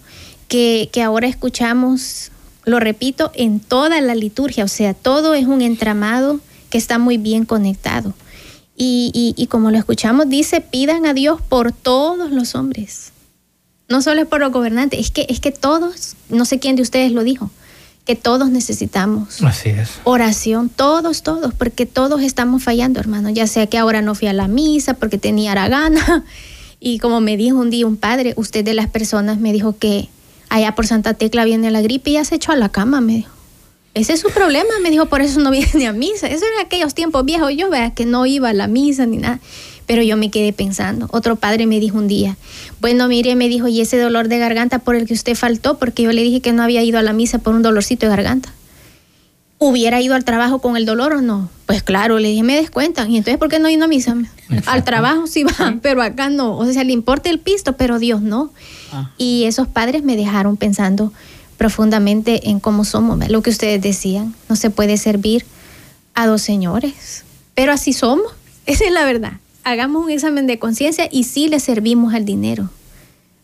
Que, 0.49 0.91
que 0.93 1.03
ahora 1.03 1.27
escuchamos 1.27 2.31
lo 2.71 2.81
repito, 2.81 3.31
en 3.35 3.61
toda 3.61 4.01
la 4.01 4.15
liturgia, 4.15 4.65
o 4.65 4.69
sea, 4.69 4.95
todo 4.95 5.35
es 5.35 5.47
un 5.47 5.61
entramado 5.61 6.41
que 6.71 6.79
está 6.79 6.99
muy 6.99 7.19
bien 7.19 7.45
conectado. 7.45 8.15
Y, 8.83 9.47
como 9.51 9.71
lo 9.71 9.77
escuchamos, 9.77 10.31
dice, 10.31 10.63
pidan 10.63 11.05
a 11.05 11.13
Dios 11.13 11.43
por 11.43 11.71
todos 11.71 12.31
los 12.31 12.55
hombres. 12.55 13.13
No 13.91 14.01
solo 14.01 14.23
es 14.23 14.27
por 14.27 14.41
los 14.41 14.53
gobernantes, 14.53 14.99
es 15.01 15.11
que, 15.11 15.27
es 15.29 15.39
que 15.39 15.53
todos, 15.53 16.17
no 16.31 16.47
sé 16.47 16.59
quién 16.61 16.77
de 16.77 16.83
ustedes 16.83 17.13
lo 17.13 17.23
dijo, 17.23 17.51
que 18.07 18.17
todos 18.17 18.49
necesitamos 18.49 19.43
Así 19.43 19.69
es. 19.69 19.91
oración, 20.05 20.71
todos, 20.71 21.23
todos, 21.23 21.53
porque 21.53 21.85
todos 21.85 22.23
estamos 22.23 22.63
fallando, 22.63 23.01
hermano. 23.01 23.29
Ya 23.29 23.47
sea 23.47 23.67
que 23.67 23.77
ahora 23.77 24.01
no 24.01 24.15
fui 24.15 24.29
a 24.29 24.33
la 24.33 24.49
misa 24.49 24.95
porque 24.95 25.19
tenía 25.19 25.55
la 25.55 25.69
gana. 25.69 26.25
Y 26.83 26.99
como 26.99 27.21
me 27.21 27.37
dijo 27.37 27.59
un 27.59 27.69
día 27.69 27.87
un 27.87 27.99
padre, 27.99 28.33
usted 28.39 28.65
de 28.65 28.73
las 28.73 28.89
personas 28.89 29.39
me 29.39 29.53
dijo 29.53 29.77
que 29.77 30.09
allá 30.51 30.75
por 30.75 30.87
Santa 30.87 31.15
Tecla 31.15 31.47
viene 31.47 31.71
la 31.71 31.81
gripe 31.81 32.11
y 32.11 32.13
ya 32.15 32.25
se 32.25 32.35
echó 32.35 32.53
a 32.53 32.57
la 32.57 32.69
cama, 32.69 33.01
me 33.01 33.15
dijo. 33.15 33.31
Ese 33.95 34.13
es 34.13 34.21
su 34.21 34.31
problema, 34.31 34.69
me 34.83 34.91
dijo, 34.91 35.07
por 35.07 35.23
eso 35.23 35.41
no 35.41 35.51
viene 35.51 35.87
a 35.87 35.93
misa. 35.93 36.27
Eso 36.27 36.45
en 36.45 36.67
aquellos 36.67 36.95
tiempos 36.95 37.25
viejos, 37.25 37.53
yo 37.57 37.71
vea 37.71 37.95
que 37.95 38.05
no 38.05 38.27
iba 38.27 38.51
a 38.51 38.53
la 38.53 38.67
misa 38.67 39.07
ni 39.07 39.17
nada. 39.17 39.41
Pero 39.87 40.03
yo 40.03 40.17
me 40.17 40.31
quedé 40.31 40.53
pensando. 40.53 41.09
Otro 41.11 41.37
padre 41.37 41.67
me 41.67 41.81
dijo 41.81 41.99
un 41.99 42.07
día, 42.07 42.37
bueno, 42.81 43.09
mire, 43.09 43.35
me 43.35 43.49
dijo, 43.49 43.67
¿y 43.67 43.81
ese 43.81 43.99
dolor 43.99 44.29
de 44.29 44.39
garganta 44.39 44.79
por 44.79 44.95
el 44.95 45.07
que 45.07 45.15
usted 45.15 45.35
faltó? 45.35 45.79
Porque 45.79 46.03
yo 46.05 46.13
le 46.13 46.23
dije 46.23 46.41
que 46.41 46.53
no 46.53 46.63
había 46.63 46.83
ido 46.85 46.99
a 46.99 47.03
la 47.03 47.13
misa 47.13 47.39
por 47.39 47.55
un 47.55 47.63
dolorcito 47.63 48.07
de 48.07 48.11
garganta. 48.11 48.53
¿Hubiera 49.59 50.01
ido 50.01 50.15
al 50.15 50.25
trabajo 50.25 50.61
con 50.61 50.77
el 50.77 50.87
dolor 50.87 51.15
o 51.15 51.21
no? 51.21 51.51
Pues 51.71 51.85
claro, 51.85 52.19
le 52.19 52.31
dije, 52.31 52.43
me 52.43 52.57
descuentan. 52.57 53.09
¿Y 53.13 53.17
entonces 53.17 53.39
por 53.39 53.49
qué 53.49 53.61
no 53.61 53.71
ido 53.71 53.85
a 53.85 53.87
misa? 53.87 54.17
Al 54.67 54.83
trabajo 54.83 55.29
sí 55.29 55.45
va, 55.45 55.77
pero 55.81 56.03
acá 56.03 56.29
no. 56.29 56.59
O 56.59 56.67
sea, 56.67 56.83
le 56.83 56.93
importa 56.93 57.31
el 57.31 57.39
pisto, 57.39 57.77
pero 57.77 58.01
Dios 58.01 58.23
no. 58.23 58.51
Ah. 58.91 59.13
Y 59.19 59.45
esos 59.45 59.69
padres 59.69 60.03
me 60.03 60.17
dejaron 60.17 60.57
pensando 60.57 61.13
profundamente 61.59 62.51
en 62.51 62.59
cómo 62.59 62.85
somos, 62.85 63.29
lo 63.29 63.41
que 63.43 63.51
ustedes 63.51 63.81
decían, 63.81 64.35
no 64.49 64.57
se 64.57 64.71
puede 64.71 64.97
servir 64.97 65.45
a 66.15 66.27
dos 66.27 66.43
señores, 66.43 67.23
pero 67.55 67.71
así 67.71 67.93
somos, 67.93 68.33
esa 68.67 68.87
es 68.87 68.91
la 68.91 69.05
verdad. 69.05 69.35
Hagamos 69.63 70.05
un 70.05 70.11
examen 70.11 70.49
de 70.49 70.59
conciencia 70.59 71.09
y 71.09 71.23
sí 71.23 71.47
le 71.47 71.61
servimos 71.61 72.15
al 72.15 72.25
dinero, 72.25 72.69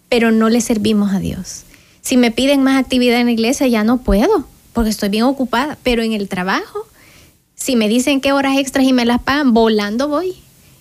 pero 0.09 0.33
no 0.33 0.49
le 0.49 0.61
servimos 0.62 1.12
a 1.12 1.20
Dios. 1.20 1.62
Si 2.01 2.16
me 2.16 2.33
piden 2.33 2.64
más 2.64 2.77
actividad 2.77 3.20
en 3.20 3.27
la 3.27 3.33
iglesia, 3.33 3.68
ya 3.68 3.85
no 3.85 3.99
puedo, 3.99 4.49
porque 4.72 4.91
estoy 4.91 5.11
bien 5.11 5.22
ocupada, 5.22 5.79
pero 5.85 6.03
en 6.03 6.12
el 6.12 6.27
trabajo, 6.27 6.89
si 7.57 7.74
me 7.74 7.88
dicen 7.88 8.20
qué 8.20 8.32
horas 8.32 8.59
extras 8.59 8.86
y 8.86 8.92
me 8.92 9.04
las 9.04 9.20
pagan, 9.20 9.52
volando 9.52 10.07
voy. 10.07 10.36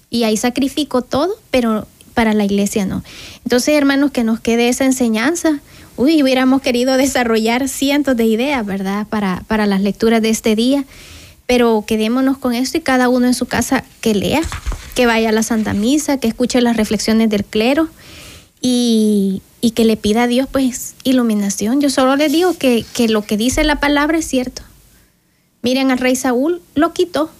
Y 0.09 0.23
ahí 0.23 0.37
sacrifico 0.37 1.01
todo, 1.01 1.33
pero 1.49 1.87
para 2.13 2.33
la 2.33 2.45
iglesia 2.45 2.85
no. 2.85 3.03
Entonces, 3.43 3.75
hermanos, 3.75 4.11
que 4.11 4.23
nos 4.23 4.39
quede 4.39 4.69
esa 4.69 4.85
enseñanza. 4.85 5.61
Uy, 5.97 6.21
hubiéramos 6.21 6.61
querido 6.61 6.97
desarrollar 6.97 7.69
cientos 7.69 8.17
de 8.17 8.25
ideas, 8.25 8.65
¿verdad? 8.65 9.07
Para, 9.07 9.43
para 9.47 9.65
las 9.65 9.81
lecturas 9.81 10.21
de 10.21 10.29
este 10.29 10.55
día, 10.55 10.85
pero 11.47 11.85
quedémonos 11.87 12.37
con 12.37 12.53
esto 12.53 12.77
y 12.77 12.81
cada 12.81 13.07
uno 13.07 13.27
en 13.27 13.33
su 13.33 13.45
casa 13.45 13.83
que 14.01 14.13
lea, 14.13 14.41
que 14.93 15.05
vaya 15.05 15.29
a 15.29 15.31
la 15.31 15.43
Santa 15.43 15.73
Misa, 15.73 16.17
que 16.17 16.27
escuche 16.27 16.61
las 16.61 16.75
reflexiones 16.75 17.29
del 17.29 17.45
clero 17.45 17.87
y, 18.61 19.41
y 19.61 19.71
que 19.71 19.85
le 19.85 19.95
pida 19.95 20.23
a 20.23 20.27
Dios 20.27 20.47
pues 20.51 20.95
iluminación. 21.03 21.79
Yo 21.79 21.89
solo 21.89 22.15
le 22.15 22.29
digo 22.29 22.57
que, 22.57 22.85
que 22.93 23.07
lo 23.07 23.21
que 23.21 23.37
dice 23.37 23.63
la 23.63 23.79
palabra 23.79 24.17
es 24.17 24.25
cierto. 24.25 24.63
Miren 25.65 25.89
al 25.89 25.97
rey 25.97 26.15
Saúl, 26.15 26.61
lo 26.75 26.93
quitó. 26.93 27.31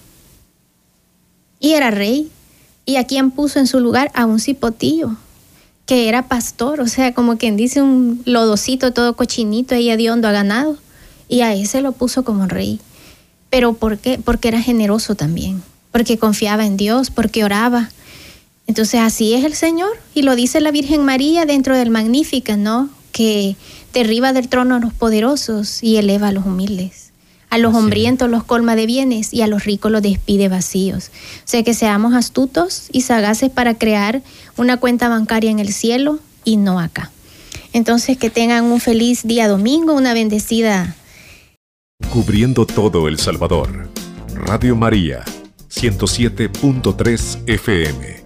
Y 1.60 1.74
era 1.74 1.92
rey, 1.92 2.32
y 2.84 2.96
a 2.96 3.06
quién 3.06 3.30
puso 3.30 3.60
en 3.60 3.68
su 3.68 3.80
lugar 3.80 4.10
a 4.16 4.26
un 4.26 4.40
cipotillo 4.40 5.16
que 5.86 6.10
era 6.10 6.28
pastor, 6.28 6.82
o 6.82 6.88
sea, 6.88 7.14
como 7.14 7.38
quien 7.38 7.56
dice 7.56 7.84
un 7.84 8.24
lodocito 8.26 8.94
todo 8.94 9.16
cochinito 9.16 9.76
ahí 9.76 10.10
hondo 10.10 10.28
a 10.28 10.32
ganado, 10.32 10.80
y 11.30 11.42
a 11.42 11.54
ese 11.54 11.82
lo 11.82 11.92
puso 11.92 12.26
como 12.26 12.48
rey. 12.48 12.80
¿Pero 13.52 13.74
por 13.74 14.00
qué? 14.00 14.18
Porque 14.18 14.48
era 14.48 14.60
generoso 14.60 15.14
también, 15.14 15.62
porque 15.92 16.18
confiaba 16.18 16.66
en 16.66 16.78
Dios, 16.78 17.12
porque 17.12 17.44
oraba. 17.44 17.92
Entonces 18.66 19.02
así 19.02 19.36
es 19.36 19.46
el 19.46 19.54
Señor, 19.54 19.96
y 20.16 20.24
lo 20.24 20.36
dice 20.36 20.62
la 20.62 20.72
Virgen 20.72 21.06
María 21.06 21.46
dentro 21.46 21.78
del 21.78 21.92
Magnífica, 21.92 22.58
¿no? 22.58 22.90
Que 23.12 23.56
derriba 23.94 24.34
del 24.34 24.50
trono 24.50 24.78
a 24.78 24.80
los 24.80 24.96
poderosos 24.96 25.84
y 25.84 25.98
eleva 25.98 26.30
a 26.30 26.32
los 26.32 26.48
humildes. 26.48 27.05
A 27.50 27.58
los 27.58 27.76
hambrientos 27.76 28.30
los 28.30 28.44
colma 28.44 28.76
de 28.76 28.86
bienes 28.86 29.34
y 29.34 29.42
a 29.42 29.48
los 29.48 29.66
ricos 29.66 29.92
los 29.92 30.02
despide 30.02 30.50
vacíos. 30.50 31.12
O 31.40 31.48
sea 31.48 31.64
que 31.64 31.74
seamos 31.74 32.14
astutos 32.14 32.88
y 32.92 33.02
sagaces 33.02 33.50
para 33.50 33.78
crear 33.78 34.22
una 34.58 34.78
cuenta 34.78 35.10
bancaria 35.10 35.52
en 35.52 35.60
el 35.60 35.72
cielo 35.72 36.20
y 36.44 36.58
no 36.58 36.80
acá. 36.80 37.12
Entonces 37.74 38.18
que 38.18 38.30
tengan 38.30 38.66
un 38.66 38.80
feliz 38.80 39.24
día 39.24 39.48
domingo, 39.48 39.94
una 39.94 40.14
bendecida. 40.14 40.96
Cubriendo 42.12 42.66
todo 42.66 43.08
El 43.08 43.20
Salvador. 43.20 43.90
Radio 44.34 44.76
María, 44.76 45.24
107.3 45.70 47.40
FM. 47.48 48.25